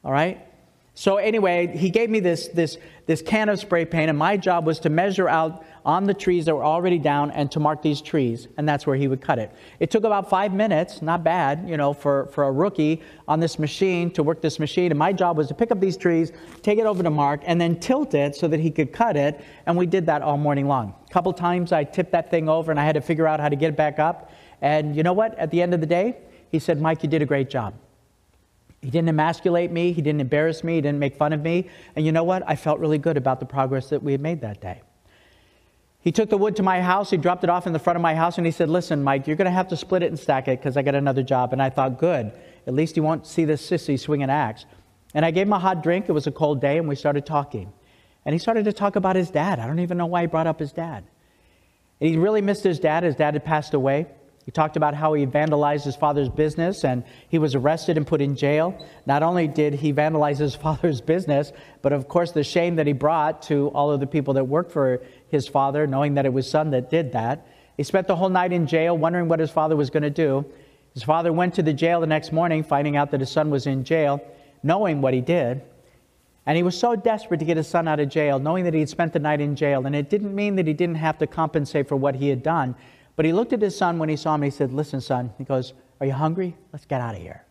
All 0.05 0.13
right? 0.13 0.47
So 0.95 1.17
anyway, 1.17 1.75
he 1.75 1.89
gave 1.89 2.11
me 2.11 2.21
this, 2.21 2.49
this, 2.49 2.77
this 3.07 3.23
can 3.23 3.49
of 3.49 3.59
spray 3.59 3.87
paint, 3.87 4.11
and 4.11 4.19
my 4.19 4.37
job 4.37 4.67
was 4.67 4.79
to 4.81 4.91
measure 4.91 5.27
out 5.27 5.65
on 5.87 6.05
the 6.05 6.13
trees 6.13 6.45
that 6.45 6.55
were 6.55 6.65
already 6.65 6.99
down 6.99 7.31
and 7.31 7.51
to 7.53 7.61
mark 7.61 7.81
these 7.81 8.03
trees, 8.03 8.49
and 8.59 8.69
that's 8.69 8.87
where 8.87 8.95
he 8.95 9.09
would 9.09 9.23
cut 9.23 9.39
it. 9.39 9.51
It 9.81 9.91
took 9.91 10.05
about 10.05 10.29
five 10.29 10.53
minutes, 10.53 11.01
not 11.01 11.25
bad, 11.25 11.67
you 11.67 11.79
know, 11.79 11.95
for, 11.95 12.27
for 12.27 12.45
a 12.45 12.53
rookie 12.53 13.01
on 13.27 13.41
this 13.41 13.59
machine 13.59 14.11
to 14.11 14.23
work 14.23 14.43
this 14.43 14.59
machine. 14.59 14.93
And 14.93 14.99
my 14.99 15.15
job 15.15 15.39
was 15.39 15.49
to 15.49 15.55
pick 15.55 15.71
up 15.71 15.81
these 15.81 15.97
trees, 15.97 16.31
take 16.61 16.79
it 16.79 16.85
over 16.85 17.03
to 17.03 17.11
Mark, 17.11 17.41
and 17.47 17.59
then 17.59 17.81
tilt 17.81 18.13
it 18.13 18.37
so 18.37 18.47
that 18.49 18.61
he 18.61 18.71
could 18.71 18.93
cut 18.93 19.17
it, 19.17 19.43
and 19.65 19.79
we 19.79 19.87
did 19.87 20.05
that 20.07 20.21
all 20.21 20.37
morning 20.37 20.69
long. 20.69 20.95
A 21.09 21.13
couple 21.13 21.33
times 21.33 21.73
I 21.73 21.85
tipped 21.85 22.13
that 22.13 22.31
thing 22.31 22.51
over, 22.51 22.71
and 22.71 22.79
I 22.79 22.85
had 22.85 22.97
to 22.97 23.01
figure 23.01 23.27
out 23.27 23.41
how 23.41 23.49
to 23.49 23.57
get 23.57 23.71
it 23.71 23.77
back 23.77 23.99
up. 23.99 24.31
And 24.61 24.95
you 24.95 25.03
know 25.03 25.15
what? 25.15 25.39
At 25.39 25.51
the 25.51 25.63
end 25.63 25.73
of 25.73 25.81
the 25.81 25.87
day, 25.87 26.19
he 26.51 26.59
said, 26.59 26.83
Mike, 26.83 27.03
you 27.03 27.09
did 27.09 27.23
a 27.23 27.27
great 27.27 27.49
job. 27.49 27.73
He 28.83 28.91
didn't 28.91 29.09
emasculate 29.09 29.71
me. 29.71 29.93
He 29.93 30.03
didn't 30.03 30.21
embarrass 30.21 30.65
me. 30.65 30.75
He 30.75 30.81
didn't 30.81 30.99
make 30.99 31.17
fun 31.17 31.33
of 31.33 31.41
me. 31.41 31.71
And 31.95 32.05
you 32.05 32.11
know 32.11 32.25
what? 32.25 32.43
I 32.47 32.57
felt 32.57 32.81
really 32.81 32.99
good 32.99 33.17
about 33.17 33.39
the 33.39 33.47
progress 33.47 33.89
that 33.91 34.03
we 34.03 34.11
had 34.13 34.21
made 34.21 34.41
that 34.41 34.61
day. 34.61 34.83
He 36.01 36.11
took 36.11 36.29
the 36.29 36.37
wood 36.37 36.57
to 36.57 36.65
my 36.65 36.81
house. 36.81 37.11
He 37.11 37.17
dropped 37.17 37.45
it 37.45 37.51
off 37.51 37.69
in 37.69 37.73
the 37.73 37.79
front 37.79 37.97
of 37.97 38.03
my 38.03 38.17
house 38.17 38.37
and 38.37 38.45
he 38.45 38.51
said, 38.51 38.69
Listen, 38.69 39.05
Mike, 39.05 39.29
you're 39.29 39.37
going 39.37 39.47
to 39.47 39.53
have 39.53 39.69
to 39.69 39.77
split 39.77 40.03
it 40.03 40.07
and 40.07 40.19
stack 40.19 40.49
it 40.49 40.59
because 40.59 40.77
I 40.77 40.83
got 40.83 40.97
another 40.97 41.23
job. 41.23 41.53
And 41.53 41.63
I 41.63 41.71
thought, 41.71 41.99
Good. 41.99 42.33
At 42.67 42.75
least 42.75 42.97
you 42.97 43.05
won't 43.05 43.25
see 43.27 43.45
this 43.45 43.69
sissy 43.69 43.99
swing 43.99 44.23
an 44.23 44.31
axe. 44.31 44.67
And 45.15 45.25
I 45.25 45.31
gave 45.31 45.47
him 45.47 45.53
a 45.53 45.59
hot 45.61 45.83
drink. 45.83 46.09
It 46.09 46.13
was 46.13 46.27
a 46.27 46.33
cold 46.33 46.61
day 46.61 46.79
and 46.79 46.89
we 46.89 46.97
started 46.97 47.25
talking. 47.25 47.73
And 48.25 48.33
he 48.33 48.39
started 48.39 48.65
to 48.65 48.73
talk 48.73 48.97
about 48.97 49.15
his 49.15 49.31
dad. 49.31 49.61
I 49.61 49.67
don't 49.67 49.81
even 49.81 49.99
know 49.99 50.07
why 50.07 50.23
he 50.23 50.27
brought 50.27 50.47
up 50.47 50.59
his 50.59 50.73
dad. 50.73 51.05
And 52.01 52.11
he 52.11 52.17
really 52.17 52.41
missed 52.41 52.65
his 52.65 52.81
dad. 52.81 53.05
His 53.05 53.15
dad 53.15 53.35
had 53.35 53.45
passed 53.45 53.75
away. 53.75 54.07
He 54.45 54.51
talked 54.51 54.77
about 54.77 54.95
how 54.95 55.13
he 55.13 55.25
vandalized 55.25 55.85
his 55.85 55.95
father's 55.95 56.29
business 56.29 56.85
and 56.85 57.05
he 57.29 57.39
was 57.39 57.55
arrested 57.55 57.97
and 57.97 58.07
put 58.07 58.21
in 58.21 58.35
jail. 58.35 58.77
Not 59.07 59.23
only 59.23 59.47
did 59.47 59.75
he 59.75 59.93
vandalize 59.93 60.39
his 60.39 60.55
father's 60.67 61.01
business, 61.01 61.53
but 61.81 61.93
of 61.93 62.09
course, 62.09 62.33
the 62.33 62.43
shame 62.43 62.77
that 62.77 62.87
he 62.87 62.93
brought 62.93 63.43
to 63.43 63.69
all 63.69 63.91
of 63.91 64.01
the 64.01 64.07
people 64.07 64.35
that 64.35 64.45
worked 64.45 64.73
for 64.73 65.03
his 65.29 65.47
father, 65.47 65.87
knowing 65.87 66.15
that 66.15 66.27
it 66.27 66.33
was 66.33 66.51
son 66.51 66.71
that 66.71 66.91
did 66.91 67.13
that. 67.13 67.47
He 67.77 67.85
spent 67.85 68.07
the 68.07 68.17
whole 68.17 68.29
night 68.29 68.53
in 68.53 68.67
jail, 68.67 68.99
wondering 68.99 69.29
what 69.29 69.41
his 69.41 69.51
father 69.51 69.77
was 69.77 69.91
going 69.91 70.03
to 70.03 70.11
do. 70.11 70.45
His 70.95 71.03
father 71.03 71.33
went 71.33 71.55
to 71.55 71.63
the 71.63 71.73
jail 71.73 72.01
the 72.01 72.07
next 72.07 72.33
morning, 72.33 72.63
finding 72.63 72.97
out 72.97 73.11
that 73.13 73.21
his 73.21 73.31
son 73.31 73.49
was 73.49 73.67
in 73.67 73.85
jail, 73.85 74.21
knowing 74.63 75.01
what 75.01 75.15
he 75.15 75.21
did. 75.21 75.63
And 76.45 76.57
he 76.57 76.63
was 76.63 76.77
so 76.77 76.97
desperate 76.97 77.39
to 77.39 77.47
get 77.47 77.57
his 77.57 77.69
son 77.69 77.87
out 77.87 78.01
of 78.01 78.09
jail, 78.09 78.39
knowing 78.39 78.65
that 78.65 78.75
he 78.75 78.81
had 78.81 78.89
spent 78.89 79.13
the 79.13 79.21
night 79.21 79.41
in 79.41 79.55
jail. 79.55 79.87
And 79.87 79.95
it 79.95 80.11
didn't 80.11 80.35
mean 80.35 80.57
that 80.57 80.67
he 80.67 80.73
didn't 80.73 80.97
have 80.97 81.19
to 81.19 81.27
compensate 81.27 81.89
for 81.89 81.97
what 81.97 82.17
he 82.17 82.29
had 82.29 82.43
done. 82.43 82.75
But 83.17 83.25
he 83.25 83.33
looked 83.33 83.53
at 83.53 83.61
his 83.61 83.77
son 83.77 83.99
when 83.99 84.09
he 84.09 84.17
saw 84.17 84.35
him 84.35 84.43
and 84.43 84.53
he 84.53 84.57
said, 84.57 84.73
Listen, 84.73 85.01
son, 85.01 85.33
he 85.39 85.45
goes, 85.45 85.75
Are 86.01 86.07
you 86.07 86.13
hungry? 86.13 86.57
Let's 86.73 86.87
get 86.87 87.01
out 87.01 87.15
of 87.15 87.21
here. 87.21 87.45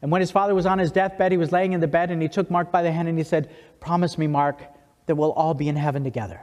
And 0.00 0.12
when 0.12 0.20
his 0.20 0.30
father 0.30 0.54
was 0.54 0.66
on 0.66 0.78
his 0.78 0.92
deathbed, 0.92 1.32
he 1.32 1.38
was 1.38 1.50
laying 1.50 1.72
in 1.72 1.80
the 1.80 1.88
bed 1.88 2.10
and 2.10 2.22
he 2.22 2.28
took 2.28 2.50
Mark 2.50 2.70
by 2.70 2.82
the 2.82 2.92
hand 2.92 3.08
and 3.08 3.18
he 3.18 3.24
said, 3.24 3.50
Promise 3.80 4.16
me, 4.16 4.26
Mark, 4.26 4.62
that 5.06 5.16
we'll 5.16 5.32
all 5.32 5.54
be 5.54 5.68
in 5.68 5.76
heaven 5.76 6.04
together. 6.04 6.40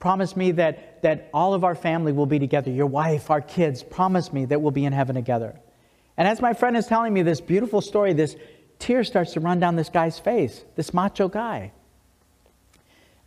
Promise 0.00 0.34
me 0.34 0.52
that, 0.52 1.02
that 1.02 1.28
all 1.32 1.54
of 1.54 1.62
our 1.62 1.74
family 1.74 2.12
will 2.12 2.26
be 2.26 2.38
together, 2.38 2.70
your 2.70 2.86
wife, 2.86 3.30
our 3.30 3.42
kids. 3.42 3.82
Promise 3.82 4.32
me 4.32 4.46
that 4.46 4.60
we'll 4.60 4.70
be 4.70 4.86
in 4.86 4.92
heaven 4.92 5.14
together. 5.14 5.60
And 6.16 6.26
as 6.26 6.40
my 6.40 6.54
friend 6.54 6.76
is 6.76 6.86
telling 6.86 7.12
me 7.12 7.22
this 7.22 7.40
beautiful 7.40 7.80
story, 7.80 8.12
this 8.12 8.34
tear 8.78 9.04
starts 9.04 9.34
to 9.34 9.40
run 9.40 9.60
down 9.60 9.76
this 9.76 9.90
guy's 9.90 10.18
face, 10.18 10.64
this 10.74 10.92
macho 10.94 11.28
guy. 11.28 11.72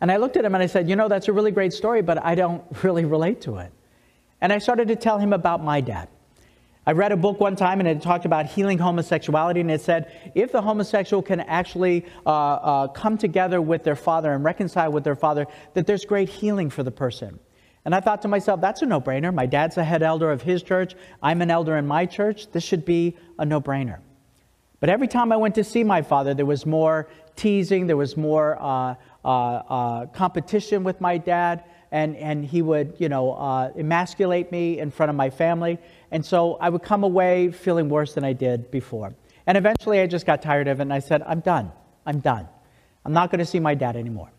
And 0.00 0.10
I 0.10 0.16
looked 0.16 0.36
at 0.36 0.44
him 0.44 0.54
and 0.54 0.62
I 0.62 0.66
said, 0.66 0.88
You 0.88 0.96
know, 0.96 1.08
that's 1.08 1.28
a 1.28 1.32
really 1.32 1.50
great 1.50 1.72
story, 1.72 2.02
but 2.02 2.22
I 2.24 2.34
don't 2.34 2.64
really 2.82 3.04
relate 3.04 3.40
to 3.42 3.58
it. 3.58 3.72
And 4.40 4.52
I 4.52 4.58
started 4.58 4.88
to 4.88 4.96
tell 4.96 5.18
him 5.18 5.32
about 5.32 5.62
my 5.62 5.80
dad. 5.80 6.08
I 6.86 6.92
read 6.92 7.12
a 7.12 7.16
book 7.16 7.40
one 7.40 7.56
time 7.56 7.80
and 7.80 7.88
it 7.88 8.02
talked 8.02 8.26
about 8.26 8.44
healing 8.44 8.78
homosexuality, 8.78 9.60
and 9.60 9.70
it 9.70 9.80
said 9.80 10.32
if 10.34 10.52
the 10.52 10.60
homosexual 10.60 11.22
can 11.22 11.40
actually 11.40 12.04
uh, 12.26 12.30
uh, 12.30 12.88
come 12.88 13.16
together 13.16 13.62
with 13.62 13.84
their 13.84 13.96
father 13.96 14.32
and 14.32 14.44
reconcile 14.44 14.92
with 14.92 15.02
their 15.02 15.16
father, 15.16 15.46
that 15.72 15.86
there's 15.86 16.04
great 16.04 16.28
healing 16.28 16.68
for 16.68 16.82
the 16.82 16.90
person. 16.90 17.38
And 17.86 17.94
I 17.94 18.00
thought 18.00 18.22
to 18.22 18.28
myself, 18.28 18.60
that's 18.60 18.82
a 18.82 18.86
no 18.86 19.00
brainer. 19.00 19.32
My 19.32 19.46
dad's 19.46 19.76
a 19.76 19.84
head 19.84 20.02
elder 20.02 20.30
of 20.30 20.42
his 20.42 20.62
church, 20.62 20.94
I'm 21.22 21.40
an 21.40 21.50
elder 21.50 21.76
in 21.76 21.86
my 21.86 22.04
church. 22.04 22.50
This 22.52 22.64
should 22.64 22.84
be 22.84 23.16
a 23.38 23.46
no 23.46 23.60
brainer. 23.60 24.00
But 24.80 24.90
every 24.90 25.08
time 25.08 25.32
I 25.32 25.38
went 25.38 25.54
to 25.54 25.64
see 25.64 25.84
my 25.84 26.02
father, 26.02 26.34
there 26.34 26.44
was 26.44 26.66
more 26.66 27.08
teasing, 27.36 27.86
there 27.86 27.96
was 27.96 28.18
more 28.18 28.58
uh, 28.60 28.96
uh, 29.24 29.28
uh, 29.28 30.06
competition 30.06 30.84
with 30.84 31.00
my 31.00 31.18
dad, 31.18 31.64
and, 31.90 32.16
and 32.16 32.44
he 32.44 32.60
would, 32.62 32.94
you 32.98 33.08
know, 33.08 33.32
uh, 33.32 33.70
emasculate 33.76 34.50
me 34.50 34.78
in 34.78 34.90
front 34.90 35.10
of 35.10 35.16
my 35.16 35.30
family. 35.30 35.78
And 36.10 36.24
so 36.24 36.54
I 36.60 36.68
would 36.68 36.82
come 36.82 37.04
away 37.04 37.50
feeling 37.50 37.88
worse 37.88 38.14
than 38.14 38.24
I 38.24 38.32
did 38.32 38.70
before. 38.70 39.14
And 39.46 39.56
eventually 39.56 40.00
I 40.00 40.06
just 40.06 40.26
got 40.26 40.42
tired 40.42 40.68
of 40.68 40.80
it, 40.80 40.82
and 40.82 40.92
I 40.92 40.98
said, 40.98 41.22
I'm 41.22 41.40
done. 41.40 41.70
I'm 42.04 42.20
done. 42.20 42.48
I'm 43.04 43.12
not 43.12 43.30
going 43.30 43.38
to 43.38 43.46
see 43.46 43.60
my 43.60 43.74
dad 43.74 43.96
anymore. 43.96 44.30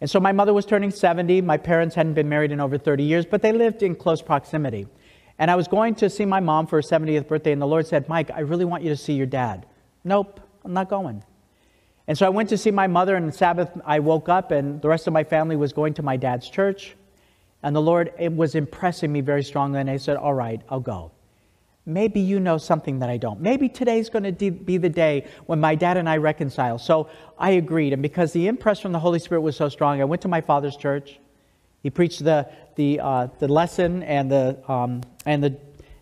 And 0.00 0.08
so 0.08 0.20
my 0.20 0.32
mother 0.32 0.54
was 0.54 0.64
turning 0.64 0.90
70. 0.90 1.40
My 1.42 1.56
parents 1.56 1.94
hadn't 1.94 2.14
been 2.14 2.28
married 2.28 2.52
in 2.52 2.60
over 2.60 2.78
30 2.78 3.02
years, 3.02 3.26
but 3.26 3.42
they 3.42 3.52
lived 3.52 3.82
in 3.82 3.94
close 3.94 4.22
proximity. 4.22 4.86
And 5.38 5.50
I 5.50 5.56
was 5.56 5.68
going 5.68 5.94
to 5.96 6.10
see 6.10 6.24
my 6.24 6.40
mom 6.40 6.66
for 6.66 6.76
her 6.76 6.82
70th 6.82 7.28
birthday, 7.28 7.52
and 7.52 7.62
the 7.62 7.66
Lord 7.66 7.86
said, 7.86 8.08
Mike, 8.08 8.30
I 8.30 8.40
really 8.40 8.64
want 8.64 8.82
you 8.82 8.90
to 8.90 8.96
see 8.96 9.14
your 9.14 9.26
dad. 9.26 9.66
Nope, 10.04 10.40
I'm 10.64 10.72
not 10.72 10.88
going. 10.88 11.22
And 12.08 12.16
so 12.16 12.24
I 12.24 12.30
went 12.30 12.48
to 12.48 12.58
see 12.58 12.70
my 12.70 12.86
mother, 12.86 13.16
and 13.16 13.28
the 13.28 13.32
Sabbath, 13.32 13.70
I 13.84 14.00
woke 14.00 14.30
up, 14.30 14.50
and 14.50 14.80
the 14.80 14.88
rest 14.88 15.06
of 15.06 15.12
my 15.12 15.24
family 15.24 15.56
was 15.56 15.74
going 15.74 15.92
to 15.94 16.02
my 16.02 16.16
dad's 16.16 16.48
church. 16.48 16.96
And 17.62 17.76
the 17.76 17.82
Lord 17.82 18.12
was 18.18 18.54
impressing 18.54 19.12
me 19.12 19.20
very 19.20 19.44
strongly, 19.44 19.78
and 19.78 19.90
I 19.90 19.98
said, 19.98 20.16
All 20.16 20.32
right, 20.32 20.62
I'll 20.70 20.80
go. 20.80 21.12
Maybe 21.84 22.20
you 22.20 22.40
know 22.40 22.56
something 22.56 22.98
that 23.00 23.10
I 23.10 23.18
don't. 23.18 23.40
Maybe 23.40 23.68
today's 23.68 24.08
going 24.08 24.34
to 24.34 24.50
be 24.50 24.78
the 24.78 24.88
day 24.88 25.26
when 25.46 25.60
my 25.60 25.74
dad 25.74 25.96
and 25.96 26.08
I 26.08 26.16
reconcile. 26.16 26.78
So 26.78 27.08
I 27.38 27.52
agreed. 27.52 27.92
And 27.92 28.02
because 28.02 28.32
the 28.32 28.46
impress 28.46 28.80
from 28.80 28.92
the 28.92 28.98
Holy 28.98 29.18
Spirit 29.18 29.40
was 29.40 29.56
so 29.56 29.68
strong, 29.68 30.00
I 30.00 30.04
went 30.04 30.22
to 30.22 30.28
my 30.28 30.42
father's 30.42 30.76
church. 30.76 31.18
He 31.82 31.88
preached 31.88 32.24
the, 32.24 32.48
the, 32.76 33.00
uh, 33.00 33.28
the 33.38 33.48
lesson 33.48 34.02
and, 34.02 34.30
the, 34.30 34.58
um, 34.70 35.02
and, 35.24 35.42
the, 35.42 35.56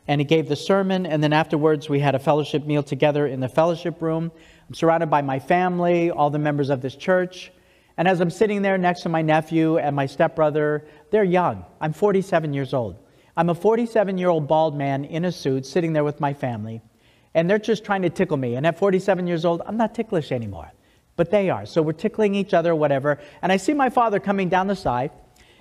and 0.09 0.21
he 0.21 0.25
gave 0.25 0.49
the 0.49 0.57
sermon. 0.57 1.07
And 1.07 1.23
then 1.23 1.33
afterwards, 1.33 1.89
we 1.89 2.01
had 2.01 2.17
a 2.17 2.21
fellowship 2.21 2.67
meal 2.67 2.83
together 2.83 3.27
in 3.27 3.39
the 3.39 3.49
fellowship 3.49 4.03
room. 4.03 4.33
I'm 4.69 4.75
surrounded 4.75 5.11
by 5.11 5.23
my 5.23 5.39
family, 5.39 6.11
all 6.11 6.31
the 6.31 6.39
members 6.39 6.71
of 6.71 6.81
this 6.81 6.97
church. 6.97 7.53
And 7.97 8.09
as 8.09 8.21
I'm 8.21 8.31
sitting 8.31 8.63
there 8.63 8.77
next 8.77 9.03
to 9.03 9.09
my 9.09 9.23
nephew 9.23 9.79
and 9.79 9.95
my 9.95 10.07
stepbrother, 10.07 10.87
they're 11.11 11.25
young. 11.25 11.65
I'm 11.81 11.93
47 11.93 12.53
years 12.53 12.75
old. 12.75 12.97
I'm 13.37 13.49
a 13.49 13.55
47 13.55 14.19
year 14.19 14.29
old 14.29 14.49
bald 14.49 14.77
man 14.77 15.05
in 15.05 15.25
a 15.25 15.33
suit 15.33 15.67
sitting 15.67 15.93
there 15.93 16.05
with 16.05 16.21
my 16.21 16.35
family. 16.35 16.83
And 17.35 17.49
they're 17.49 17.59
just 17.59 17.85
trying 17.85 18.03
to 18.03 18.11
tickle 18.11 18.37
me. 18.37 18.55
And 18.55 18.67
at 18.67 18.79
47 18.79 19.27
years 19.27 19.45
old, 19.45 19.63
I'm 19.67 19.77
not 19.77 19.95
ticklish 19.95 20.33
anymore. 20.33 20.73
But 21.17 21.31
they 21.31 21.49
are. 21.49 21.65
So 21.65 21.81
we're 21.81 21.93
tickling 21.93 22.35
each 22.35 22.53
other, 22.53 22.75
whatever. 22.75 23.19
And 23.43 23.53
I 23.53 23.59
see 23.59 23.73
my 23.73 23.91
father 23.91 24.21
coming 24.21 24.49
down 24.49 24.67
the 24.67 24.77
side. 24.77 25.11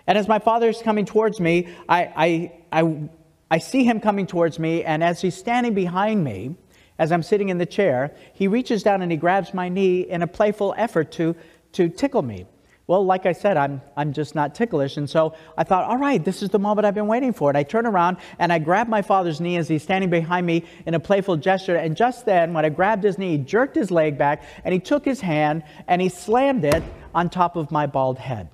And 0.07 0.17
as 0.17 0.27
my 0.27 0.39
father 0.39 0.69
is 0.69 0.81
coming 0.81 1.05
towards 1.05 1.39
me, 1.39 1.67
I, 1.87 2.51
I, 2.71 2.81
I, 2.81 3.09
I 3.51 3.57
see 3.59 3.83
him 3.83 3.99
coming 3.99 4.25
towards 4.25 4.57
me. 4.57 4.83
And 4.83 5.03
as 5.03 5.21
he's 5.21 5.35
standing 5.35 5.73
behind 5.73 6.23
me, 6.23 6.55
as 6.97 7.11
I'm 7.11 7.23
sitting 7.23 7.49
in 7.49 7.57
the 7.57 7.65
chair, 7.65 8.15
he 8.33 8.47
reaches 8.47 8.83
down 8.83 9.01
and 9.01 9.11
he 9.11 9.17
grabs 9.17 9.53
my 9.53 9.69
knee 9.69 10.01
in 10.01 10.21
a 10.21 10.27
playful 10.27 10.73
effort 10.77 11.11
to, 11.13 11.35
to 11.73 11.89
tickle 11.89 12.21
me. 12.21 12.45
Well, 12.87 13.03
like 13.03 13.25
I 13.25 13.31
said, 13.31 13.57
I'm, 13.57 13.81
I'm 13.97 14.13
just 14.13 14.35
not 14.35 14.53
ticklish. 14.53 14.95
And 14.97 15.09
so 15.09 15.33
I 15.57 15.63
thought, 15.63 15.85
all 15.85 15.97
right, 15.97 16.23
this 16.23 16.43
is 16.43 16.49
the 16.49 16.59
moment 16.59 16.85
I've 16.85 16.93
been 16.93 17.07
waiting 17.07 17.33
for. 17.33 17.49
And 17.49 17.57
I 17.57 17.63
turn 17.63 17.87
around 17.87 18.17
and 18.37 18.53
I 18.53 18.59
grab 18.59 18.87
my 18.87 19.01
father's 19.01 19.41
knee 19.41 19.57
as 19.57 19.67
he's 19.67 19.81
standing 19.81 20.11
behind 20.11 20.45
me 20.45 20.63
in 20.85 20.93
a 20.93 20.99
playful 20.99 21.35
gesture. 21.37 21.75
And 21.75 21.97
just 21.97 22.25
then, 22.25 22.53
when 22.53 22.63
I 22.63 22.69
grabbed 22.69 23.03
his 23.03 23.17
knee, 23.17 23.37
he 23.37 23.37
jerked 23.39 23.75
his 23.75 23.89
leg 23.89 24.19
back 24.19 24.43
and 24.63 24.71
he 24.71 24.79
took 24.79 25.03
his 25.03 25.19
hand 25.19 25.63
and 25.87 25.99
he 25.99 26.09
slammed 26.09 26.63
it 26.63 26.83
on 27.13 27.29
top 27.29 27.55
of 27.55 27.71
my 27.71 27.87
bald 27.87 28.19
head. 28.19 28.49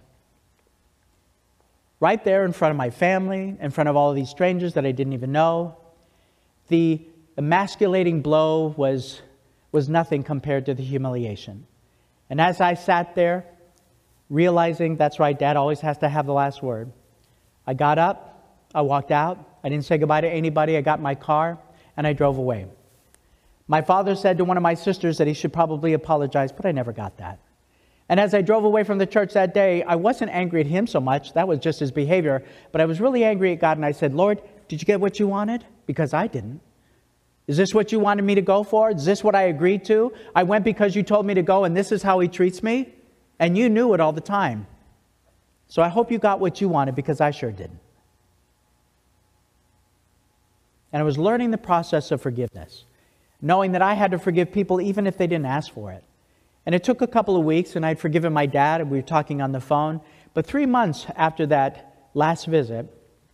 Right 2.00 2.24
there 2.24 2.46
in 2.46 2.54
front 2.54 2.72
of 2.72 2.78
my 2.78 2.89
family, 2.89 3.58
in 3.60 3.70
front 3.70 3.89
of 3.89 3.98
all 3.98 4.10
of 4.10 4.16
these 4.16 4.30
strangers 4.30 4.76
that 4.76 4.86
I 4.86 4.92
didn't 4.94 5.14
even 5.14 5.34
know. 5.34 5.76
The 6.70 7.02
emasculating 7.38 8.21
blow 8.21 8.73
was, 8.77 9.21
was 9.71 9.89
nothing 9.89 10.23
compared 10.23 10.65
to 10.65 10.73
the 10.73 10.84
humiliation. 10.84 11.65
And 12.29 12.39
as 12.39 12.61
I 12.61 12.73
sat 12.73 13.15
there, 13.15 13.45
realizing 14.29 14.95
that's 14.95 15.19
right, 15.19 15.38
dad 15.38 15.57
always 15.57 15.82
has 15.82 15.97
to 15.99 16.09
have 16.09 16.25
the 16.25 16.34
last 16.34 16.63
word, 16.63 16.91
I 17.67 17.73
got 17.73 17.97
up, 17.97 18.67
I 18.73 18.82
walked 18.82 19.11
out, 19.11 19.59
I 19.63 19.69
didn't 19.69 19.86
say 19.86 19.97
goodbye 19.97 20.21
to 20.21 20.29
anybody, 20.29 20.77
I 20.77 20.82
got 20.82 21.01
my 21.01 21.15
car, 21.15 21.59
and 21.97 22.07
I 22.07 22.13
drove 22.13 22.38
away. 22.38 22.65
My 23.67 23.82
father 23.82 24.15
said 24.15 24.38
to 24.38 24.45
one 24.45 24.57
of 24.57 24.63
my 24.63 24.73
sisters 24.73 25.17
that 25.17 25.27
he 25.27 25.34
should 25.34 25.53
probably 25.53 25.93
apologize, 25.93 26.51
but 26.51 26.65
I 26.65 26.71
never 26.71 26.91
got 26.91 27.17
that. 27.17 27.39
And 28.09 28.19
as 28.19 28.34
I 28.34 28.41
drove 28.41 28.65
away 28.65 28.84
from 28.84 28.97
the 28.97 29.05
church 29.05 29.34
that 29.34 29.53
day, 29.53 29.84
I 29.84 29.95
wasn't 29.95 30.32
angry 30.32 30.59
at 30.59 30.67
him 30.67 30.86
so 30.86 30.99
much. 30.99 31.32
That 31.34 31.47
was 31.47 31.59
just 31.59 31.79
his 31.79 31.91
behavior. 31.91 32.43
But 32.73 32.82
I 32.82 32.86
was 32.86 32.99
really 32.99 33.23
angry 33.23 33.53
at 33.53 33.59
God, 33.59 33.77
and 33.77 33.86
I 33.86 33.93
said, 33.93 34.13
Lord, 34.13 34.41
did 34.67 34.82
you 34.82 34.86
get 34.86 34.99
what 34.99 35.19
you 35.19 35.27
wanted? 35.27 35.63
Because 35.86 36.13
I 36.13 36.27
didn't. 36.27 36.59
Is 37.48 37.58
this 37.58 37.74
what 37.74 37.92
you 37.92 38.00
wanted 38.00 38.24
me 38.24 38.36
to 38.36 38.42
go 38.42 38.64
for? 38.64 38.92
Is 38.92 39.06
this 39.06 39.24
what 39.24 39.36
I 39.36 39.44
agreed 39.44 39.84
to? 39.86 40.14
I 40.36 40.44
went 40.44 40.64
because 40.64 40.96
you 40.96 41.04
told 41.04 41.26
me 41.26 41.34
to 41.34 41.42
go, 41.42 41.64
and 41.64 41.76
this 41.76 41.92
is 41.92 42.04
how 42.04 42.20
he 42.20 42.28
treats 42.28 42.62
me? 42.64 42.94
And 43.39 43.58
you 43.58 43.70
knew 43.70 43.94
it 43.94 44.00
all 44.00 44.14
the 44.14 44.22
time. 44.22 44.68
So 45.68 45.82
I 45.82 45.88
hope 45.88 46.12
you 46.12 46.20
got 46.20 46.39
what 46.39 46.62
you 46.62 46.70
wanted 46.70 46.96
because 46.96 47.22
I 47.22 47.32
sure 47.32 47.52
didn't. 47.52 47.80
And 50.94 51.02
I 51.02 51.04
was 51.04 51.18
learning 51.18 51.52
the 51.52 51.58
process 51.58 52.12
of 52.12 52.22
forgiveness, 52.22 52.86
knowing 53.42 53.72
that 53.72 53.82
I 53.82 53.94
had 53.94 54.12
to 54.12 54.20
forgive 54.20 54.52
people 54.52 54.82
even 54.82 55.08
if 55.08 55.18
they 55.18 55.28
didn't 55.28 55.46
ask 55.46 55.74
for 55.74 55.92
it. 55.92 56.04
And 56.66 56.76
it 56.76 56.84
took 56.84 57.02
a 57.02 57.08
couple 57.08 57.36
of 57.38 57.44
weeks, 57.44 57.76
and 57.76 57.86
I'd 57.86 58.00
forgiven 58.00 58.34
my 58.34 58.46
dad, 58.46 58.82
and 58.82 58.92
we 58.92 58.98
were 58.98 59.04
talking 59.04 59.42
on 59.42 59.52
the 59.52 59.62
phone. 59.62 60.02
But 60.34 60.46
three 60.46 60.66
months 60.66 61.08
after 61.16 61.46
that 61.48 62.10
last 62.14 62.46
visit, 62.46 62.88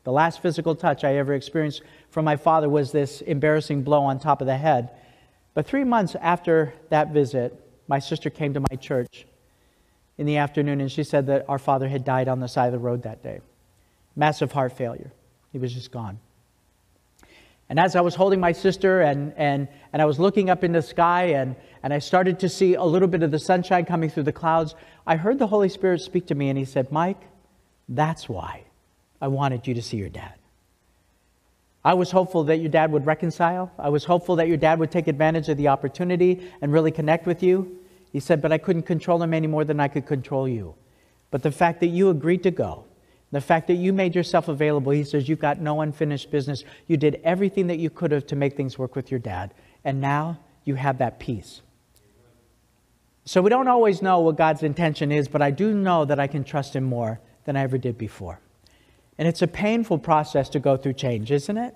the 0.08 0.14
last 0.14 0.42
physical 0.42 0.74
touch 0.74 1.04
I 1.04 1.18
ever 1.18 1.34
experienced 1.34 1.82
from 2.12 2.24
my 2.24 2.38
father 2.38 2.70
was 2.70 2.94
this 2.94 3.20
embarrassing 3.20 3.84
blow 3.84 4.04
on 4.04 4.20
top 4.20 4.40
of 4.40 4.48
the 4.48 4.56
head. 4.56 4.90
But 5.54 5.68
three 5.68 5.84
months 5.84 6.16
after 6.22 6.74
that 6.88 7.12
visit, 7.12 7.54
my 7.90 8.00
sister 8.00 8.30
came 8.30 8.54
to 8.54 8.62
my 8.62 8.78
church 8.78 9.26
in 10.18 10.26
the 10.26 10.38
afternoon 10.38 10.80
and 10.80 10.90
she 10.90 11.04
said 11.04 11.28
that 11.28 11.44
our 11.50 11.60
father 11.60 11.90
had 11.90 12.06
died 12.06 12.30
on 12.30 12.40
the 12.40 12.48
side 12.48 12.68
of 12.68 12.72
the 12.72 12.80
road 12.80 13.04
that 13.04 13.22
day. 13.22 13.42
Massive 14.16 14.54
heart 14.54 14.78
failure. 14.78 15.12
He 15.52 15.58
was 15.58 15.74
just 15.74 15.92
gone. 15.92 16.20
And 17.68 17.78
as 17.78 17.98
I 17.98 18.00
was 18.00 18.16
holding 18.16 18.40
my 18.40 18.54
sister 18.54 19.02
and, 19.02 19.34
and, 19.36 19.68
and 19.92 20.02
I 20.02 20.06
was 20.06 20.22
looking 20.22 20.50
up 20.50 20.64
in 20.64 20.72
the 20.72 20.82
sky 20.82 21.24
and, 21.32 21.54
and 21.84 21.94
I 21.94 22.00
started 22.00 22.40
to 22.40 22.48
see 22.48 22.76
a 22.76 22.84
little 22.86 23.10
bit 23.10 23.24
of 23.24 23.32
the 23.32 23.40
sunshine 23.40 23.84
coming 23.84 24.10
through 24.10 24.24
the 24.24 24.32
clouds, 24.32 24.74
I 25.06 25.18
heard 25.18 25.38
the 25.38 25.48
Holy 25.48 25.68
Spirit 25.68 26.00
speak 26.00 26.28
to 26.28 26.36
me 26.36 26.48
and 26.48 26.58
he 26.58 26.64
said, 26.64 26.94
Mike, 26.94 27.20
that's 27.90 28.30
why 28.30 28.67
I 29.22 29.28
wanted 29.28 29.68
you 29.68 29.74
to 29.74 29.82
see 29.82 29.98
your 29.98 30.10
dad. 30.10 30.34
I 31.84 31.94
was 31.94 32.12
hopeful 32.12 32.44
that 32.46 32.58
your 32.58 32.70
dad 32.70 32.92
would 32.92 33.06
reconcile. 33.06 33.72
I 33.80 33.90
was 33.90 34.04
hopeful 34.04 34.36
that 34.38 34.48
your 34.48 34.58
dad 34.58 34.80
would 34.80 34.92
take 34.92 35.08
advantage 35.08 35.48
of 35.48 35.58
the 35.58 35.70
opportunity 35.70 36.52
and 36.62 36.74
really 36.74 36.92
connect 36.92 37.26
with 37.26 37.42
you. 37.42 37.80
He 38.12 38.20
said, 38.20 38.42
But 38.42 38.52
I 38.52 38.58
couldn't 38.58 38.84
control 38.84 39.24
him 39.24 39.34
any 39.34 39.48
more 39.48 39.64
than 39.64 39.80
I 39.80 39.88
could 39.88 40.06
control 40.06 40.48
you. 40.48 40.76
But 41.32 41.44
the 41.44 41.52
fact 41.52 41.80
that 41.80 41.88
you 41.88 42.10
agreed 42.10 42.44
to 42.44 42.52
go, 42.52 42.86
The 43.32 43.42
fact 43.42 43.68
that 43.68 43.76
you 43.76 43.94
made 43.94 44.16
yourself 44.16 44.48
available, 44.48 44.92
he 44.92 45.04
says, 45.04 45.30
you've 45.30 45.40
got 45.40 45.60
no 45.60 45.82
unfinished 45.82 46.30
business. 46.30 46.64
You 46.88 46.98
did 46.98 47.22
everything 47.24 47.68
that 47.68 47.80
you 47.80 47.90
could 47.90 48.12
have 48.12 48.28
to 48.28 48.36
make 48.36 48.58
things 48.58 48.78
work 48.78 48.96
with 48.96 49.10
your 49.10 49.20
dad. 49.20 49.54
And 49.84 50.02
now 50.02 50.40
you 50.66 50.76
have 50.76 50.98
that 50.98 51.20
peace. 51.20 51.62
So 53.24 53.42
we 53.42 53.50
don't 53.50 53.68
always 53.68 54.02
know 54.02 54.20
what 54.20 54.38
God's 54.38 54.64
intention 54.64 55.12
is, 55.12 55.28
but 55.28 55.42
I 55.42 55.52
do 55.52 55.74
know 55.74 56.06
that 56.06 56.20
I 56.20 56.28
can 56.28 56.44
trust 56.44 56.76
him 56.76 56.86
more 56.86 57.20
than 57.46 57.56
I 57.56 57.62
ever 57.62 57.78
did 57.78 57.98
before. 57.98 58.40
And 59.18 59.28
it's 59.28 59.42
a 59.42 59.48
painful 59.48 59.98
process 60.00 60.50
to 60.50 60.60
go 60.60 60.78
through 60.78 60.94
change, 60.94 61.32
isn't 61.32 61.58
it? 61.58 61.76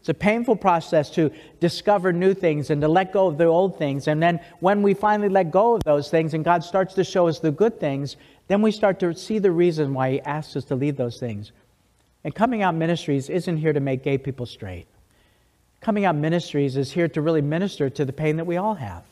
It's 0.00 0.08
a 0.10 0.14
painful 0.14 0.56
process 0.56 1.08
to 1.12 1.30
discover 1.60 2.12
new 2.12 2.34
things 2.34 2.68
and 2.68 2.82
to 2.82 2.88
let 2.88 3.10
go 3.10 3.26
of 3.26 3.38
the 3.38 3.46
old 3.46 3.78
things. 3.78 4.06
And 4.06 4.22
then 4.22 4.38
when 4.60 4.82
we 4.82 4.92
finally 4.92 5.30
let 5.30 5.50
go 5.50 5.76
of 5.76 5.82
those 5.84 6.10
things 6.10 6.34
and 6.34 6.44
God 6.44 6.62
starts 6.62 6.92
to 6.94 7.04
show 7.04 7.26
us 7.26 7.38
the 7.38 7.50
good 7.50 7.80
things, 7.80 8.16
then 8.48 8.60
we 8.60 8.70
start 8.70 9.00
to 9.00 9.14
see 9.14 9.38
the 9.38 9.50
reason 9.50 9.94
why 9.94 10.10
He 10.10 10.20
asks 10.20 10.56
us 10.56 10.64
to 10.66 10.74
leave 10.74 10.98
those 10.98 11.18
things. 11.18 11.52
And 12.22 12.34
Coming 12.34 12.60
Out 12.60 12.74
Ministries 12.74 13.30
isn't 13.30 13.56
here 13.56 13.72
to 13.72 13.80
make 13.80 14.02
gay 14.02 14.18
people 14.18 14.44
straight. 14.44 14.86
Coming 15.80 16.04
Out 16.04 16.16
Ministries 16.16 16.76
is 16.76 16.92
here 16.92 17.08
to 17.08 17.22
really 17.22 17.40
minister 17.40 17.88
to 17.88 18.04
the 18.04 18.12
pain 18.12 18.36
that 18.36 18.46
we 18.46 18.58
all 18.58 18.74
have. 18.74 19.04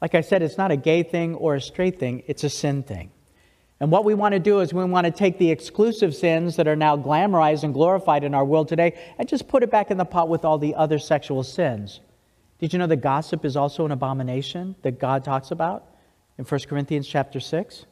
Like 0.00 0.16
I 0.16 0.20
said, 0.22 0.42
it's 0.42 0.58
not 0.58 0.72
a 0.72 0.76
gay 0.76 1.04
thing 1.04 1.36
or 1.36 1.54
a 1.54 1.60
straight 1.60 2.00
thing, 2.00 2.24
it's 2.26 2.42
a 2.42 2.50
sin 2.50 2.82
thing. 2.82 3.12
And 3.82 3.90
what 3.90 4.04
we 4.04 4.14
want 4.14 4.30
to 4.30 4.38
do 4.38 4.60
is 4.60 4.72
we 4.72 4.84
want 4.84 5.06
to 5.06 5.10
take 5.10 5.38
the 5.38 5.50
exclusive 5.50 6.14
sins 6.14 6.54
that 6.54 6.68
are 6.68 6.76
now 6.76 6.96
glamorized 6.96 7.64
and 7.64 7.74
glorified 7.74 8.22
in 8.22 8.32
our 8.32 8.44
world 8.44 8.68
today 8.68 8.96
and 9.18 9.28
just 9.28 9.48
put 9.48 9.64
it 9.64 9.72
back 9.72 9.90
in 9.90 9.96
the 9.96 10.04
pot 10.04 10.28
with 10.28 10.44
all 10.44 10.56
the 10.56 10.76
other 10.76 11.00
sexual 11.00 11.42
sins. 11.42 11.98
Did 12.60 12.72
you 12.72 12.78
know 12.78 12.86
that 12.86 12.98
gossip 12.98 13.44
is 13.44 13.56
also 13.56 13.84
an 13.84 13.90
abomination 13.90 14.76
that 14.82 15.00
God 15.00 15.24
talks 15.24 15.50
about 15.50 15.84
in 16.38 16.44
1 16.44 16.60
Corinthians 16.68 17.08
chapter 17.08 17.40
6? 17.40 17.86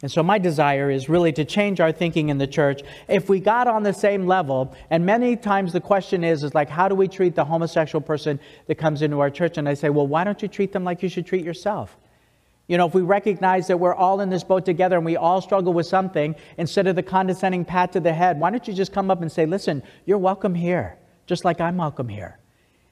And 0.00 0.10
so, 0.10 0.22
my 0.22 0.38
desire 0.38 0.90
is 0.90 1.10
really 1.10 1.32
to 1.34 1.44
change 1.44 1.78
our 1.78 1.92
thinking 1.92 2.30
in 2.30 2.38
the 2.38 2.46
church. 2.46 2.80
If 3.06 3.28
we 3.28 3.38
got 3.38 3.66
on 3.66 3.82
the 3.82 3.92
same 3.92 4.26
level, 4.26 4.74
and 4.88 5.04
many 5.04 5.36
times 5.36 5.74
the 5.74 5.80
question 5.82 6.24
is, 6.24 6.42
is 6.42 6.54
like, 6.54 6.70
how 6.70 6.88
do 6.88 6.94
we 6.94 7.06
treat 7.06 7.34
the 7.34 7.44
homosexual 7.44 8.00
person 8.00 8.40
that 8.66 8.76
comes 8.76 9.02
into 9.02 9.20
our 9.20 9.28
church? 9.28 9.58
And 9.58 9.68
I 9.68 9.74
say, 9.74 9.90
well, 9.90 10.06
why 10.06 10.24
don't 10.24 10.40
you 10.40 10.48
treat 10.48 10.72
them 10.72 10.84
like 10.84 11.02
you 11.02 11.10
should 11.10 11.26
treat 11.26 11.44
yourself? 11.44 11.98
You 12.72 12.78
know, 12.78 12.86
if 12.86 12.94
we 12.94 13.02
recognize 13.02 13.66
that 13.66 13.76
we're 13.76 13.94
all 13.94 14.22
in 14.22 14.30
this 14.30 14.44
boat 14.44 14.64
together 14.64 14.96
and 14.96 15.04
we 15.04 15.18
all 15.18 15.42
struggle 15.42 15.74
with 15.74 15.84
something, 15.84 16.34
instead 16.56 16.86
of 16.86 16.96
the 16.96 17.02
condescending 17.02 17.66
pat 17.66 17.92
to 17.92 18.00
the 18.00 18.14
head, 18.14 18.40
why 18.40 18.48
don't 18.48 18.66
you 18.66 18.72
just 18.72 18.94
come 18.94 19.10
up 19.10 19.20
and 19.20 19.30
say, 19.30 19.44
listen, 19.44 19.82
you're 20.06 20.16
welcome 20.16 20.54
here, 20.54 20.96
just 21.26 21.44
like 21.44 21.60
I'm 21.60 21.76
welcome 21.76 22.08
here. 22.08 22.38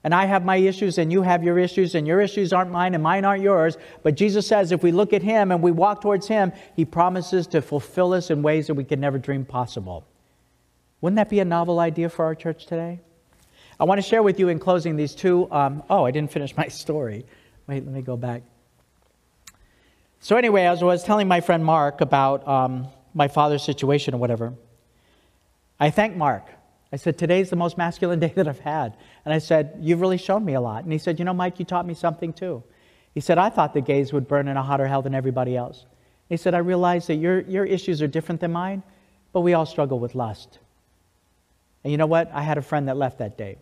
And 0.04 0.14
I 0.14 0.26
have 0.26 0.44
my 0.44 0.56
issues 0.56 0.98
and 0.98 1.10
you 1.10 1.22
have 1.22 1.42
your 1.42 1.58
issues, 1.58 1.94
and 1.94 2.06
your 2.06 2.20
issues 2.20 2.52
aren't 2.52 2.70
mine 2.70 2.92
and 2.92 3.02
mine 3.02 3.24
aren't 3.24 3.42
yours. 3.42 3.78
But 4.02 4.16
Jesus 4.16 4.46
says 4.46 4.70
if 4.70 4.82
we 4.82 4.92
look 4.92 5.14
at 5.14 5.22
Him 5.22 5.50
and 5.50 5.62
we 5.62 5.70
walk 5.70 6.02
towards 6.02 6.28
Him, 6.28 6.52
He 6.76 6.84
promises 6.84 7.46
to 7.46 7.62
fulfill 7.62 8.12
us 8.12 8.28
in 8.28 8.42
ways 8.42 8.66
that 8.66 8.74
we 8.74 8.84
could 8.84 8.98
never 8.98 9.16
dream 9.16 9.46
possible. 9.46 10.04
Wouldn't 11.00 11.16
that 11.16 11.30
be 11.30 11.40
a 11.40 11.46
novel 11.46 11.80
idea 11.80 12.10
for 12.10 12.26
our 12.26 12.34
church 12.34 12.66
today? 12.66 13.00
I 13.80 13.84
want 13.84 13.96
to 13.96 14.06
share 14.06 14.22
with 14.22 14.38
you 14.38 14.50
in 14.50 14.58
closing 14.58 14.96
these 14.96 15.14
two. 15.14 15.50
Um, 15.50 15.82
oh, 15.88 16.04
I 16.04 16.10
didn't 16.10 16.32
finish 16.32 16.54
my 16.54 16.68
story. 16.68 17.24
Wait, 17.66 17.82
let 17.82 17.94
me 17.94 18.02
go 18.02 18.18
back. 18.18 18.42
So, 20.22 20.36
anyway, 20.36 20.64
as 20.64 20.82
I 20.82 20.84
was 20.84 21.02
telling 21.02 21.28
my 21.28 21.40
friend 21.40 21.64
Mark 21.64 22.02
about 22.02 22.46
um, 22.46 22.88
my 23.14 23.26
father's 23.26 23.62
situation 23.62 24.14
or 24.14 24.18
whatever, 24.18 24.52
I 25.80 25.88
thanked 25.88 26.18
Mark. 26.18 26.46
I 26.92 26.96
said, 26.96 27.16
Today's 27.16 27.48
the 27.48 27.56
most 27.56 27.78
masculine 27.78 28.20
day 28.20 28.32
that 28.36 28.46
I've 28.46 28.60
had. 28.60 28.98
And 29.24 29.32
I 29.32 29.38
said, 29.38 29.78
You've 29.80 30.02
really 30.02 30.18
shown 30.18 30.44
me 30.44 30.54
a 30.54 30.60
lot. 30.60 30.84
And 30.84 30.92
he 30.92 30.98
said, 30.98 31.18
You 31.18 31.24
know, 31.24 31.32
Mike, 31.32 31.58
you 31.58 31.64
taught 31.64 31.86
me 31.86 31.94
something 31.94 32.34
too. 32.34 32.62
He 33.14 33.20
said, 33.20 33.38
I 33.38 33.48
thought 33.48 33.72
the 33.72 33.80
gays 33.80 34.12
would 34.12 34.28
burn 34.28 34.46
in 34.46 34.58
a 34.58 34.62
hotter 34.62 34.86
hell 34.86 35.00
than 35.00 35.14
everybody 35.14 35.56
else. 35.56 35.86
He 36.28 36.36
said, 36.36 36.54
I 36.54 36.58
realize 36.58 37.06
that 37.06 37.16
your, 37.16 37.40
your 37.40 37.64
issues 37.64 38.02
are 38.02 38.06
different 38.06 38.40
than 38.42 38.52
mine, 38.52 38.82
but 39.32 39.40
we 39.40 39.54
all 39.54 39.66
struggle 39.66 39.98
with 39.98 40.14
lust. 40.14 40.58
And 41.82 41.90
you 41.90 41.96
know 41.96 42.06
what? 42.06 42.30
I 42.32 42.42
had 42.42 42.58
a 42.58 42.62
friend 42.62 42.88
that 42.88 42.96
left 42.96 43.18
that 43.18 43.38
day. 43.38 43.56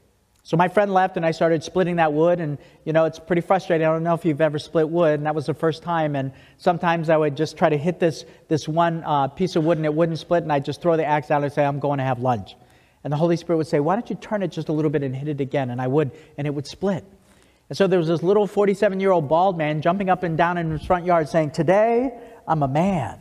So 0.49 0.57
my 0.57 0.69
friend 0.69 0.95
left, 0.95 1.19
and 1.19 1.27
I 1.27 1.33
started 1.33 1.63
splitting 1.63 1.97
that 1.97 2.15
wood, 2.15 2.41
and 2.41 2.57
you 2.87 2.95
know 2.95 3.05
it's 3.05 3.19
pretty 3.19 3.43
frustrating. 3.43 3.87
I 3.87 3.93
don't 3.93 4.03
know 4.03 4.15
if 4.15 4.25
you've 4.25 4.41
ever 4.41 4.59
split 4.59 4.89
wood, 4.89 5.21
and 5.21 5.27
that 5.27 5.35
was 5.35 5.45
the 5.45 5.53
first 5.53 5.83
time. 5.83 6.17
And 6.17 6.33
sometimes 6.57 7.11
I 7.11 7.19
would 7.19 7.37
just 7.37 7.59
try 7.59 7.69
to 7.69 7.77
hit 7.77 8.01
this 8.01 8.25
this 8.49 8.67
one 8.67 9.03
uh, 9.05 9.29
piece 9.29 9.57
of 9.57 9.65
wood, 9.65 9.77
and 9.77 9.85
it 9.85 9.93
wouldn't 9.93 10.19
split, 10.19 10.45
and 10.45 10.51
I'd 10.51 10.65
just 10.65 10.81
throw 10.81 10.97
the 10.97 11.05
axe 11.05 11.31
out 11.31 11.45
and 11.45 11.53
say, 11.53 11.67
"I'm 11.67 11.79
going 11.79 11.99
to 11.99 12.05
have 12.05 12.21
lunch." 12.21 12.57
And 13.05 13.13
the 13.13 13.19
Holy 13.19 13.37
Spirit 13.37 13.59
would 13.59 13.67
say, 13.67 13.79
"Why 13.79 13.95
don't 13.95 14.09
you 14.09 14.17
turn 14.17 14.43
it 14.43 14.49
just 14.49 14.71
a 14.71 14.73
little 14.73 14.91
bit 14.91 15.03
and 15.03 15.15
hit 15.15 15.29
it 15.29 15.43
again?" 15.43 15.69
And 15.69 15.83
I 15.83 15.87
would, 15.87 16.13
and 16.39 16.47
it 16.47 16.55
would 16.55 16.67
split. 16.67 17.05
And 17.69 17.77
so 17.77 17.87
there 17.87 17.99
was 17.99 18.09
this 18.09 18.23
little 18.23 18.47
47 18.47 19.01
year 19.01 19.11
old 19.11 19.29
bald 19.29 19.59
man 19.59 19.83
jumping 19.83 20.09
up 20.09 20.23
and 20.23 20.39
down 20.39 20.57
in 20.57 20.71
his 20.71 20.83
front 20.83 21.05
yard, 21.05 21.29
saying, 21.29 21.51
"Today 21.51 22.19
I'm 22.47 22.63
a 22.63 22.69
man." 22.69 23.21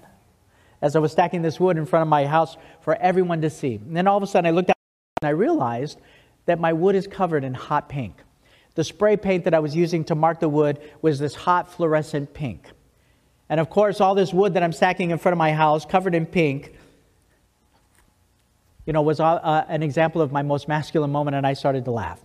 As 0.81 0.95
I 0.95 0.99
was 0.99 1.11
stacking 1.11 1.41
this 1.41 1.59
wood 1.59 1.75
in 1.75 1.85
front 1.85 2.03
of 2.03 2.07
my 2.07 2.25
house 2.25 2.55
for 2.79 2.95
everyone 2.95 3.41
to 3.41 3.49
see, 3.49 3.75
and 3.75 3.97
then 3.97 4.07
all 4.07 4.15
of 4.15 4.23
a 4.23 4.27
sudden 4.27 4.47
I 4.47 4.51
looked 4.51 4.69
out 4.69 4.77
and 5.21 5.27
I 5.27 5.31
realized 5.31 5.99
that 6.47 6.59
my 6.59 6.73
wood 6.73 6.95
is 6.95 7.05
covered 7.05 7.43
in 7.43 7.53
hot 7.53 7.87
pink. 7.87 8.15
The 8.73 8.83
spray 8.83 9.15
paint 9.15 9.43
that 9.43 9.53
I 9.53 9.59
was 9.59 9.75
using 9.75 10.03
to 10.05 10.15
mark 10.15 10.39
the 10.39 10.49
wood 10.49 10.79
was 11.01 11.19
this 11.19 11.35
hot 11.35 11.71
fluorescent 11.71 12.33
pink. 12.33 12.69
And 13.49 13.59
of 13.59 13.69
course, 13.69 14.01
all 14.01 14.15
this 14.15 14.33
wood 14.33 14.55
that 14.55 14.63
I'm 14.63 14.73
stacking 14.73 15.11
in 15.11 15.17
front 15.17 15.33
of 15.33 15.37
my 15.37 15.53
house, 15.53 15.85
covered 15.85 16.15
in 16.15 16.25
pink, 16.25 16.73
you 18.85 18.93
know, 18.93 19.01
was 19.01 19.19
uh, 19.19 19.25
uh, 19.25 19.65
an 19.67 19.83
example 19.83 20.21
of 20.21 20.31
my 20.31 20.41
most 20.41 20.67
masculine 20.67 21.11
moment, 21.11 21.35
and 21.35 21.45
I 21.45 21.53
started 21.53 21.85
to 21.85 21.91
laugh. 21.91 22.19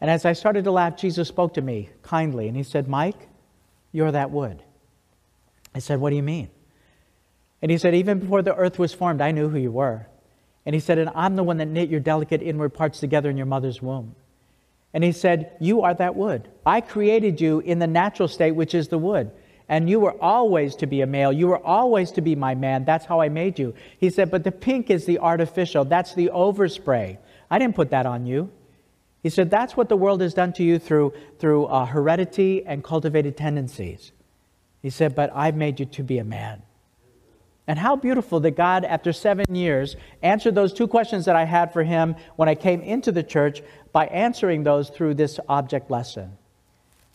And 0.00 0.10
as 0.10 0.24
I 0.24 0.32
started 0.34 0.64
to 0.64 0.70
laugh, 0.70 0.96
Jesus 0.96 1.28
spoke 1.28 1.54
to 1.54 1.62
me 1.62 1.90
kindly, 2.02 2.48
and 2.48 2.56
he 2.56 2.62
said, 2.62 2.88
Mike, 2.88 3.28
you're 3.92 4.12
that 4.12 4.30
wood. 4.30 4.62
I 5.74 5.78
said, 5.78 6.00
What 6.00 6.10
do 6.10 6.16
you 6.16 6.22
mean? 6.22 6.50
And 7.62 7.70
he 7.70 7.78
said, 7.78 7.94
Even 7.94 8.18
before 8.18 8.42
the 8.42 8.54
earth 8.54 8.78
was 8.78 8.92
formed, 8.92 9.20
I 9.20 9.30
knew 9.30 9.48
who 9.48 9.58
you 9.58 9.72
were. 9.72 10.06
And 10.68 10.74
he 10.74 10.80
said, 10.80 10.98
And 10.98 11.08
I'm 11.14 11.34
the 11.34 11.42
one 11.42 11.56
that 11.56 11.68
knit 11.68 11.88
your 11.88 11.98
delicate 11.98 12.42
inward 12.42 12.74
parts 12.74 13.00
together 13.00 13.30
in 13.30 13.38
your 13.38 13.46
mother's 13.46 13.80
womb. 13.80 14.14
And 14.92 15.02
he 15.02 15.12
said, 15.12 15.56
You 15.60 15.80
are 15.80 15.94
that 15.94 16.14
wood. 16.14 16.46
I 16.66 16.82
created 16.82 17.40
you 17.40 17.60
in 17.60 17.78
the 17.78 17.86
natural 17.86 18.28
state, 18.28 18.50
which 18.50 18.74
is 18.74 18.88
the 18.88 18.98
wood. 18.98 19.30
And 19.66 19.88
you 19.88 19.98
were 19.98 20.22
always 20.22 20.76
to 20.76 20.86
be 20.86 21.00
a 21.00 21.06
male. 21.06 21.32
You 21.32 21.46
were 21.46 21.66
always 21.66 22.10
to 22.12 22.20
be 22.20 22.36
my 22.36 22.54
man. 22.54 22.84
That's 22.84 23.06
how 23.06 23.18
I 23.18 23.30
made 23.30 23.58
you. 23.58 23.72
He 23.96 24.10
said, 24.10 24.30
But 24.30 24.44
the 24.44 24.52
pink 24.52 24.90
is 24.90 25.06
the 25.06 25.20
artificial. 25.20 25.86
That's 25.86 26.12
the 26.12 26.32
overspray. 26.34 27.16
I 27.50 27.58
didn't 27.58 27.74
put 27.74 27.88
that 27.88 28.04
on 28.04 28.26
you. 28.26 28.50
He 29.22 29.30
said, 29.30 29.48
That's 29.48 29.74
what 29.74 29.88
the 29.88 29.96
world 29.96 30.20
has 30.20 30.34
done 30.34 30.52
to 30.52 30.62
you 30.62 30.78
through, 30.78 31.14
through 31.38 31.64
uh, 31.64 31.86
heredity 31.86 32.66
and 32.66 32.84
cultivated 32.84 33.38
tendencies. 33.38 34.12
He 34.82 34.90
said, 34.90 35.14
But 35.14 35.30
I've 35.34 35.56
made 35.56 35.80
you 35.80 35.86
to 35.86 36.02
be 36.02 36.18
a 36.18 36.24
man. 36.24 36.60
And 37.68 37.78
how 37.78 37.96
beautiful 37.96 38.40
that 38.40 38.52
God, 38.52 38.86
after 38.86 39.12
seven 39.12 39.54
years, 39.54 39.94
answered 40.22 40.54
those 40.54 40.72
two 40.72 40.88
questions 40.88 41.26
that 41.26 41.36
I 41.36 41.44
had 41.44 41.70
for 41.70 41.84
him 41.84 42.16
when 42.36 42.48
I 42.48 42.54
came 42.54 42.80
into 42.80 43.12
the 43.12 43.22
church 43.22 43.62
by 43.92 44.06
answering 44.06 44.64
those 44.64 44.88
through 44.88 45.14
this 45.14 45.38
object 45.50 45.90
lesson. 45.90 46.38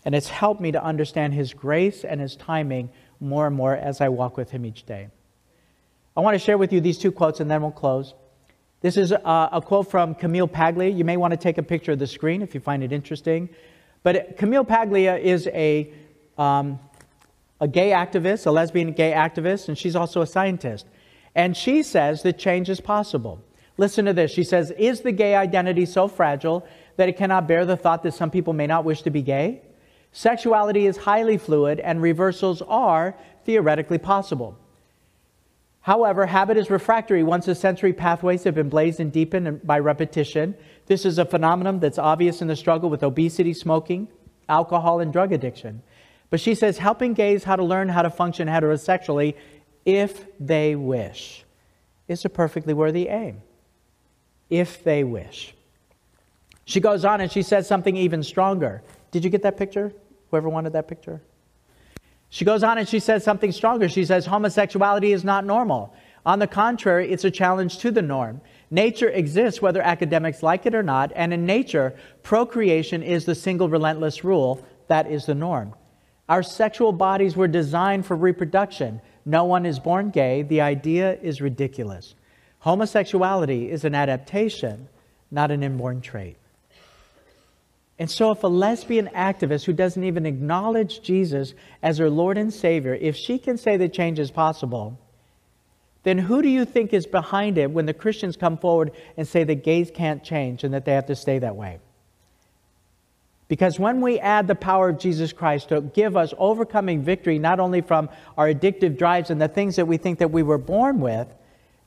And 0.06 0.14
it's 0.14 0.30
helped 0.30 0.62
me 0.62 0.72
to 0.72 0.84
understand 0.84 1.34
his 1.34 1.56
grace 1.56 2.04
and 2.04 2.22
his 2.22 2.36
timing 2.36 2.92
more 3.20 3.48
and 3.48 3.56
more 3.56 3.76
as 3.76 4.00
I 4.00 4.10
walk 4.10 4.38
with 4.38 4.52
him 4.52 4.64
each 4.64 4.86
day. 4.86 5.08
I 6.16 6.22
want 6.22 6.36
to 6.36 6.40
share 6.40 6.60
with 6.60 6.72
you 6.72 6.82
these 6.82 7.00
two 7.00 7.12
quotes 7.12 7.40
and 7.40 7.50
then 7.50 7.64
we'll 7.64 7.72
close. 7.72 8.14
This 8.82 8.96
is 8.96 9.12
a, 9.12 9.50
a 9.54 9.62
quote 9.66 9.90
from 9.90 10.14
Camille 10.14 10.48
Paglia. 10.48 10.90
You 10.90 11.04
may 11.04 11.18
want 11.18 11.32
to 11.32 11.38
take 11.38 11.58
a 11.58 11.64
picture 11.64 11.94
of 11.94 12.00
the 12.00 12.06
screen 12.06 12.44
if 12.44 12.54
you 12.54 12.60
find 12.60 12.84
it 12.84 12.92
interesting. 12.92 13.50
But 14.04 14.38
Camille 14.38 14.66
Paglia 14.66 15.18
is 15.18 15.48
a 15.48 15.92
um, 16.38 16.80
a 17.64 17.68
gay 17.68 17.92
activist, 17.92 18.46
a 18.46 18.52
lesbian 18.52 18.92
gay 18.92 19.14
activist, 19.14 19.70
and 19.70 19.78
she's 19.78 19.96
also 19.96 20.20
a 20.20 20.28
scientist. 20.28 20.86
And 21.34 21.56
she 21.56 21.82
says 21.82 22.22
that 22.24 22.38
change 22.38 22.70
is 22.70 22.82
possible. 22.82 23.42
Listen 23.78 24.04
to 24.04 24.12
this. 24.12 24.32
She 24.32 24.44
says, 24.44 24.72
Is 24.72 25.00
the 25.00 25.14
gay 25.14 25.34
identity 25.34 25.86
so 25.86 26.10
fragile 26.10 26.68
that 26.98 27.08
it 27.08 27.16
cannot 27.16 27.48
bear 27.48 27.66
the 27.66 27.78
thought 27.78 28.04
that 28.04 28.16
some 28.16 28.30
people 28.30 28.52
may 28.52 28.68
not 28.68 28.84
wish 28.84 29.02
to 29.04 29.10
be 29.10 29.22
gay? 29.22 29.62
Sexuality 30.12 30.88
is 30.88 30.98
highly 30.98 31.38
fluid, 31.38 31.80
and 31.80 32.02
reversals 32.02 32.62
are 32.64 33.16
theoretically 33.46 33.98
possible. 33.98 34.58
However, 35.80 36.26
habit 36.26 36.58
is 36.58 36.70
refractory 36.70 37.24
once 37.24 37.46
the 37.46 37.56
sensory 37.56 37.94
pathways 37.94 38.44
have 38.44 38.56
been 38.56 38.68
blazed 38.68 39.00
and 39.00 39.10
deepened 39.10 39.66
by 39.66 39.80
repetition. 39.80 40.56
This 40.88 41.06
is 41.06 41.18
a 41.18 41.24
phenomenon 41.24 41.80
that's 41.80 41.98
obvious 41.98 42.42
in 42.42 42.50
the 42.50 42.58
struggle 42.58 42.90
with 42.90 43.04
obesity, 43.04 43.54
smoking, 43.54 44.10
alcohol, 44.50 45.00
and 45.00 45.14
drug 45.14 45.32
addiction. 45.32 45.82
But 46.34 46.40
she 46.40 46.56
says 46.56 46.80
helping 46.80 47.14
gays 47.14 47.44
how 47.44 47.58
to 47.58 47.64
learn 47.64 47.90
how 47.90 48.02
to 48.02 48.10
function 48.10 48.48
heterosexually 48.48 49.36
if 49.86 50.26
they 50.40 50.76
wish 50.76 51.46
is 52.08 52.26
a 52.26 52.30
perfectly 52.30 52.74
worthy 52.74 53.08
aim. 53.08 53.44
If 54.50 54.84
they 54.84 55.04
wish. 55.04 55.54
She 56.66 56.80
goes 56.80 57.06
on 57.06 57.22
and 57.22 57.32
she 57.32 57.44
says 57.44 57.68
something 57.68 57.96
even 57.96 58.24
stronger. 58.24 58.82
Did 59.12 59.24
you 59.24 59.30
get 59.30 59.44
that 59.44 59.58
picture? 59.58 59.94
Whoever 60.32 60.50
wanted 60.50 60.74
that 60.74 60.88
picture? 60.88 61.22
She 62.32 62.46
goes 62.46 62.64
on 62.64 62.80
and 62.80 62.90
she 62.90 63.00
says 63.00 63.24
something 63.24 63.52
stronger. 63.52 63.88
She 63.88 64.04
says 64.04 64.26
homosexuality 64.26 65.14
is 65.14 65.24
not 65.24 65.46
normal. 65.46 65.94
On 66.26 66.40
the 66.40 66.48
contrary, 66.48 67.12
it's 67.12 67.26
a 67.26 67.30
challenge 67.30 67.78
to 67.78 67.92
the 67.92 68.02
norm. 68.02 68.42
Nature 68.72 69.10
exists 69.10 69.62
whether 69.62 69.84
academics 69.84 70.42
like 70.42 70.66
it 70.66 70.74
or 70.74 70.82
not, 70.82 71.12
and 71.16 71.32
in 71.32 71.46
nature, 71.46 71.94
procreation 72.24 73.04
is 73.04 73.26
the 73.26 73.36
single 73.36 73.70
relentless 73.70 74.24
rule. 74.24 74.66
That 74.88 75.12
is 75.12 75.28
the 75.28 75.36
norm. 75.36 75.76
Our 76.30 76.44
sexual 76.44 76.92
bodies 76.92 77.36
were 77.36 77.48
designed 77.48 78.06
for 78.06 78.16
reproduction. 78.16 79.02
No 79.26 79.44
one 79.44 79.66
is 79.66 79.80
born 79.80 80.10
gay. 80.10 80.44
The 80.44 80.62
idea 80.62 81.18
is 81.22 81.42
ridiculous. 81.42 82.16
Homosexuality 82.60 83.70
is 83.70 83.84
an 83.84 83.94
adaptation, 83.94 84.88
not 85.30 85.52
an 85.52 85.64
inborn 85.64 86.02
trait. 86.02 86.38
And 88.00 88.10
so, 88.10 88.32
if 88.32 88.44
a 88.44 88.48
lesbian 88.48 89.08
activist 89.14 89.66
who 89.66 89.74
doesn't 89.74 90.04
even 90.04 90.26
acknowledge 90.26 91.02
Jesus 91.02 91.54
as 91.82 92.00
her 92.00 92.10
Lord 92.10 92.38
and 92.38 92.54
Savior, 92.54 92.96
if 92.96 93.16
she 93.16 93.38
can 93.38 93.58
say 93.58 93.78
that 93.78 93.94
change 93.94 94.18
is 94.18 94.32
possible, 94.32 94.98
then 96.04 96.18
who 96.18 96.42
do 96.42 96.50
you 96.50 96.66
think 96.66 96.94
is 96.94 97.06
behind 97.06 97.58
it 97.58 97.72
when 97.72 97.86
the 97.86 97.94
Christians 97.94 98.36
come 98.36 98.58
forward 98.58 98.92
and 99.16 99.28
say 99.28 99.44
that 99.44 99.64
gays 99.64 99.92
can't 99.92 100.24
change 100.24 100.64
and 100.64 100.74
that 100.74 100.86
they 100.86 100.94
have 100.94 101.06
to 101.06 101.16
stay 101.16 101.40
that 101.40 101.56
way? 101.56 101.80
Because 103.54 103.80
when 103.80 104.02
we 104.02 104.18
add 104.18 104.48
the 104.48 104.56
power 104.56 104.90
of 104.90 104.98
Jesus 104.98 105.32
Christ 105.32 105.70
to 105.70 105.82
give 105.82 106.18
us 106.18 106.34
overcoming 106.40 107.04
victory, 107.04 107.38
not 107.38 107.60
only 107.60 107.82
from 107.82 108.10
our 108.36 108.52
addictive 108.52 108.98
drives 108.98 109.30
and 109.30 109.40
the 109.40 109.48
things 109.48 109.76
that 109.76 109.86
we 109.86 109.98
think 109.98 110.18
that 110.18 110.32
we 110.32 110.42
were 110.42 110.58
born 110.58 111.00
with, 111.00 111.28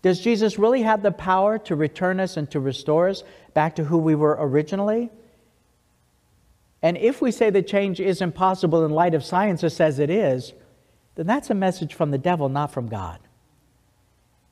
does 0.00 0.20
Jesus 0.20 0.60
really 0.60 0.82
have 0.82 1.02
the 1.02 1.10
power 1.10 1.58
to 1.58 1.74
return 1.74 2.20
us 2.20 2.36
and 2.36 2.48
to 2.52 2.60
restore 2.60 3.08
us 3.08 3.24
back 3.52 3.74
to 3.74 3.84
who 3.84 3.98
we 3.98 4.14
were 4.14 4.36
originally? 4.38 5.10
And 6.82 6.96
if 6.96 7.20
we 7.20 7.32
say 7.32 7.50
that 7.50 7.66
change 7.66 7.98
is 7.98 8.22
impossible 8.22 8.84
in 8.84 8.92
light 8.92 9.14
of 9.14 9.24
science 9.24 9.62
that 9.62 9.70
says 9.70 9.98
it 9.98 10.08
is, 10.08 10.52
then 11.16 11.26
that's 11.26 11.50
a 11.50 11.54
message 11.54 11.94
from 11.94 12.12
the 12.12 12.18
devil, 12.18 12.48
not 12.48 12.70
from 12.70 12.86
God. 12.86 13.18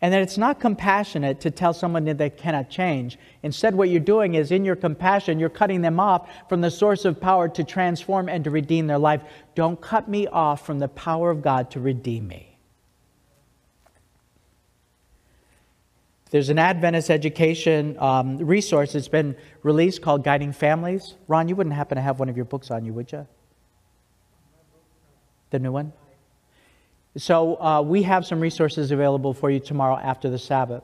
And 0.05 0.13
that 0.13 0.21
it's 0.21 0.37
not 0.37 0.61
compassionate 0.61 1.41
to 1.41 1.51
tell 1.51 1.73
someone 1.73 2.05
that 2.05 2.19
they 2.19 2.29
cannot 2.29 2.69
change. 2.69 3.19
Instead, 3.43 3.75
what 3.75 3.89
you're 3.89 4.01
doing 4.01 4.35
is 4.35 4.51
in 4.51 4.63
your 4.63 4.77
compassion, 4.77 5.39
you're 5.39 5.49
cutting 5.49 5.81
them 5.81 5.99
off 5.99 6.29
from 6.47 6.61
the 6.61 6.71
source 6.71 7.07
of 7.07 7.19
power 7.19 7.49
to 7.49 7.65
transform 7.65 8.29
and 8.29 8.45
to 8.45 8.51
redeem 8.51 8.87
their 8.87 8.99
life. 8.99 9.23
Don't 9.55 9.81
cut 9.81 10.07
me 10.07 10.27
off 10.27 10.67
from 10.67 10.79
the 10.79 10.89
power 10.89 11.31
of 11.31 11.41
God 11.41 11.71
to 11.71 11.81
redeem 11.81 12.29
me. 12.29 12.59
There's 16.31 16.51
an 16.51 16.59
Adventist 16.59 17.09
education 17.09 17.97
um, 17.99 18.37
resource 18.37 18.93
that's 18.93 19.09
been 19.09 19.35
released 19.63 20.03
called 20.03 20.23
Guiding 20.23 20.53
Families. 20.53 21.15
Ron, 21.29 21.49
you 21.49 21.57
wouldn't 21.57 21.77
happen 21.77 21.97
to 21.97 22.03
have 22.03 22.19
one 22.19 22.29
of 22.29 22.37
your 22.37 22.45
books 22.45 22.71
on 22.71 22.85
you, 22.85 22.93
would 22.93 23.11
you? 23.11 23.27
The 25.49 25.61
new 25.61 25.73
one? 25.73 25.95
So 27.17 27.61
uh, 27.61 27.81
we 27.81 28.03
have 28.03 28.27
some 28.27 28.41
resources 28.41 28.91
available 28.91 29.33
for 29.33 29.49
you 29.49 29.61
tomorrow 29.61 29.97
after 29.97 30.29
the 30.29 30.39
Sabbath. 30.39 30.83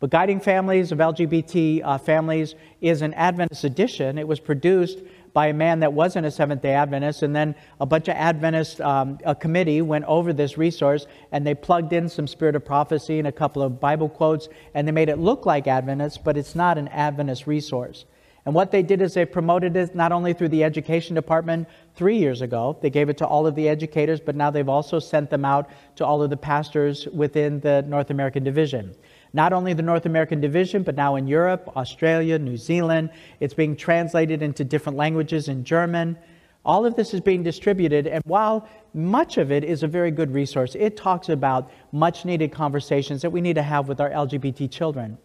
But 0.00 0.10
Guiding 0.10 0.40
Families 0.40 0.90
of 0.90 0.98
LGBT 0.98 1.82
uh, 1.84 1.98
Families 1.98 2.56
is 2.80 3.02
an 3.02 3.14
Adventist 3.14 3.62
edition. 3.62 4.18
It 4.18 4.26
was 4.26 4.40
produced 4.40 4.98
by 5.32 5.48
a 5.48 5.52
man 5.52 5.80
that 5.80 5.92
wasn't 5.92 6.26
a 6.26 6.32
Seventh 6.32 6.62
day 6.62 6.72
Adventist, 6.72 7.22
and 7.22 7.34
then 7.34 7.54
a 7.80 7.86
bunch 7.86 8.08
of 8.08 8.14
Adventist 8.16 8.80
um, 8.80 9.18
a 9.24 9.36
committee 9.36 9.80
went 9.82 10.04
over 10.06 10.32
this 10.32 10.58
resource 10.58 11.06
and 11.30 11.46
they 11.46 11.54
plugged 11.54 11.92
in 11.92 12.08
some 12.08 12.26
spirit 12.26 12.56
of 12.56 12.64
prophecy 12.64 13.20
and 13.20 13.28
a 13.28 13.32
couple 13.32 13.62
of 13.62 13.78
Bible 13.78 14.08
quotes, 14.08 14.48
and 14.74 14.86
they 14.86 14.92
made 14.92 15.08
it 15.08 15.18
look 15.18 15.46
like 15.46 15.68
Adventist, 15.68 16.24
but 16.24 16.36
it's 16.36 16.56
not 16.56 16.76
an 16.76 16.88
Adventist 16.88 17.46
resource. 17.46 18.04
And 18.48 18.54
what 18.54 18.70
they 18.70 18.82
did 18.82 19.02
is 19.02 19.14
they 19.14 19.26
promoted 19.26 19.76
it 19.76 19.94
not 19.94 20.10
only 20.10 20.32
through 20.32 20.48
the 20.48 20.64
education 20.64 21.14
department 21.14 21.68
three 21.98 22.16
years 22.16 22.42
ago, 22.42 22.78
they 22.80 22.90
gave 22.90 23.08
it 23.08 23.18
to 23.18 23.26
all 23.26 23.44
of 23.44 23.56
the 23.56 23.68
educators, 23.68 24.20
but 24.20 24.36
now 24.36 24.50
they've 24.50 24.68
also 24.68 25.00
sent 25.00 25.28
them 25.28 25.44
out 25.44 25.68
to 25.96 26.06
all 26.06 26.22
of 26.22 26.30
the 26.30 26.36
pastors 26.36 27.08
within 27.08 27.58
the 27.58 27.82
North 27.82 28.10
American 28.10 28.44
division. 28.44 28.94
Not 29.32 29.52
only 29.52 29.72
the 29.74 29.82
North 29.82 30.06
American 30.06 30.40
division, 30.40 30.84
but 30.84 30.94
now 30.94 31.16
in 31.16 31.26
Europe, 31.26 31.76
Australia, 31.76 32.38
New 32.38 32.56
Zealand. 32.56 33.10
It's 33.40 33.52
being 33.52 33.74
translated 33.76 34.42
into 34.42 34.64
different 34.64 34.96
languages 34.96 35.48
in 35.48 35.64
German. 35.64 36.16
All 36.64 36.86
of 36.86 36.94
this 36.94 37.12
is 37.14 37.20
being 37.20 37.42
distributed, 37.42 38.06
and 38.06 38.22
while 38.24 38.68
much 38.94 39.36
of 39.36 39.50
it 39.50 39.64
is 39.64 39.82
a 39.82 39.88
very 39.88 40.12
good 40.12 40.32
resource, 40.32 40.76
it 40.76 40.96
talks 40.96 41.28
about 41.28 41.70
much 41.90 42.24
needed 42.24 42.52
conversations 42.52 43.22
that 43.22 43.30
we 43.30 43.40
need 43.40 43.54
to 43.54 43.62
have 43.62 43.88
with 43.88 44.00
our 44.00 44.10
LGBT 44.10 44.70
children. 44.70 45.18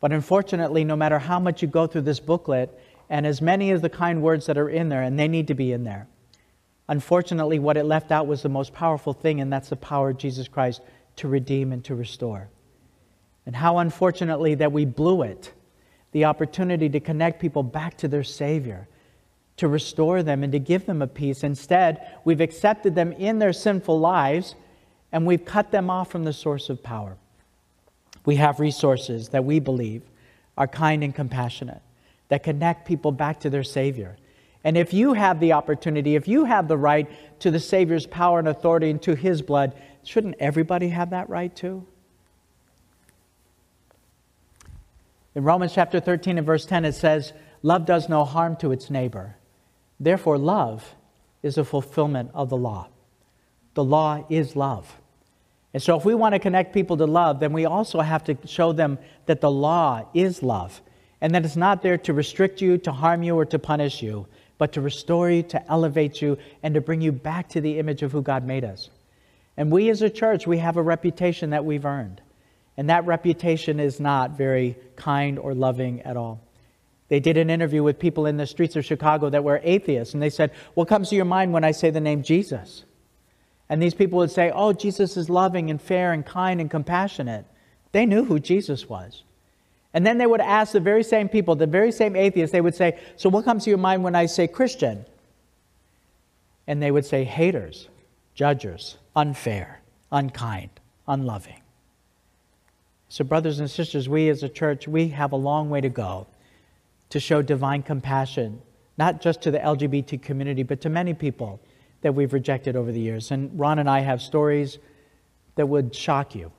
But 0.00 0.12
unfortunately, 0.12 0.84
no 0.84 0.96
matter 0.96 1.18
how 1.18 1.40
much 1.40 1.62
you 1.62 1.68
go 1.68 1.86
through 1.86 2.02
this 2.02 2.20
booklet, 2.20 2.70
and 3.10 3.26
as 3.26 3.42
many 3.42 3.70
as 3.70 3.82
the 3.82 3.90
kind 3.90 4.22
words 4.22 4.46
that 4.46 4.56
are 4.56 4.70
in 4.70 4.88
there, 4.88 5.02
and 5.02 5.18
they 5.18 5.28
need 5.28 5.48
to 5.48 5.54
be 5.54 5.72
in 5.72 5.84
there, 5.84 6.06
unfortunately, 6.88 7.58
what 7.58 7.76
it 7.76 7.84
left 7.84 8.10
out 8.10 8.26
was 8.26 8.40
the 8.42 8.48
most 8.48 8.72
powerful 8.72 9.12
thing, 9.12 9.40
and 9.40 9.52
that's 9.52 9.68
the 9.68 9.76
power 9.76 10.10
of 10.10 10.16
Jesus 10.16 10.48
Christ 10.48 10.80
to 11.16 11.28
redeem 11.28 11.72
and 11.72 11.84
to 11.84 11.94
restore. 11.94 12.48
And 13.44 13.56
how 13.56 13.78
unfortunately 13.78 14.54
that 14.54 14.72
we 14.72 14.84
blew 14.84 15.22
it 15.22 15.52
the 16.12 16.24
opportunity 16.24 16.88
to 16.88 17.00
connect 17.00 17.40
people 17.40 17.62
back 17.62 17.96
to 17.98 18.08
their 18.08 18.24
Savior, 18.24 18.88
to 19.56 19.68
restore 19.68 20.22
them, 20.22 20.42
and 20.42 20.52
to 20.52 20.58
give 20.58 20.86
them 20.86 21.02
a 21.02 21.06
peace. 21.06 21.44
Instead, 21.44 22.00
we've 22.24 22.40
accepted 22.40 22.94
them 22.94 23.12
in 23.12 23.38
their 23.38 23.52
sinful 23.52 23.98
lives 23.98 24.54
and 25.12 25.26
we've 25.26 25.44
cut 25.44 25.70
them 25.70 25.90
off 25.90 26.10
from 26.10 26.24
the 26.24 26.32
source 26.32 26.68
of 26.68 26.82
power. 26.82 27.16
We 28.24 28.36
have 28.36 28.60
resources 28.60 29.30
that 29.30 29.44
we 29.44 29.60
believe 29.60 30.02
are 30.56 30.68
kind 30.68 31.02
and 31.02 31.14
compassionate, 31.14 31.82
that 32.30 32.42
connect 32.42 32.86
people 32.86 33.12
back 33.12 33.40
to 33.40 33.50
their 33.50 33.64
Savior. 33.64 34.16
And 34.64 34.76
if 34.76 34.94
you 34.94 35.12
have 35.12 35.40
the 35.40 35.52
opportunity, 35.52 36.14
if 36.14 36.28
you 36.28 36.44
have 36.44 36.68
the 36.68 36.76
right 36.76 37.10
to 37.40 37.50
the 37.50 37.60
Savior's 37.60 38.06
power 38.06 38.38
and 38.38 38.48
authority 38.48 38.88
and 38.88 39.02
to 39.02 39.14
His 39.14 39.42
blood, 39.42 39.74
shouldn't 40.04 40.36
everybody 40.38 40.88
have 40.88 41.10
that 41.10 41.28
right 41.28 41.54
too? 41.54 41.86
In 45.34 45.44
Romans 45.44 45.72
chapter 45.74 46.00
13 46.00 46.38
and 46.38 46.46
verse 46.46 46.66
10, 46.66 46.84
it 46.84 46.92
says, 46.92 47.32
Love 47.62 47.84
does 47.84 48.08
no 48.08 48.24
harm 48.24 48.56
to 48.56 48.72
its 48.72 48.90
neighbor. 48.90 49.36
Therefore, 49.98 50.38
love 50.38 50.94
is 51.42 51.58
a 51.58 51.64
fulfillment 51.64 52.30
of 52.32 52.48
the 52.48 52.56
law. 52.56 52.88
The 53.74 53.84
law 53.84 54.24
is 54.28 54.56
love. 54.56 54.96
And 55.72 55.82
so, 55.82 55.96
if 55.96 56.04
we 56.04 56.14
want 56.14 56.34
to 56.34 56.38
connect 56.38 56.74
people 56.74 56.96
to 56.96 57.06
love, 57.06 57.38
then 57.40 57.52
we 57.52 57.64
also 57.64 58.00
have 58.00 58.24
to 58.24 58.36
show 58.46 58.72
them 58.72 58.98
that 59.26 59.40
the 59.40 59.50
law 59.50 60.08
is 60.14 60.42
love 60.42 60.80
and 61.20 61.34
that 61.34 61.44
it's 61.44 61.56
not 61.56 61.82
there 61.82 61.98
to 61.98 62.12
restrict 62.12 62.60
you, 62.60 62.78
to 62.78 62.92
harm 62.92 63.22
you, 63.22 63.36
or 63.36 63.44
to 63.44 63.58
punish 63.58 64.02
you, 64.02 64.26
but 64.58 64.72
to 64.72 64.80
restore 64.80 65.30
you, 65.30 65.42
to 65.42 65.70
elevate 65.70 66.20
you, 66.22 66.38
and 66.62 66.74
to 66.74 66.80
bring 66.80 67.00
you 67.00 67.12
back 67.12 67.48
to 67.50 67.60
the 67.60 67.78
image 67.78 68.02
of 68.02 68.12
who 68.12 68.22
God 68.22 68.44
made 68.44 68.64
us. 68.64 68.90
And 69.56 69.70
we 69.70 69.90
as 69.90 70.02
a 70.02 70.10
church, 70.10 70.46
we 70.46 70.58
have 70.58 70.76
a 70.76 70.82
reputation 70.82 71.50
that 71.50 71.64
we've 71.64 71.84
earned. 71.84 72.20
And 72.76 72.88
that 72.88 73.06
reputation 73.06 73.78
is 73.80 74.00
not 74.00 74.38
very 74.38 74.76
kind 74.96 75.38
or 75.38 75.54
loving 75.54 76.02
at 76.02 76.16
all. 76.16 76.40
They 77.08 77.20
did 77.20 77.36
an 77.36 77.50
interview 77.50 77.82
with 77.82 77.98
people 77.98 78.24
in 78.26 78.36
the 78.36 78.46
streets 78.46 78.76
of 78.76 78.84
Chicago 78.84 79.28
that 79.30 79.44
were 79.44 79.60
atheists, 79.62 80.14
and 80.14 80.22
they 80.22 80.30
said, 80.30 80.52
What 80.74 80.88
comes 80.88 81.10
to 81.10 81.16
your 81.16 81.24
mind 81.24 81.52
when 81.52 81.64
I 81.64 81.72
say 81.72 81.90
the 81.90 82.00
name 82.00 82.22
Jesus? 82.22 82.84
And 83.68 83.82
these 83.82 83.94
people 83.94 84.18
would 84.18 84.30
say, 84.30 84.52
Oh, 84.54 84.72
Jesus 84.72 85.16
is 85.16 85.28
loving 85.28 85.70
and 85.70 85.82
fair 85.82 86.12
and 86.12 86.24
kind 86.24 86.60
and 86.60 86.70
compassionate. 86.70 87.46
They 87.92 88.06
knew 88.06 88.24
who 88.24 88.38
Jesus 88.38 88.88
was. 88.88 89.24
And 89.92 90.06
then 90.06 90.18
they 90.18 90.26
would 90.26 90.40
ask 90.40 90.72
the 90.72 90.80
very 90.80 91.02
same 91.02 91.28
people, 91.28 91.56
the 91.56 91.66
very 91.66 91.90
same 91.90 92.14
atheists, 92.14 92.52
they 92.52 92.60
would 92.60 92.74
say, 92.74 92.98
So 93.16 93.28
what 93.28 93.44
comes 93.44 93.64
to 93.64 93.70
your 93.70 93.78
mind 93.78 94.04
when 94.04 94.14
I 94.14 94.26
say 94.26 94.46
Christian? 94.46 95.04
And 96.66 96.80
they 96.80 96.90
would 96.90 97.04
say, 97.04 97.24
Haters, 97.24 97.88
judgers, 98.34 98.98
unfair, 99.16 99.80
unkind, 100.12 100.70
unloving. 101.08 101.60
So, 103.08 103.24
brothers 103.24 103.58
and 103.58 103.68
sisters, 103.68 104.08
we 104.08 104.28
as 104.28 104.44
a 104.44 104.48
church, 104.48 104.86
we 104.86 105.08
have 105.08 105.32
a 105.32 105.36
long 105.36 105.68
way 105.68 105.80
to 105.80 105.88
go 105.88 106.28
to 107.08 107.18
show 107.18 107.42
divine 107.42 107.82
compassion, 107.82 108.62
not 108.96 109.20
just 109.20 109.42
to 109.42 109.50
the 109.50 109.58
LGBT 109.58 110.22
community, 110.22 110.62
but 110.62 110.80
to 110.82 110.88
many 110.88 111.12
people 111.12 111.60
that 112.02 112.14
we've 112.14 112.32
rejected 112.32 112.76
over 112.76 112.92
the 112.92 113.00
years. 113.00 113.32
And 113.32 113.58
Ron 113.58 113.80
and 113.80 113.90
I 113.90 114.00
have 114.00 114.22
stories 114.22 114.78
that 115.56 115.66
would 115.66 115.92
shock 115.92 116.36
you 116.36 116.52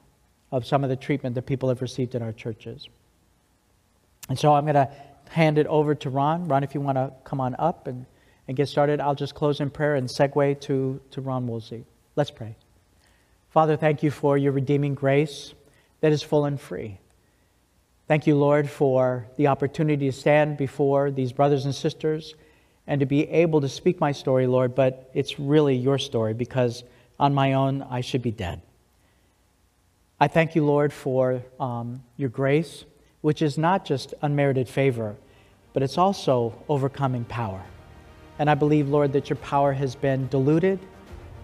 of 0.52 0.66
some 0.66 0.84
of 0.84 0.90
the 0.90 0.98
treatment 0.98 1.36
that 1.36 1.44
people 1.44 1.70
have 1.70 1.82
received 1.82 2.16
in 2.16 2.22
our 2.22 2.34
churches. 2.34 2.90
And 4.32 4.40
so 4.40 4.54
I'm 4.54 4.64
going 4.64 4.76
to 4.76 4.90
hand 5.28 5.58
it 5.58 5.68
over 5.68 5.94
to 5.94 6.10
Ron. 6.10 6.48
Ron, 6.48 6.64
if 6.64 6.74
you 6.74 6.80
want 6.80 6.98
to 6.98 7.12
come 7.26 7.42
on 7.42 7.54
up 7.60 7.88
and, 7.88 8.06
and 8.48 8.56
get 8.56 8.70
started, 8.70 9.02
I'll 9.02 9.14
just 9.14 9.36
close 9.36 9.60
in 9.60 9.70
prayer 9.70 9.96
and 9.96 10.08
segue 10.08 10.62
to, 10.62 11.02
to 11.12 11.20
Ron 11.20 11.48
Woolsey. 11.48 11.84
Let's 12.16 12.32
pray. 12.32 12.56
Father, 13.50 13.76
thank 13.76 14.04
you 14.04 14.10
for 14.10 14.38
your 14.38 14.54
redeeming 14.54 14.96
grace 14.96 15.54
that 16.00 16.14
is 16.14 16.24
full 16.24 16.46
and 16.46 16.58
free. 16.62 16.98
Thank 18.08 18.26
you, 18.26 18.38
Lord, 18.38 18.70
for 18.70 19.28
the 19.36 19.48
opportunity 19.48 20.06
to 20.06 20.14
stand 20.14 20.56
before 20.56 21.12
these 21.12 21.34
brothers 21.34 21.66
and 21.66 21.76
sisters 21.76 22.36
and 22.88 23.02
to 23.02 23.06
be 23.06 23.28
able 23.28 23.60
to 23.60 23.68
speak 23.68 24.00
my 24.00 24.14
story, 24.14 24.48
Lord, 24.48 24.76
but 24.76 25.12
it's 25.14 25.42
really 25.42 25.76
your 25.76 25.98
story 25.98 26.34
because 26.34 26.86
on 27.20 27.34
my 27.34 27.52
own 27.52 27.82
I 27.82 28.00
should 28.00 28.22
be 28.22 28.32
dead. 28.32 28.62
I 30.22 30.30
thank 30.30 30.56
you, 30.56 30.64
Lord, 30.66 30.94
for 30.94 31.44
um, 31.60 32.02
your 32.16 32.30
grace, 32.30 32.86
which 33.22 33.42
is 33.42 33.58
not 33.58 33.86
just 33.86 34.14
unmerited 34.22 34.68
favor, 34.68 35.16
but 35.74 35.84
it's 35.84 35.98
also 35.98 36.54
overcoming 36.68 37.24
power. 37.26 37.64
And 38.40 38.50
I 38.50 38.56
believe, 38.56 38.90
Lord, 38.90 39.14
that 39.14 39.30
your 39.30 39.38
power 39.38 39.74
has 39.74 39.96
been 39.96 40.28
diluted 40.28 40.80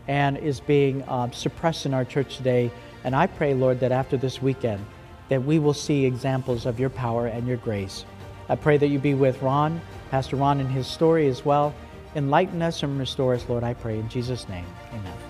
and 0.08 0.38
is 0.38 0.60
being 0.60 1.04
uh, 1.04 1.30
suppressed 1.32 1.86
in 1.86 1.94
our 1.94 2.06
church 2.06 2.38
today. 2.38 2.72
And 3.04 3.16
I 3.16 3.28
pray, 3.28 3.54
Lord, 3.54 3.80
that 3.82 3.92
after 3.92 4.18
this 4.18 4.42
weekend, 4.42 4.84
that 5.30 5.44
we 5.44 5.60
will 5.60 5.74
see 5.74 6.06
examples 6.06 6.66
of 6.66 6.80
your 6.80 6.90
power 6.90 7.28
and 7.28 7.48
your 7.48 7.58
grace. 7.58 8.06
I 8.50 8.56
pray 8.56 8.78
that 8.78 8.88
you 8.88 8.98
be 8.98 9.14
with 9.14 9.42
Ron 9.42 9.82
Pastor 10.10 10.38
Ron 10.38 10.60
and 10.60 10.70
his 10.70 10.88
story 10.88 11.28
as 11.28 11.46
well. 11.46 11.74
Enlighten 12.16 12.62
us 12.62 12.84
and 12.84 12.98
restore 12.98 13.34
us, 13.34 13.48
Lord, 13.48 13.64
I 13.64 13.74
pray. 13.74 14.00
In 14.00 14.10
Jesus' 14.10 14.48
name, 14.48 14.66
amen. 14.94 15.27